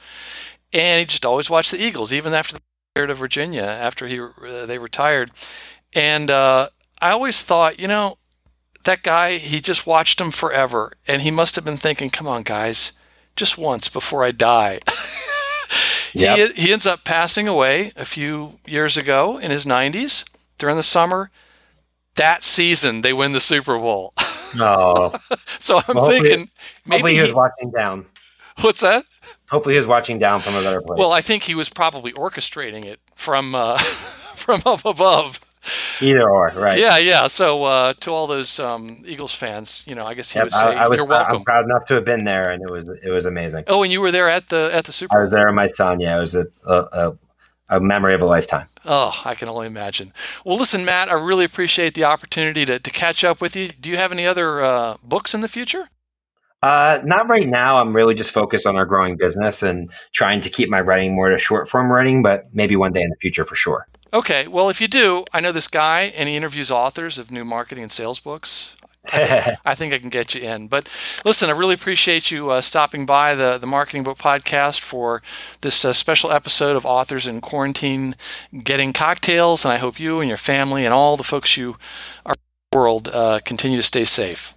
and 0.72 1.00
he 1.00 1.04
just 1.04 1.26
always 1.26 1.50
watched 1.50 1.72
the 1.72 1.82
Eagles, 1.82 2.12
even 2.12 2.32
after 2.32 2.54
they 2.54 2.60
retired 3.00 3.08
to 3.08 3.14
Virginia 3.14 3.62
after 3.62 4.06
he 4.06 4.20
uh, 4.20 4.66
they 4.66 4.78
retired, 4.78 5.32
and 5.94 6.30
uh, 6.30 6.68
I 7.02 7.10
always 7.10 7.42
thought, 7.42 7.80
you 7.80 7.88
know 7.88 8.17
that 8.88 9.02
guy, 9.02 9.36
he 9.36 9.60
just 9.60 9.86
watched 9.86 10.18
him 10.20 10.30
forever. 10.30 10.92
And 11.06 11.22
he 11.22 11.30
must 11.30 11.54
have 11.56 11.64
been 11.64 11.76
thinking, 11.76 12.08
come 12.08 12.26
on, 12.26 12.42
guys, 12.42 12.92
just 13.36 13.58
once 13.58 13.88
before 13.88 14.24
I 14.24 14.30
die. 14.30 14.80
yep. 16.14 16.54
he, 16.54 16.62
he 16.62 16.72
ends 16.72 16.86
up 16.86 17.04
passing 17.04 17.46
away 17.46 17.92
a 17.96 18.06
few 18.06 18.52
years 18.66 18.96
ago 18.96 19.36
in 19.36 19.50
his 19.50 19.66
90s 19.66 20.24
during 20.56 20.76
the 20.76 20.82
summer. 20.82 21.30
That 22.14 22.42
season, 22.42 23.02
they 23.02 23.12
win 23.12 23.32
the 23.32 23.40
Super 23.40 23.78
Bowl. 23.78 24.14
Oh. 24.54 25.12
so 25.58 25.76
I'm 25.76 25.94
well, 25.94 26.08
thinking 26.08 26.48
maybe 26.86 27.02
hopefully 27.02 27.14
he 27.16 27.20
was 27.20 27.34
watching 27.34 27.70
down. 27.70 28.06
What's 28.62 28.80
that? 28.80 29.04
Hopefully 29.50 29.74
he 29.74 29.78
was 29.78 29.86
watching 29.86 30.18
down 30.18 30.40
from 30.40 30.54
a 30.54 30.62
better 30.62 30.80
place. 30.80 30.98
Well, 30.98 31.12
I 31.12 31.20
think 31.20 31.42
he 31.42 31.54
was 31.54 31.68
probably 31.68 32.14
orchestrating 32.14 32.86
it 32.86 32.98
from 33.14 33.54
uh, 33.54 33.76
from 34.34 34.62
up 34.64 34.86
above. 34.86 35.42
Either 36.00 36.28
or, 36.28 36.52
right? 36.54 36.78
Yeah, 36.78 36.98
yeah. 36.98 37.26
So 37.26 37.64
uh, 37.64 37.92
to 38.00 38.12
all 38.12 38.26
those 38.26 38.60
um, 38.60 39.02
Eagles 39.06 39.34
fans, 39.34 39.84
you 39.86 39.94
know, 39.94 40.06
I 40.06 40.14
guess 40.14 40.32
he 40.32 40.38
yep, 40.38 40.46
would 40.46 40.52
say, 40.52 40.60
I, 40.60 40.84
I 40.84 40.88
was, 40.88 40.96
"You're 40.96 41.04
welcome." 41.04 41.38
I'm 41.38 41.44
proud 41.44 41.64
enough 41.64 41.84
to 41.86 41.94
have 41.94 42.04
been 42.04 42.24
there, 42.24 42.50
and 42.50 42.62
it 42.62 42.70
was 42.70 42.88
it 42.88 43.10
was 43.10 43.26
amazing. 43.26 43.64
Oh, 43.66 43.82
and 43.82 43.92
you 43.92 44.00
were 44.00 44.12
there 44.12 44.30
at 44.30 44.48
the 44.48 44.70
at 44.72 44.84
the 44.84 44.92
Super. 44.92 45.18
I 45.18 45.24
was 45.24 45.32
there 45.32 45.50
my 45.52 45.66
son. 45.66 46.00
Yeah, 46.00 46.16
it 46.16 46.20
was 46.20 46.34
a, 46.34 46.46
a, 46.64 47.16
a 47.68 47.80
memory 47.80 48.14
of 48.14 48.22
a 48.22 48.26
lifetime. 48.26 48.68
Oh, 48.84 49.20
I 49.24 49.34
can 49.34 49.48
only 49.48 49.66
imagine. 49.66 50.12
Well, 50.44 50.56
listen, 50.56 50.84
Matt, 50.84 51.10
I 51.10 51.14
really 51.14 51.44
appreciate 51.44 51.94
the 51.94 52.04
opportunity 52.04 52.64
to, 52.64 52.78
to 52.78 52.90
catch 52.90 53.24
up 53.24 53.40
with 53.40 53.54
you. 53.54 53.68
Do 53.68 53.90
you 53.90 53.96
have 53.96 54.12
any 54.12 54.26
other 54.26 54.62
uh, 54.62 54.96
books 55.02 55.34
in 55.34 55.40
the 55.40 55.48
future? 55.48 55.90
Uh, 56.62 56.98
not 57.04 57.28
right 57.28 57.46
now. 57.46 57.78
I'm 57.78 57.94
really 57.94 58.14
just 58.14 58.32
focused 58.32 58.66
on 58.66 58.76
our 58.76 58.86
growing 58.86 59.16
business 59.16 59.62
and 59.62 59.92
trying 60.12 60.40
to 60.40 60.50
keep 60.50 60.68
my 60.68 60.80
writing 60.80 61.14
more 61.14 61.28
to 61.28 61.38
short 61.38 61.68
form 61.68 61.92
writing, 61.92 62.22
but 62.22 62.46
maybe 62.52 62.74
one 62.74 62.92
day 62.92 63.02
in 63.02 63.10
the 63.10 63.16
future 63.20 63.44
for 63.44 63.54
sure. 63.54 63.86
Okay, 64.12 64.48
well, 64.48 64.70
if 64.70 64.80
you 64.80 64.88
do, 64.88 65.24
I 65.32 65.40
know 65.40 65.52
this 65.52 65.68
guy, 65.68 66.12
and 66.16 66.28
he 66.28 66.36
interviews 66.36 66.70
authors 66.70 67.18
of 67.18 67.30
new 67.30 67.44
marketing 67.44 67.82
and 67.82 67.92
sales 67.92 68.18
books. 68.18 68.74
I 69.12 69.26
think, 69.26 69.58
I, 69.64 69.74
think 69.74 69.94
I 69.94 69.98
can 69.98 70.08
get 70.08 70.34
you 70.34 70.42
in. 70.42 70.68
But 70.68 70.88
listen, 71.24 71.48
I 71.50 71.52
really 71.52 71.74
appreciate 71.74 72.30
you 72.30 72.50
uh, 72.50 72.60
stopping 72.60 73.06
by 73.06 73.34
the, 73.34 73.58
the 73.58 73.66
Marketing 73.66 74.02
Book 74.02 74.18
Podcast 74.18 74.80
for 74.80 75.22
this 75.60 75.84
uh, 75.84 75.92
special 75.92 76.30
episode 76.30 76.76
of 76.76 76.86
Authors 76.86 77.26
in 77.26 77.40
Quarantine 77.40 78.16
Getting 78.62 78.92
Cocktails. 78.92 79.64
And 79.64 79.72
I 79.72 79.78
hope 79.78 80.00
you 80.00 80.20
and 80.20 80.28
your 80.28 80.38
family 80.38 80.84
and 80.84 80.94
all 80.94 81.16
the 81.16 81.24
folks 81.24 81.56
you 81.56 81.76
are 82.24 82.34
in 82.34 82.40
the 82.72 82.78
world 82.78 83.08
uh, 83.08 83.40
continue 83.44 83.76
to 83.76 83.82
stay 83.82 84.04
safe. 84.04 84.54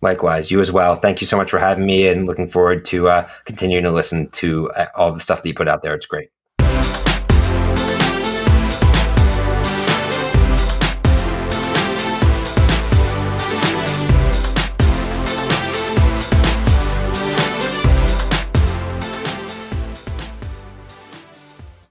Likewise, 0.00 0.50
you 0.50 0.60
as 0.60 0.70
well. 0.70 0.94
Thank 0.94 1.20
you 1.20 1.26
so 1.26 1.36
much 1.36 1.50
for 1.50 1.58
having 1.58 1.84
me 1.84 2.06
and 2.08 2.26
looking 2.26 2.48
forward 2.48 2.84
to 2.86 3.08
uh, 3.08 3.28
continuing 3.46 3.82
to 3.82 3.90
listen 3.90 4.28
to 4.30 4.70
uh, 4.72 4.86
all 4.94 5.12
the 5.12 5.18
stuff 5.18 5.42
that 5.42 5.48
you 5.48 5.54
put 5.54 5.66
out 5.66 5.82
there. 5.82 5.94
It's 5.94 6.06
great. 6.06 6.30